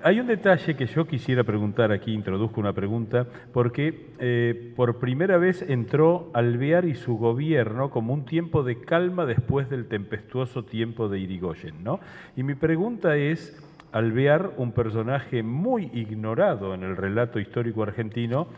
[0.05, 5.39] hay un detalle que yo quisiera preguntar aquí, introduzco una pregunta, porque eh, por primera
[5.39, 11.09] vez entró Alvear y su gobierno como un tiempo de calma después del tempestuoso tiempo
[11.09, 12.01] de Irigoyen, ¿no?
[12.37, 13.59] Y mi pregunta es,
[13.93, 18.49] Alvear, un personaje muy ignorado en el relato histórico argentino,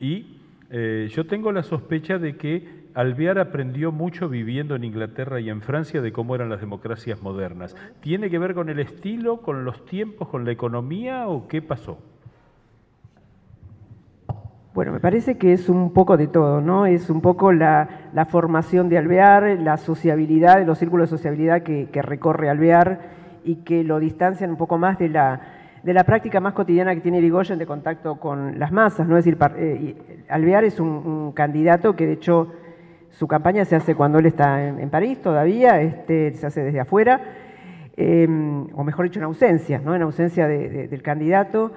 [0.00, 0.38] y
[0.70, 2.66] eh, yo tengo la sospecha de que
[2.98, 7.76] Alvear aprendió mucho viviendo en Inglaterra y en Francia de cómo eran las democracias modernas.
[8.00, 11.98] ¿Tiene que ver con el estilo, con los tiempos, con la economía o qué pasó?
[14.74, 16.86] Bueno, me parece que es un poco de todo, ¿no?
[16.86, 17.88] Es un poco la,
[18.30, 23.00] formación de Alvear, la sociabilidad, los círculos de sociabilidad que, recorre Alvear
[23.44, 25.40] y que lo distancian un poco más de la,
[26.04, 29.06] práctica más cotidiana que tiene Irigoyen de contacto con las masas.
[29.06, 29.16] ¿no?
[29.16, 32.48] Es decir, eh, Alvear es un, candidato que de hecho
[33.18, 37.20] su campaña se hace cuando él está en, París todavía, este, se hace desde afuera,
[37.96, 39.96] em, o mejor dicho, en ausencia, ¿no?
[39.96, 41.72] en ausencia del candidato,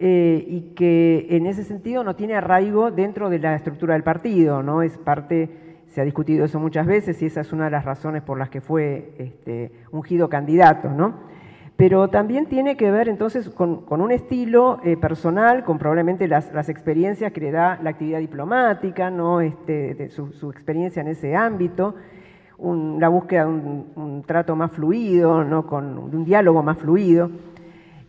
[0.00, 4.64] eh, y que en ese sentido no tiene arraigo dentro de la estructura del partido,
[4.64, 4.82] ¿no?
[4.82, 5.50] es parte
[5.86, 8.50] se ha discutido eso muchas veces y esa es una de las razones por las
[8.50, 11.30] que fue este, ungido candidato, ¿no?
[11.82, 17.32] Pero también tiene que ver entonces con, un estilo eh, personal, con probablemente las, experiencias
[17.32, 19.40] que le da la actividad diplomática, ¿no?
[19.40, 21.96] Este, su, experiencia en ese ámbito,
[22.60, 25.66] la búsqueda de un, trato más fluido, ¿no?
[25.66, 27.32] con, de un diálogo más fluido.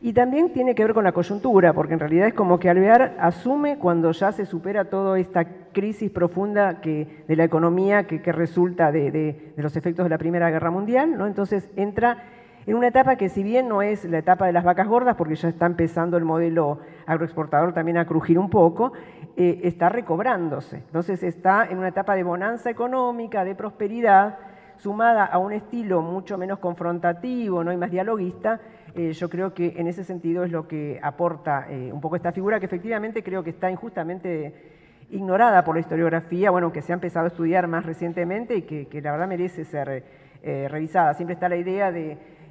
[0.04, 3.16] Y también tiene que ver con la coyuntura, porque en realidad es como que Alvear
[3.20, 8.92] asume cuando ya se supera toda esta crisis profunda que, de la economía que, resulta
[8.92, 11.26] de, los efectos de la Primera Guerra Mundial, ¿no?
[11.26, 12.24] entonces entra
[12.66, 15.36] en una etapa que si bien no es la etapa de las vacas gordas, porque
[15.36, 18.94] ya está empezando el modelo agroexportador también a crujir un poco,
[19.36, 20.78] eh, está recobrándose.
[20.78, 24.38] Entonces está en una etapa de bonanza económica, de prosperidad,
[24.78, 27.72] sumada a un estilo mucho menos confrontativo ¿no?
[27.72, 28.60] y más dialoguista,
[28.96, 32.32] eh, yo creo que en ese sentido es lo que aporta eh, un poco esta
[32.32, 34.54] figura que efectivamente creo que está injustamente
[35.10, 39.02] ignorada por la historiografía, bueno, que se ha empezado a estudiar más recientemente y que,
[39.02, 40.04] la verdad merece ser
[40.44, 41.14] revisada.
[41.14, 41.92] Siempre está la idea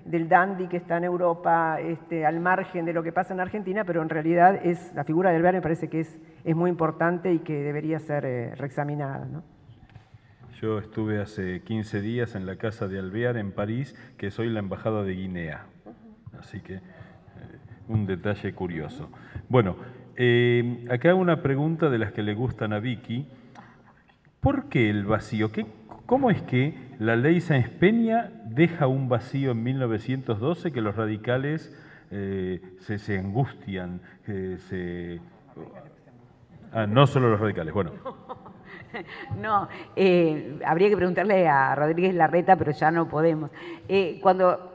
[0.05, 3.85] del dandy que está en Europa este, al margen de lo que pasa en Argentina,
[3.85, 7.33] pero en realidad es la figura del Alvear me parece que es, es muy importante
[7.33, 8.25] y que debería ser
[8.59, 9.27] reexaminada.
[10.63, 14.61] Yo estuve hace 15 días en la casa de Alvear en París, que soy la
[14.61, 15.67] embajada de Guinea.
[16.39, 16.81] Así que eh,
[17.89, 19.11] un detalle curioso.
[19.49, 19.75] Bueno,
[20.17, 23.27] eh, acá una pregunta de las que le gustan a Vicky.
[24.41, 25.51] ¿Por qué el vacío?
[25.51, 25.67] ¿Qué,
[26.07, 31.77] ¿Cómo es que la ley Sáenz Peña deja un vacío en 1912 que los radicales
[32.13, 34.01] eh, se, angustian?
[34.25, 35.21] se...
[36.73, 37.93] Ah, no solo los radicales, bueno.
[39.39, 39.69] No,
[40.67, 43.51] habría que preguntarle a Rodríguez Larreta, pero ya no podemos.
[44.21, 44.75] cuando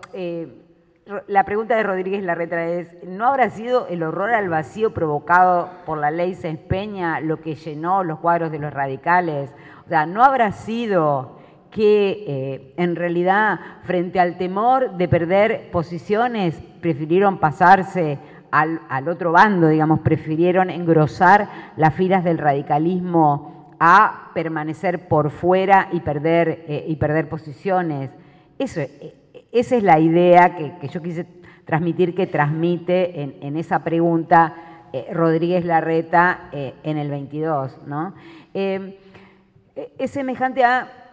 [1.28, 6.00] la pregunta de Rodríguez Larreta es, ¿no habrá sido el horror al vacío provocado por
[6.00, 9.54] la ley Sáenz Peña lo que llenó los cuadros de los radicales?
[9.86, 11.37] O sea, ¿no habrá sido
[11.72, 18.20] que eh, en realidad frente al temor de perder posiciones prefirieron pasarse
[18.52, 26.00] al, otro bando, digamos, prefirieron engrosar las filas del radicalismo a permanecer por fuera y
[26.00, 28.10] perder, eh, y perder posiciones?
[28.58, 29.14] Eh,
[29.52, 31.28] esa es la idea que, yo quise
[31.66, 34.56] transmitir, que transmite en, esa pregunta
[35.12, 37.82] Rodríguez Larreta en el 22.
[37.86, 38.14] ¿no?
[38.54, 41.07] Es semejante a,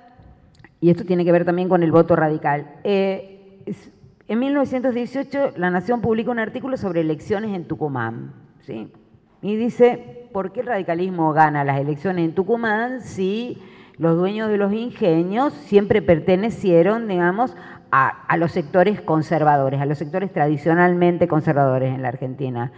[0.85, 6.31] y esto tiene que ver también con el voto radical, en 1918 La Nación publica
[6.31, 8.35] un artículo sobre elecciones en Tucumán.
[8.61, 8.93] ¿sí?
[9.41, 13.63] Y dice, ¿por qué el radicalismo gana las elecciones en Tucumán si
[13.97, 17.57] los dueños de los ingenios siempre pertenecieron, digamos,
[17.91, 22.73] a, los sectores conservadores, a los sectores tradicionalmente conservadores en la Argentina.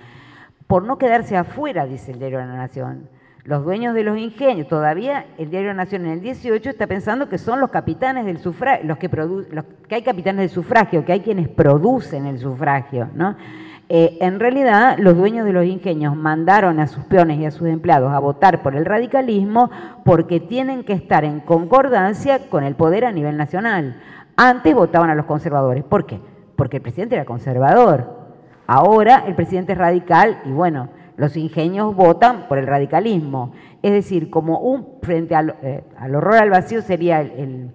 [0.69, 3.09] Por no quedarse afuera, dice el Diario de la Nación.
[3.47, 7.39] Los dueños de los ingenios, todavía el Diario Nación en el 18 está pensando que
[7.39, 9.09] son los capitanes del sufragio, los que,
[9.89, 13.37] que hay capitanes del sufragio, que hay quienes producen el sufragio, ¿no?
[13.89, 17.69] Eh, en realidad, los dueños de los ingenios mandaron a sus peones y a sus
[17.69, 19.71] empleados a votar por el radicalismo
[20.05, 24.03] porque tienen que estar en concordancia con el poder a nivel nacional.
[24.35, 25.85] Antes votaban a los conservadores.
[25.85, 26.19] ¿Por qué?
[26.57, 28.27] Porque el presidente era conservador.
[28.67, 33.53] Ahora el presidente es radical y bueno, los ingenios votan por el radicalismo.
[33.83, 35.85] Es decir, como un frente al, eh,
[36.15, 37.71] horror al vacío sería el...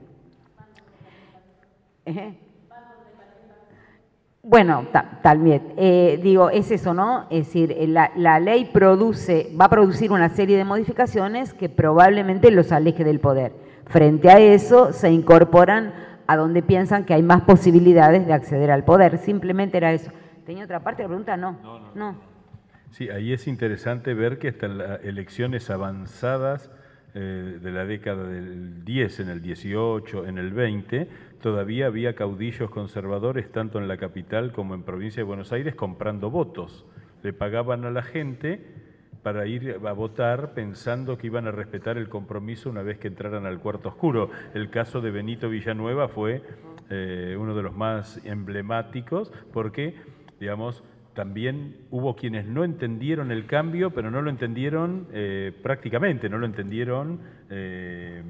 [4.43, 4.88] Bueno,
[5.22, 7.27] también, eh, digo, es eso, ¿no?
[7.30, 12.49] Es decir, eh, la, ley produce, va a producir una serie de modificaciones que probablemente
[12.49, 13.53] los aleje del poder.
[13.85, 15.93] Frente a eso, se incorporan
[16.26, 19.19] a donde piensan que hay más posibilidades de acceder al poder.
[19.19, 20.11] Simplemente era eso.
[20.43, 21.38] ¿Tenía otra parte de la pregunta?
[21.38, 21.57] No.
[21.93, 22.15] No,
[22.91, 26.69] Sí, ahí es interesante ver que hasta las elecciones avanzadas
[27.13, 31.07] eh, de la década del 10, en el 18, en el 20,
[31.41, 36.30] todavía había caudillos conservadores tanto en la capital como en provincia de Buenos Aires comprando
[36.30, 36.85] votos.
[37.23, 38.61] Le pagaban a la gente
[39.23, 43.45] para ir a votar pensando que iban a respetar el compromiso una vez que entraran
[43.45, 44.31] al cuarto oscuro.
[44.53, 46.41] El caso de Benito Villanueva fue
[46.89, 49.95] eh, uno de los más emblemáticos porque,
[50.41, 50.84] digamos,
[51.14, 56.46] también hubo quienes no entendieron el cambio, pero no lo entendieron eh, prácticamente, no lo
[56.46, 57.20] entendieron
[57.50, 58.24] eh,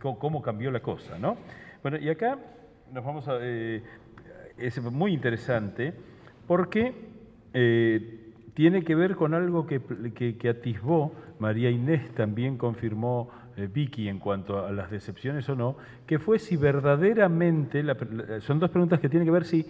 [0.00, 1.36] cómo cambió la cosa, ¿no?
[1.82, 2.38] Bueno, y acá
[2.92, 3.38] nos vamos a...
[3.40, 3.82] Eh,
[4.58, 5.92] es muy interesante
[6.46, 6.94] porque
[8.54, 9.80] tiene que ver con algo que,
[10.38, 13.30] que, atisbó María Inés, también confirmó
[13.74, 17.84] Vicky en cuanto a las decepciones o no, que fue si verdaderamente,
[18.40, 19.66] son dos preguntas que tienen que ver si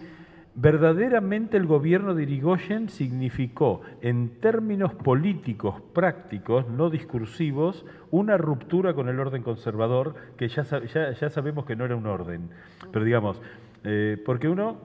[0.57, 9.07] verdaderamente el gobierno de Irigoyen significó, en términos políticos prácticos, no discursivos, una ruptura con
[9.07, 12.49] el orden conservador, que ya, ya, sabemos que no era un orden.
[12.91, 13.39] Pero digamos,
[13.83, 14.77] eh, porque uno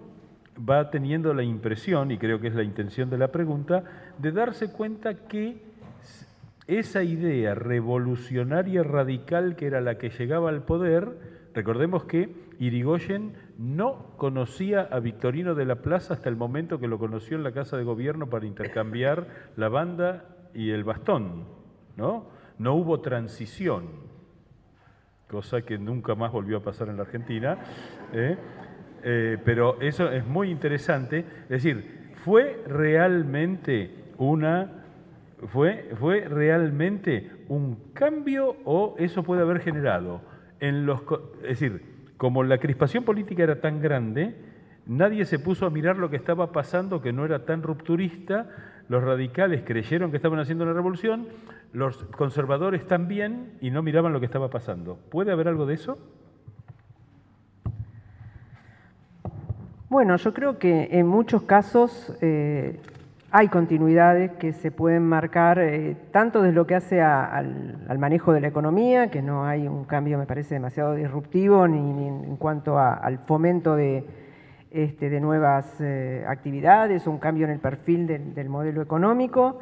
[0.69, 3.83] va teniendo la impresión, y creo que es la intención de la pregunta,
[4.19, 5.63] de darse cuenta que
[6.67, 11.09] esa idea revolucionaria radical que era la que llegaba al poder,
[11.55, 12.29] recordemos que
[12.59, 17.43] Irigoyen no conocía a Victorino de la Plaza hasta el momento que lo conoció en
[17.43, 19.27] la Casa de Gobierno para intercambiar
[19.57, 20.25] la banda
[20.55, 21.45] y el bastón,
[21.97, 22.27] ¿no?
[22.59, 23.89] No hubo transición,
[25.29, 27.59] cosa que nunca más volvió a pasar en la Argentina,
[28.13, 28.37] ¿eh?
[29.05, 34.83] Eh, pero eso es muy interesante, es decir, fue realmente una
[35.49, 40.21] fue, fue realmente un cambio o eso puede haber generado
[40.61, 41.01] en los
[41.43, 41.83] es decir,
[42.23, 44.37] como la crispación política era tan grande,
[44.87, 48.47] nadie se puso a mirar lo que estaba pasando, que no era tan rupturista,
[48.89, 51.27] los radicales creyeron que estaban haciendo una revolución,
[51.73, 55.01] los conservadores también, y no miraban lo que estaba pasando.
[55.11, 55.99] ¿Puede haber algo de eso?
[59.89, 62.79] Bueno, yo creo que en muchos casos eh,
[63.35, 68.43] hay continuidades que se pueden marcar eh, tanto desde lo que hace al, manejo de
[68.43, 71.79] la economía, que no hay un cambio, me parece, demasiado disruptivo, ni,
[72.09, 74.05] en cuanto al fomento de,
[74.71, 79.61] este, de nuevas eh, actividades, un cambio en el perfil del modelo económico.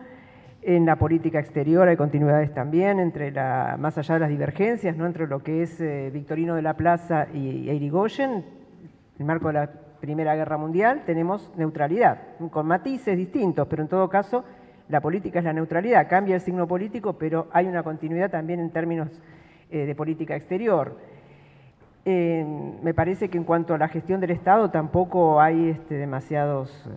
[0.62, 5.06] En la política exterior hay continuidades también, entre la, más allá de las divergencias, ¿no?
[5.06, 8.44] entre lo que es eh, Victorino de la Plaza y, y Irigoyen, en
[9.20, 9.70] el marco de la
[10.00, 12.18] Primera Guerra Mundial, tenemos neutralidad,
[12.50, 14.44] con matices distintos, pero en todo caso
[14.88, 18.70] la política es la neutralidad, cambia el signo político, pero hay una continuidad también en
[18.70, 19.08] términos
[19.70, 20.96] eh, de política exterior.
[22.04, 26.90] me parece que en cuanto a la gestión del Estado tampoco hay este, demasiadas eh,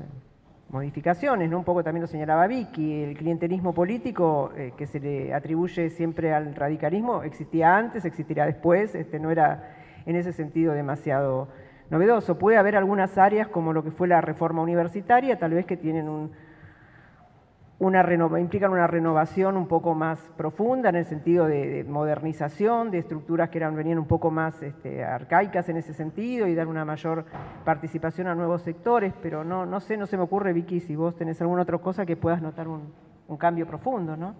[0.73, 1.59] modificaciones, ¿no?
[1.59, 6.33] un poco también lo señalaba Vicky, el clientelismo político eh, que se le atribuye siempre
[6.33, 9.75] al radicalismo existía antes, existirá después, este, no era
[10.07, 11.47] en ese sentido demasiado
[11.93, 12.39] novedoso.
[12.39, 16.09] Puede haber algunas áreas como lo que fue la reforma universitaria, tal vez que tienen
[16.09, 16.31] un,
[17.77, 23.49] una implican una renovación un poco más profunda en el sentido de, modernización, de estructuras
[23.49, 27.25] que eran, venían un poco más este, arcaicas en ese sentido y dar una mayor
[27.63, 31.15] participación a nuevos sectores, pero no, no sé, no se me ocurre, Vicky, si vos
[31.15, 32.91] tenés alguna otra cosa que puedas notar un,
[33.37, 34.35] cambio profundo, ¿no?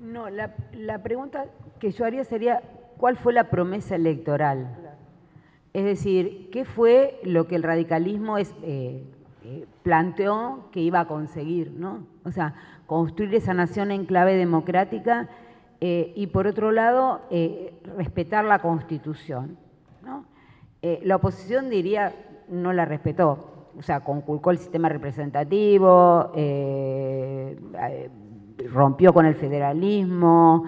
[0.00, 1.46] No, la, la pregunta
[1.80, 2.62] que yo haría sería,
[2.96, 4.87] ¿cuál fue la promesa electoral?
[5.72, 11.72] Es decir, ¿qué fue lo que el radicalismo eh, eh, planteó que iba a conseguir?
[11.72, 12.06] ¿no?
[12.24, 12.54] O sea,
[12.86, 15.28] construir esa nación en clave democrática
[15.80, 17.20] eh, y por otro lado,
[17.96, 19.56] respetar la constitución.
[20.82, 22.14] la oposición diría,
[22.48, 26.32] no la respetó, o sea, conculcó el sistema representativo,
[28.72, 30.64] rompió con el federalismo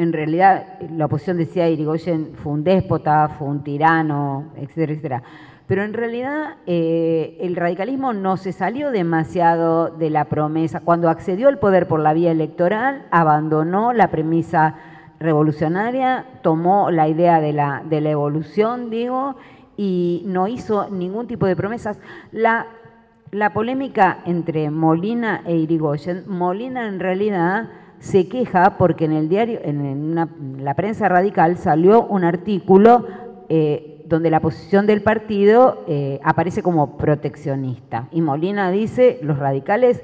[0.00, 5.22] en realidad la oposición decía Irigoyen fue un déspota, fue un tirano, etcétera, etcétera.
[5.66, 10.80] Pero en realidad eh, el radicalismo no se salió demasiado de la promesa.
[10.80, 14.76] Cuando accedió al poder por la vía electoral, abandonó la premisa
[15.18, 19.36] revolucionaria, tomó la idea de la, de la evolución, digo,
[19.76, 22.00] y no hizo ningún tipo de promesas.
[22.32, 22.68] La,
[23.32, 27.68] la polémica entre Molina e Irigoyen, Molina en realidad
[28.00, 30.14] se queja porque en el diario, en
[30.64, 33.06] la prensa radical salió un artículo
[33.48, 38.08] eh, donde la posición del partido eh, aparece como proteccionista.
[38.10, 40.02] Y Molina dice, los radicales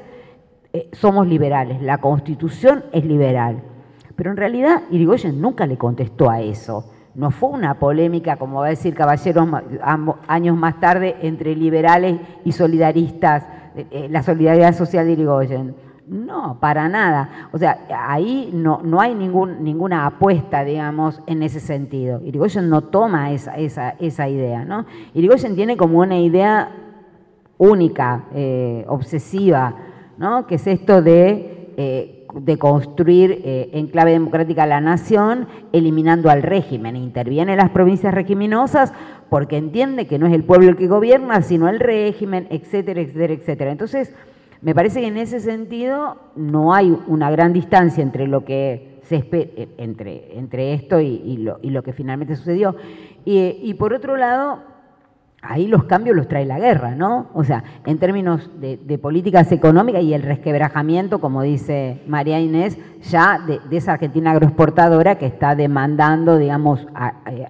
[0.73, 3.63] eh, somos liberales, la constitución es liberal.
[4.15, 6.93] Pero en realidad Irigoyen nunca le contestó a eso.
[7.15, 9.49] No fue una polémica, como va a decir Caballero
[10.29, 13.47] años más tarde, entre liberales y solidaristas,
[14.11, 17.49] la solidaridad social de Irigoyen no, para nada.
[17.53, 22.21] O sea, ahí no, no hay ningún, ninguna apuesta, digamos, en ese sentido.
[22.25, 24.87] Irigoyen no toma esa, esa, esa idea, ¿no?
[25.15, 26.71] Irigoyen tiene como una idea
[27.59, 29.75] única, eh, obsesiva,
[30.17, 30.47] ¿no?
[30.47, 36.43] Que es esto de, eh, de construir eh, en clave democrática la nación, eliminando al
[36.43, 36.95] régimen.
[36.95, 38.93] Interviene en las provincias regiminosas
[39.29, 43.33] porque entiende que no es el pueblo el que gobierna, sino el régimen, etcétera, etcétera,
[43.33, 43.73] etcétera.
[43.73, 44.15] Entonces,
[44.67, 49.25] me parece que en ese sentido no hay una gran distancia entre lo que se
[49.31, 52.75] eh, entre, entre esto y, lo, que finalmente sucedió.
[53.25, 54.65] Y, por otro lado,
[55.41, 57.29] ahí los cambios los trae la guerra, ¿no?
[57.33, 63.39] O sea, en términos de, políticas económicas y el resquebrajamiento, como dice María Inés, ya
[63.39, 66.85] de, esa Argentina agroexportadora que está demandando, digamos,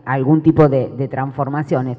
[0.05, 1.97] algún tipo de transformaciones.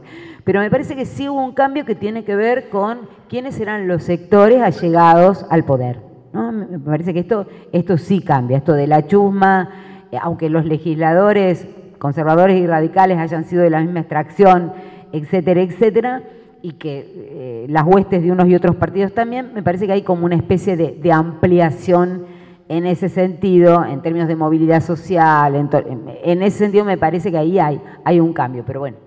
[0.48, 3.86] Pero me parece que sí hubo un cambio que tiene que ver con quiénes eran
[3.86, 6.00] los sectores allegados al poder.
[6.32, 9.70] Me parece que esto, esto sí cambia, esto de la chusma,
[10.10, 11.68] eh, aunque los legisladores
[12.00, 14.72] conservadores y radicales hayan sido de la misma extracción,
[15.12, 16.24] etcétera, etcétera,
[16.62, 20.04] y que eh, las huestes de unos y otros partidos también, me parece que hay
[20.04, 22.26] como una especie de, ampliación
[22.70, 25.70] en ese sentido, en términos de movilidad social, en,
[26.24, 29.07] en, ese sentido me parece que ahí hay, hay un cambio, pero bueno.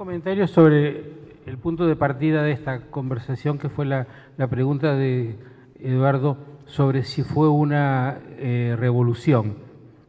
[0.00, 1.12] Comentario sobre
[1.44, 4.06] el punto de partida de esta conversación, que fue la,
[4.48, 5.36] pregunta de
[5.78, 9.56] Eduardo sobre si fue una eh, revolución.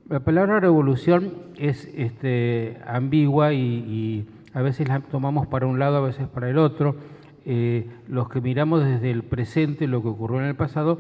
[0.08, 6.02] La palabra revolución es este, ambigua y, a veces la tomamos para un lado, a
[6.08, 6.96] veces para el otro.
[7.46, 11.00] Eh, los que miramos desde el presente lo que ocurrió en el pasado,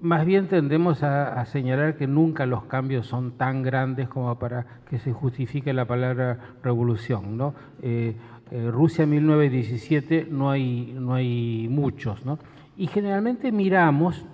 [0.00, 4.98] más bien tendemos a, señalar que nunca los cambios son tan grandes como para que
[4.98, 7.36] se justifique la palabra revolución.
[7.36, 7.54] ¿no?
[7.82, 8.16] Eh,
[8.50, 12.24] eh, Rusia 1917 no hay, no hay muchos.
[12.24, 12.38] ¿no?
[12.76, 14.24] Y generalmente miramos,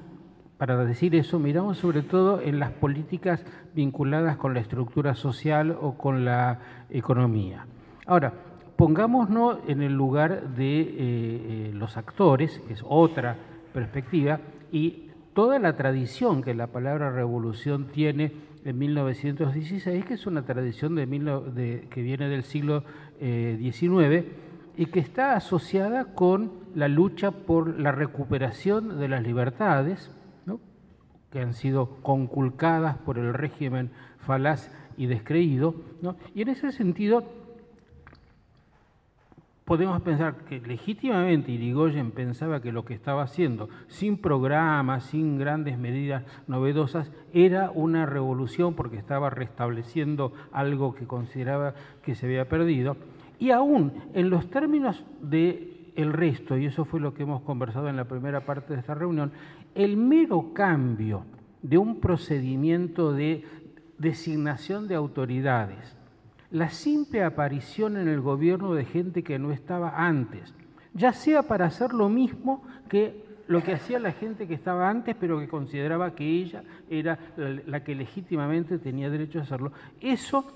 [0.58, 3.44] para decir eso, miramos sobre todo en las políticas
[3.74, 6.58] vinculadas con la estructura social o con la
[6.90, 7.66] economía.
[8.06, 8.32] Ahora,
[8.76, 13.36] pongámonos en el lugar de eh, los actores, que es otra
[13.72, 14.40] perspectiva,
[14.72, 18.32] y toda la tradición que la palabra revolución tiene
[18.64, 22.84] en 1916, que es una tradición de, que viene del siglo
[23.18, 24.32] XIX eh,
[24.76, 30.10] y que está asociada con la lucha por la recuperación de las libertades,
[31.30, 35.74] que han sido conculcadas por el régimen falaz y descreído.
[36.34, 37.24] Y en ese sentido,
[39.72, 45.78] podemos pensar que legítimamente Irigoyen pensaba que lo que estaba haciendo, sin programas, sin grandes
[45.78, 51.72] medidas novedosas, era una revolución porque estaba restableciendo algo que consideraba
[52.02, 52.98] que se había perdido.
[53.38, 57.96] Y aún en los términos el resto, y eso fue lo que hemos conversado en
[57.96, 59.32] la primera parte de esta reunión,
[59.74, 61.24] el mero cambio
[61.62, 63.46] de un procedimiento de
[63.96, 65.96] designación de autoridades,
[66.52, 70.54] la simple aparición en el gobierno de gente que no estaba antes,
[70.94, 75.16] ya sea para hacer lo mismo que lo que hacía la gente que estaba antes,
[75.18, 79.72] pero que consideraba que ella era la que legítimamente tenía derecho a hacerlo.
[80.00, 80.46] Eso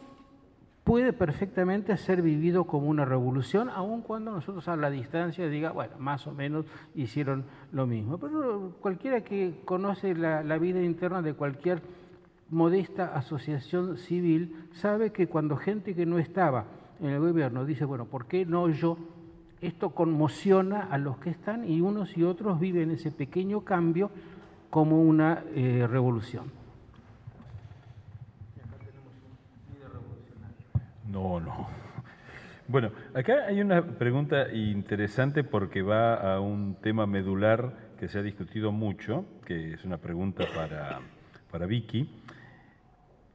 [0.85, 5.94] puede perfectamente ser vivido como una revolución, aun cuando nosotros a la distancia diga, bueno,
[5.98, 6.64] más o menos
[6.94, 8.18] hicieron lo mismo.
[8.18, 11.82] Pero cualquiera que conoce la, la vida interna de cualquier
[12.51, 16.64] modesta asociación civil sabe que cuando gente que no estaba
[17.01, 18.98] en el gobierno dice, bueno, ¿por qué no yo?
[19.60, 24.10] Esto conmociona a los que están y unos y otros viven ese pequeño cambio
[24.70, 26.44] como una eh, revolución.
[31.10, 31.66] No, no.
[32.68, 38.23] Bueno, acá hay una pregunta interesante porque va a un tema medular que se ha
[38.23, 40.98] discutido mucho, que es una pregunta para,
[41.51, 42.10] para Vicky.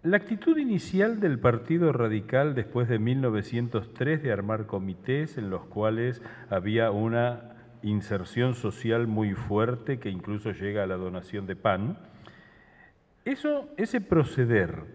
[0.03, 6.23] La actitud inicial del Partido Radical después de 1903 de armar comités en los cuales
[6.49, 7.51] había una
[7.83, 11.99] inserción social muy fuerte que incluso llega a la donación de pan,
[13.25, 14.85] eso, ese proceder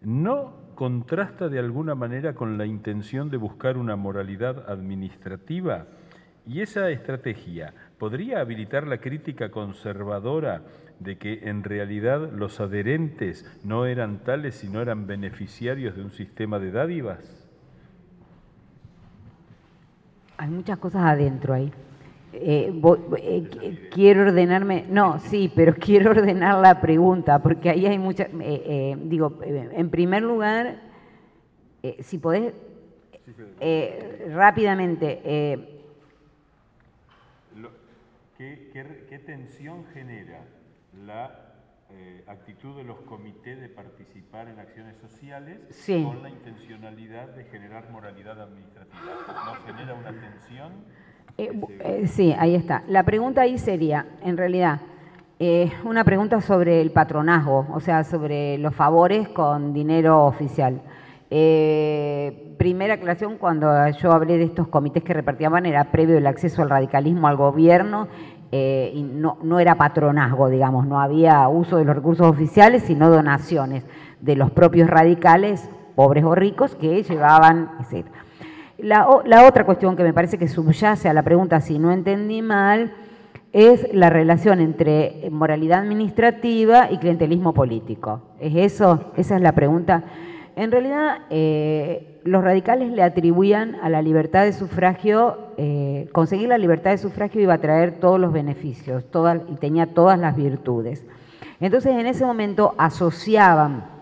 [0.00, 5.86] no contrasta de alguna manera con la intención de buscar una moralidad administrativa?
[6.46, 10.62] ¿Y esa estrategia podría habilitar la crítica conservadora
[11.00, 16.58] de que en realidad los adherentes no eran tales, sino eran beneficiarios de un sistema
[16.58, 17.46] de dádivas?
[20.38, 21.72] Hay muchas cosas adentro ahí.
[22.32, 22.70] Eh,
[23.18, 28.96] eh, quiero ordenarme, no, sí, pero quiero ordenar la pregunta, porque ahí hay muchas, eh,
[29.04, 30.82] digo, en primer lugar,
[32.00, 32.52] si podés,
[34.34, 35.75] rápidamente,
[38.36, 40.40] ¿Qué, tensión genera
[41.06, 41.42] la
[42.26, 48.40] actitud de los comités de participar en acciones sociales con la intencionalidad de generar moralidad
[48.40, 49.02] administrativa?
[49.46, 50.72] ¿No genera una tensión?
[51.38, 52.82] Eh, eh, sí, ahí está.
[52.88, 54.80] La pregunta ahí sería, en realidad,
[55.38, 60.80] eh, una pregunta sobre el patronazgo, o sea, sobre los favores con dinero oficial.
[61.28, 66.70] Primera aclaración, cuando yo hablé de estos comités que repartían, era previo el acceso al
[66.70, 68.08] radicalismo al gobierno
[68.52, 73.84] y no, era patronazgo, digamos, no había uso de los recursos oficiales, sino donaciones
[74.20, 78.06] de los propios radicales, pobres o ricos, que llevaban, etc.
[78.78, 82.92] La, otra cuestión que me parece que subyace a la pregunta, si no entendí mal,
[83.52, 88.20] es la relación entre moralidad administrativa y clientelismo político.
[88.38, 89.12] ¿Es eso?
[89.16, 90.04] Esa es la pregunta.
[90.56, 96.56] En realidad, eh, los radicales le atribuían a la libertad de sufragio, eh, conseguir la
[96.56, 99.04] libertad de sufragio iba a traer todos los beneficios
[99.48, 101.04] y tenía todas las virtudes.
[101.60, 103.96] Entonces, en ese momento asociaban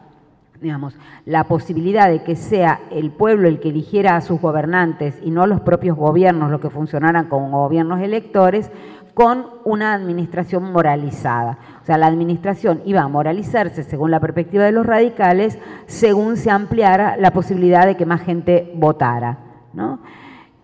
[0.61, 5.31] digamos, la posibilidad de que sea el pueblo el que eligiera a sus gobernantes y
[5.31, 8.71] no los propios gobiernos los que funcionaran como gobiernos electores,
[9.15, 11.59] con una administración moralizada.
[11.81, 16.51] O sea, la administración iba a moralizarse según la perspectiva de los radicales, según se
[16.51, 19.39] ampliara la posibilidad de que más gente votara.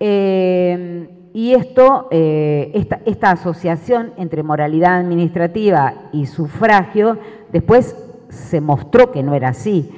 [0.01, 2.73] Eh, y esto, eh,
[3.05, 7.19] esta, asociación entre moralidad administrativa y sufragio,
[7.53, 7.97] después
[8.29, 9.91] se mostró que no era así.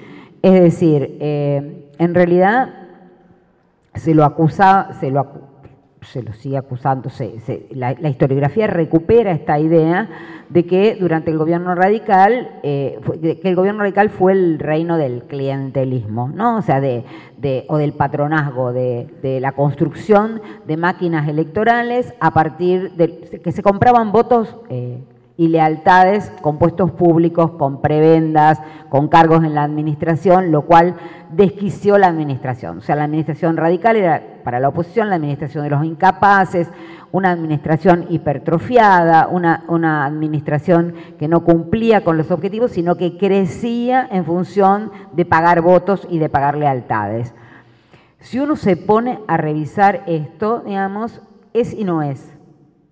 [0.43, 2.69] Es decir, eh, en realidad
[3.95, 5.52] se lo acusa, se lo,
[6.03, 7.11] se lo sigue acusando,
[7.70, 10.09] la, historiografía recupera esta idea
[10.49, 13.01] de que durante el gobierno radical, eh,
[13.41, 16.59] que el gobierno radical fue el reino del clientelismo, ¿no?
[16.59, 17.05] O sea, de,
[17.69, 24.12] o del patronazgo, de, la construcción de máquinas electorales a partir de que se compraban
[24.12, 25.03] votos eh,
[25.36, 30.96] y lealtades con puestos públicos, con prebendas, con cargos en la administración, lo cual
[31.30, 32.78] desquició la administración.
[32.78, 36.68] O sea, la administración radical era para la oposición la administración de los incapaces,
[37.12, 44.06] una administración hipertrofiada, una, una administración que no cumplía con los objetivos, sino que crecía
[44.10, 47.34] en función de pagar votos y de pagar lealtades.
[48.18, 51.20] Si uno se pone a revisar esto, digamos,
[51.52, 52.32] es y no es.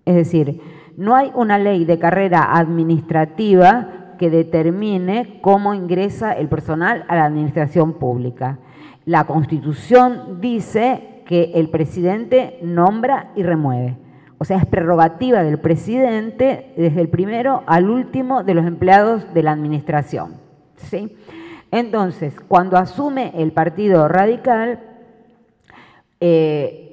[0.05, 0.61] Es decir,
[0.97, 7.25] no hay una ley de carrera administrativa que determine cómo ingresa el personal a la
[7.25, 8.59] administración pública.
[9.05, 13.97] La Constitución dice que el presidente nombra y remueve.
[14.37, 19.43] O sea, es prerrogativa del presidente desde el primero al último de los empleados de
[19.43, 20.35] la administración.
[20.77, 21.15] ¿sí?
[21.71, 24.79] Entonces, cuando asume el Partido Radical,
[26.19, 26.90] eh,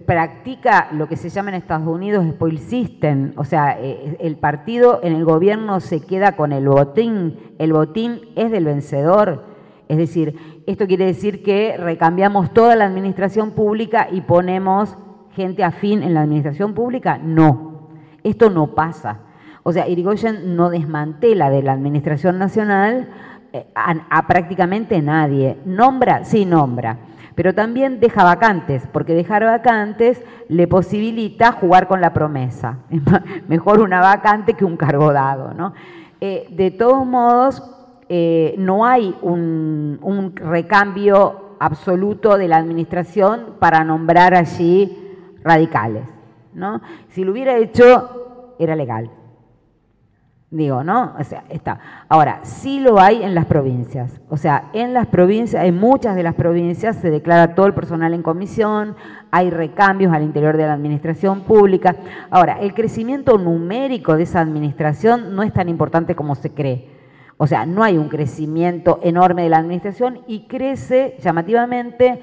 [0.00, 5.00] practica lo que se llama en Estados Unidos spoil system, o sea, eh, el partido
[5.02, 9.44] en el gobierno se queda con el botín, el botín es del vencedor,
[9.88, 14.96] es decir, esto quiere decir que recambiamos toda la administración pública y ponemos
[15.32, 17.88] gente afín en la administración pública, no,
[18.22, 19.20] esto no pasa.
[19.64, 23.08] O sea, Irigoyen no desmantela de la administración nacional
[23.52, 26.98] eh, a prácticamente nadie, nombra, sí nombra
[27.34, 32.78] pero también deja vacantes, porque dejar vacantes le posibilita jugar con la promesa.
[33.48, 35.54] Mejor una vacante que un cargo dado.
[35.54, 35.72] ¿no?
[36.20, 37.62] Eh, de todos modos,
[38.08, 44.98] eh, no hay un, recambio absoluto de la administración para nombrar allí
[45.42, 46.04] radicales.
[46.52, 46.80] ¿no?
[47.08, 49.10] Si lo hubiera hecho, era legal.
[50.52, 51.14] Digo, ¿no?
[51.18, 51.80] O sea, está.
[52.10, 54.20] Ahora, sí lo hay en las provincias.
[54.28, 58.12] O sea, en las provincias, en muchas de las provincias se declara todo el personal
[58.12, 58.94] en comisión,
[59.30, 61.96] hay recambios al interior de la administración pública.
[62.28, 66.86] Ahora, el crecimiento numérico de esa administración no es tan importante como se cree.
[67.38, 72.20] O sea, no hay un crecimiento enorme de la administración y crece llamativamente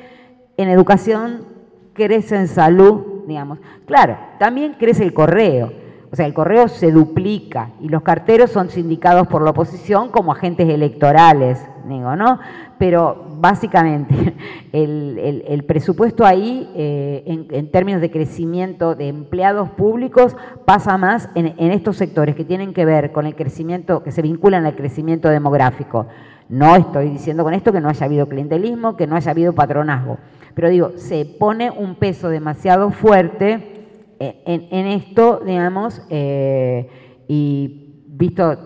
[0.56, 1.46] en educación,
[1.94, 3.58] crece en salud, digamos.
[3.88, 5.89] Claro, también crece el correo.
[6.12, 10.32] O sea, el correo se duplica y los carteros son sindicados por la oposición como
[10.32, 12.40] agentes electorales, digo, ¿no?
[12.80, 14.36] Pero básicamente
[14.72, 21.72] el, presupuesto ahí, eh, en, términos de crecimiento de empleados públicos, pasa más en, en
[21.72, 26.08] estos sectores que tienen que ver con el crecimiento, que se vinculan al crecimiento demográfico.
[26.50, 30.18] No estoy diciendo con esto que no haya habido clientelismo, que no haya habido patronazgo,
[30.56, 33.79] pero digo, se pone un peso demasiado fuerte
[34.20, 36.90] en, esto, digamos, eh,
[37.28, 38.58] y visto,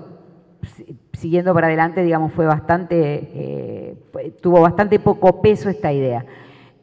[1.13, 2.95] siguiendo para adelante, digamos, fue bastante,
[3.33, 3.97] eh,
[4.41, 6.25] tuvo bastante poco peso esta idea.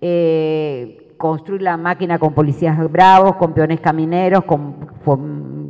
[0.01, 4.89] Eh, construir la máquina con policías bravos, con peones camineros, con,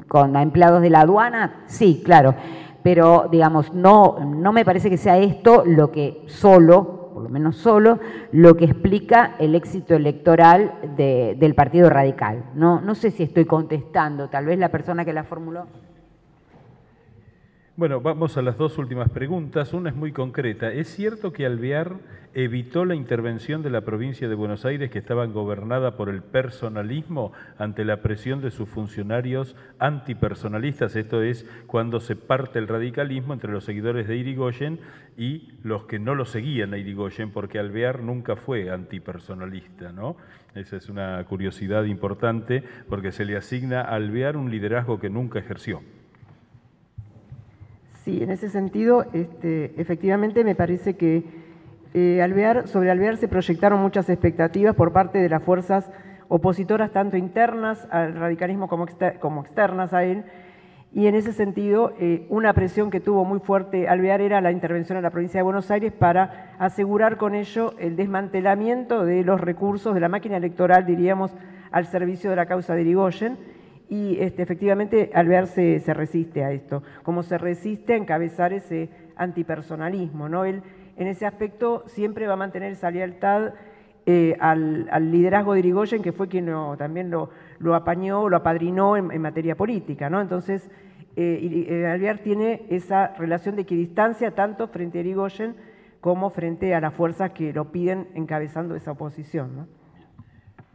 [0.06, 2.34] con, empleados de la aduana, sí, claro,
[2.82, 6.99] pero digamos, no, no me parece que sea esto lo que solo
[7.30, 7.98] menos solo,
[8.32, 12.44] lo que explica el éxito electoral del Partido Radical.
[12.54, 15.66] No, no sé si estoy contestando, tal vez la persona que la formuló.
[17.80, 19.72] Bueno, vamos a las dos últimas preguntas.
[19.72, 20.70] Una es muy concreta.
[20.70, 21.96] ¿Es cierto que Alvear
[22.34, 27.32] evitó la intervención de la provincia de Buenos Aires, que estaba gobernada por el personalismo,
[27.56, 30.94] ante la presión de sus funcionarios antipersonalistas?
[30.94, 34.80] Esto es cuando se parte el radicalismo entre los seguidores de Irigoyen
[35.16, 40.18] y los que no lo seguían a Irigoyen, porque Alvear nunca fue antipersonalista, ¿no?
[40.54, 45.38] Esa es una curiosidad importante, porque se le asigna a Alvear un liderazgo que nunca
[45.38, 45.80] ejerció.
[48.04, 51.22] Sí, en ese sentido, este, efectivamente me parece que
[51.92, 55.90] eh, Alvear, sobre Alvear se proyectaron muchas expectativas por parte de las fuerzas
[56.28, 58.84] opositoras, tanto internas al radicalismo como,
[59.42, 60.24] externas a él,
[60.94, 64.96] y en ese sentido, eh, una presión que tuvo muy fuerte Alvear era la intervención
[64.96, 69.92] en la provincia de Buenos Aires para asegurar con ello el desmantelamiento de los recursos
[69.92, 71.36] de la máquina electoral, diríamos,
[71.70, 73.59] al servicio de la causa de Irigoyen
[73.90, 80.28] y este, efectivamente Alvear se, resiste a esto, como se resiste a encabezar ese antipersonalismo.
[80.28, 80.44] ¿no?
[80.44, 80.62] Él
[80.96, 83.54] en ese aspecto siempre va a mantener esa lealtad
[84.06, 86.48] eh, al, liderazgo de Irigoyen, que fue quien
[86.78, 90.08] también lo, lo, apañó, lo apadrinó en, materia política.
[90.08, 90.20] ¿no?
[90.20, 90.70] Entonces,
[91.16, 95.56] eh, eh, Alvear tiene esa relación de equidistancia tanto frente a Irigoyen
[96.00, 99.56] como frente a las fuerzas que lo piden encabezando esa oposición.
[99.56, 99.68] ¿no?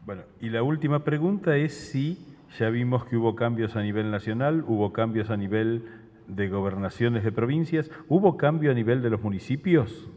[0.05, 4.63] Bueno, y la última pregunta es si ya vimos que hubo cambios a nivel nacional,
[4.67, 5.83] hubo cambios a nivel
[6.27, 10.09] de gobernaciones de provincias, ¿hubo cambio a nivel de los municipios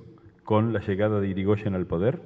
[0.45, 2.21] con la llegada de Irigoyen al poder?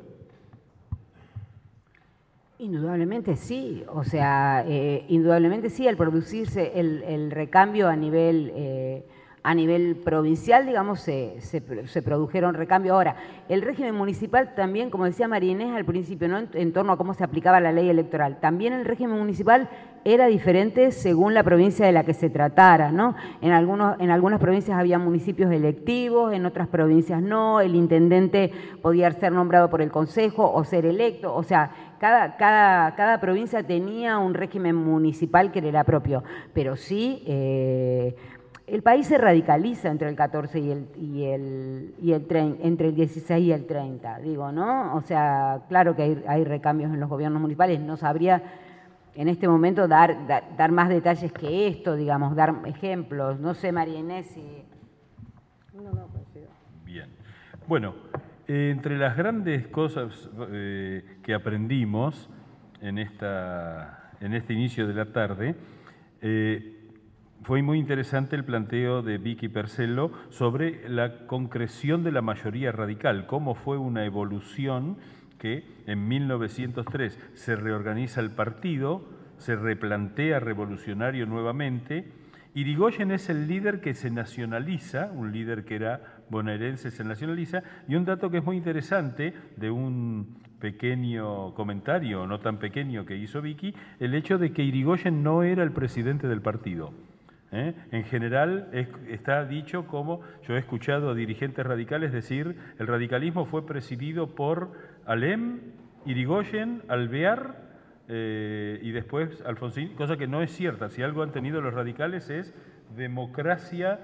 [2.58, 9.04] Indudablemente sí, o sea, eh, indudablemente sí, al producirse el, recambio a nivel eh,
[9.44, 11.60] a nivel provincial, digamos, se, se,
[12.02, 12.94] produjeron recambios.
[12.94, 13.16] Ahora,
[13.48, 16.38] el régimen municipal también, como decía María Inés al principio, ¿no?
[16.52, 19.68] en, torno a cómo se aplicaba la ley electoral, también el régimen municipal
[20.04, 22.92] era diferente según la provincia de la que se tratara.
[22.92, 23.16] ¿no?
[23.40, 29.10] En, algunos, en algunas provincias había municipios electivos, en otras provincias no, el intendente podía
[29.10, 34.18] ser nombrado por el consejo o ser electo, o sea, cada, cada, cada provincia tenía
[34.18, 36.22] un régimen municipal que era propio,
[36.54, 37.24] pero sí...
[37.26, 38.14] Eh,
[38.66, 42.26] el país se radicaliza entre el 14 y el, y el, y el
[42.62, 44.94] entre el 16 y el 30, digo, ¿no?
[44.94, 48.42] O sea, claro que hay, recambios en los gobiernos municipales, no sabría
[49.14, 50.26] en este momento dar,
[50.56, 53.38] dar, más detalles que esto, digamos, dar ejemplos.
[53.40, 54.64] No sé, María Inés, si...
[55.74, 56.08] No, no,
[56.84, 57.08] Bien.
[57.66, 57.94] Bueno,
[58.46, 62.30] entre las grandes cosas eh, que aprendimos
[62.80, 65.54] en, esta, en este inicio de la tarde,
[66.20, 66.71] eh,
[67.42, 73.26] fue muy interesante el planteo de Vicky Percello sobre la concreción de la mayoría radical,
[73.26, 74.96] cómo fue una evolución
[75.38, 79.04] que en 1903 se reorganiza el partido,
[79.38, 82.12] se replantea revolucionario nuevamente.
[82.54, 87.96] Irigoyen es el líder que se nacionaliza, un líder que era bonaerense se nacionaliza, y
[87.96, 93.42] un dato que es muy interesante de un pequeño comentario, no tan pequeño que hizo
[93.42, 96.92] Vicky, el hecho de que Irigoyen no era el presidente del partido
[97.52, 97.74] ¿eh?
[97.92, 98.68] En general
[99.08, 104.72] está dicho como, yo he escuchado a dirigentes radicales decir, el radicalismo fue presidido por
[105.06, 105.60] Alem,
[106.06, 107.62] Irigoyen, Alvear
[108.08, 110.88] eh, y después Alfonsín, cosa que no es cierta.
[110.90, 112.54] Si algo han tenido los radicales es
[112.96, 114.00] democracia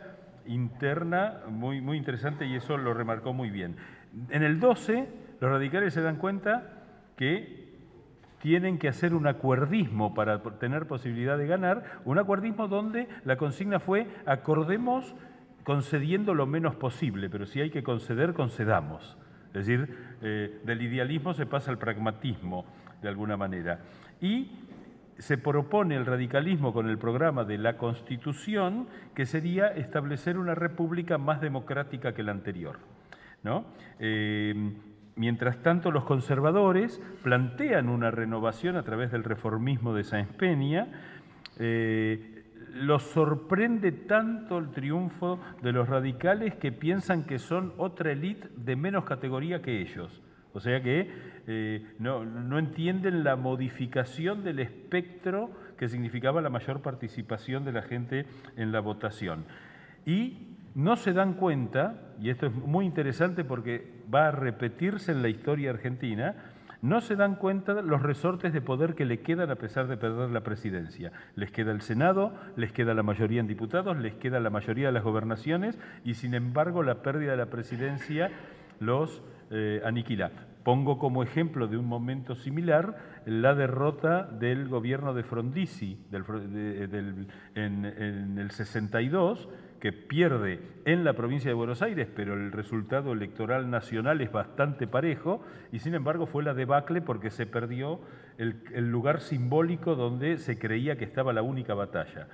[0.46, 3.76] interna muy, muy interesante y eso lo remarcó muy bien.
[4.30, 5.06] En el 12,
[5.40, 6.84] los radicales se dan cuenta
[7.16, 7.67] que
[8.40, 13.81] tienen que hacer un acuerdismo para tener posibilidad de ganar, un acuerdismo donde la consigna
[13.81, 15.15] fue acordemos
[15.65, 19.19] concediendo lo menos posible, pero si hay que conceder, concedamos.
[19.48, 22.65] Es decir, eh, del idealismo se pasa al pragmatismo,
[23.02, 23.81] de alguna manera.
[24.20, 24.51] Y
[25.19, 31.19] se propone el radicalismo con el programa de la Constitución, que sería establecer una república
[31.19, 32.78] más democrática que la anterior.
[33.43, 33.66] ¿no?
[33.98, 34.73] Eh,
[35.18, 40.86] mientras tanto, los conservadores plantean una renovación a través del reformismo de Sáenz Peña.
[41.58, 48.48] Eh, los sorprende tanto el triunfo de los radicales que piensan que son otra élite
[48.56, 50.22] de menos categoría que ellos.
[50.52, 51.10] O sea que
[51.46, 57.82] eh, no, no, entienden la modificación del espectro que significaba la mayor participación de la
[57.82, 58.26] gente
[58.56, 59.44] en la votación.
[60.06, 65.22] Y no se dan cuenta, y esto es muy interesante porque va a repetirse en
[65.22, 66.34] la historia argentina,
[66.80, 70.30] no se dan cuenta los resortes de poder que le quedan a pesar de perder
[70.30, 71.12] la presidencia.
[71.34, 74.92] Les queda el Senado, les queda la mayoría en diputados, les queda la mayoría de
[74.92, 78.30] las gobernaciones y sin embargo la pérdida de la presidencia
[78.78, 80.30] los eh, aniquila.
[80.62, 85.98] Pongo como ejemplo de un momento similar la derrota del gobierno de Frondizi
[87.54, 89.48] en, en el 62,
[89.80, 94.86] que pierde en la provincia de Buenos Aires, pero el resultado electoral nacional es bastante
[94.86, 95.42] parejo,
[95.72, 98.00] y sin embargo fue la debacle porque se perdió
[98.38, 102.28] el, lugar simbólico donde se creía que estaba la única batalla.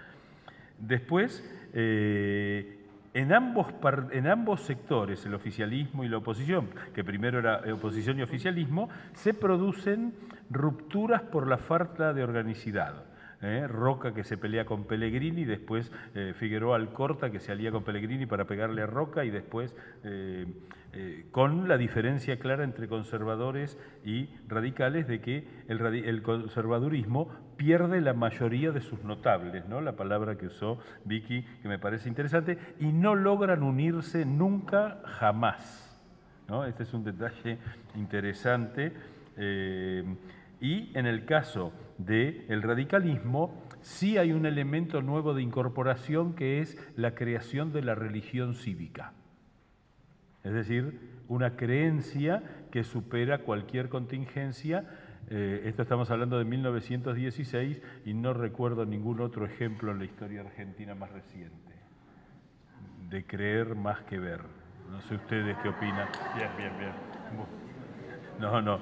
[0.79, 1.43] Después,
[1.75, 2.79] eh,
[3.12, 3.69] en ambos,
[4.11, 9.35] en ambos sectores, el oficialismo y la oposición, que primero era oposición y oficialismo, se
[9.35, 10.15] producen
[10.51, 13.14] rupturas por la falta de organicidad.
[13.43, 13.66] ¿Eh?
[13.69, 18.27] Roca que se pelea con Pellegrini, después eh, Figueroa Alcorta que se alía con Pellegrini
[18.27, 19.74] para pegarle a Roca y después
[20.05, 20.47] eh,
[21.31, 28.70] con la diferencia clara entre conservadores y radicales de que el, conservadurismo pierde la mayoría
[28.70, 29.81] de sus notables, ¿no?
[29.81, 35.90] la palabra que usó Vicky que me parece interesante, y no logran unirse nunca jamás.
[36.69, 37.59] Este es un detalle
[37.97, 38.93] interesante.
[40.61, 46.77] Y en el caso del radicalismo, sí hay un elemento nuevo de incorporación que es
[46.97, 49.12] la creación de la religión cívica.
[50.43, 54.85] Es decir, una creencia que supera cualquier contingencia.
[55.31, 60.43] Eh, esto estamos hablando de 1916 y no recuerdo ningún otro ejemplo en la historia
[60.43, 61.75] argentina más reciente
[63.15, 64.41] de creer más que ver.
[64.91, 66.09] No sé ustedes qué opinan.
[66.37, 66.93] Bien, bien, bien.
[68.41, 68.81] No, no,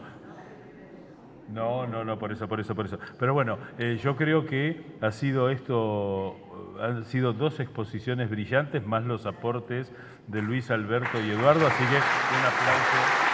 [1.51, 2.99] no, no, no, por eso, por eso, por eso.
[3.19, 6.37] Pero bueno, eh, yo creo que ha sido esto,
[6.81, 9.93] han sido dos exposiciones brillantes, más los aportes
[10.29, 13.33] de Luis Alberto y Eduardo, así que un aplauso.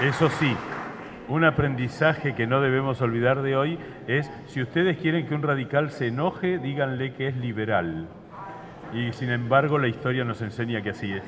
[0.00, 0.56] Eso sí,
[1.26, 5.90] un aprendizaje que no debemos olvidar de hoy es, si ustedes quieren que un radical
[5.90, 8.08] se enoje, díganle que es liberal.
[8.92, 11.22] Y sin embargo la historia nos enseña que así es.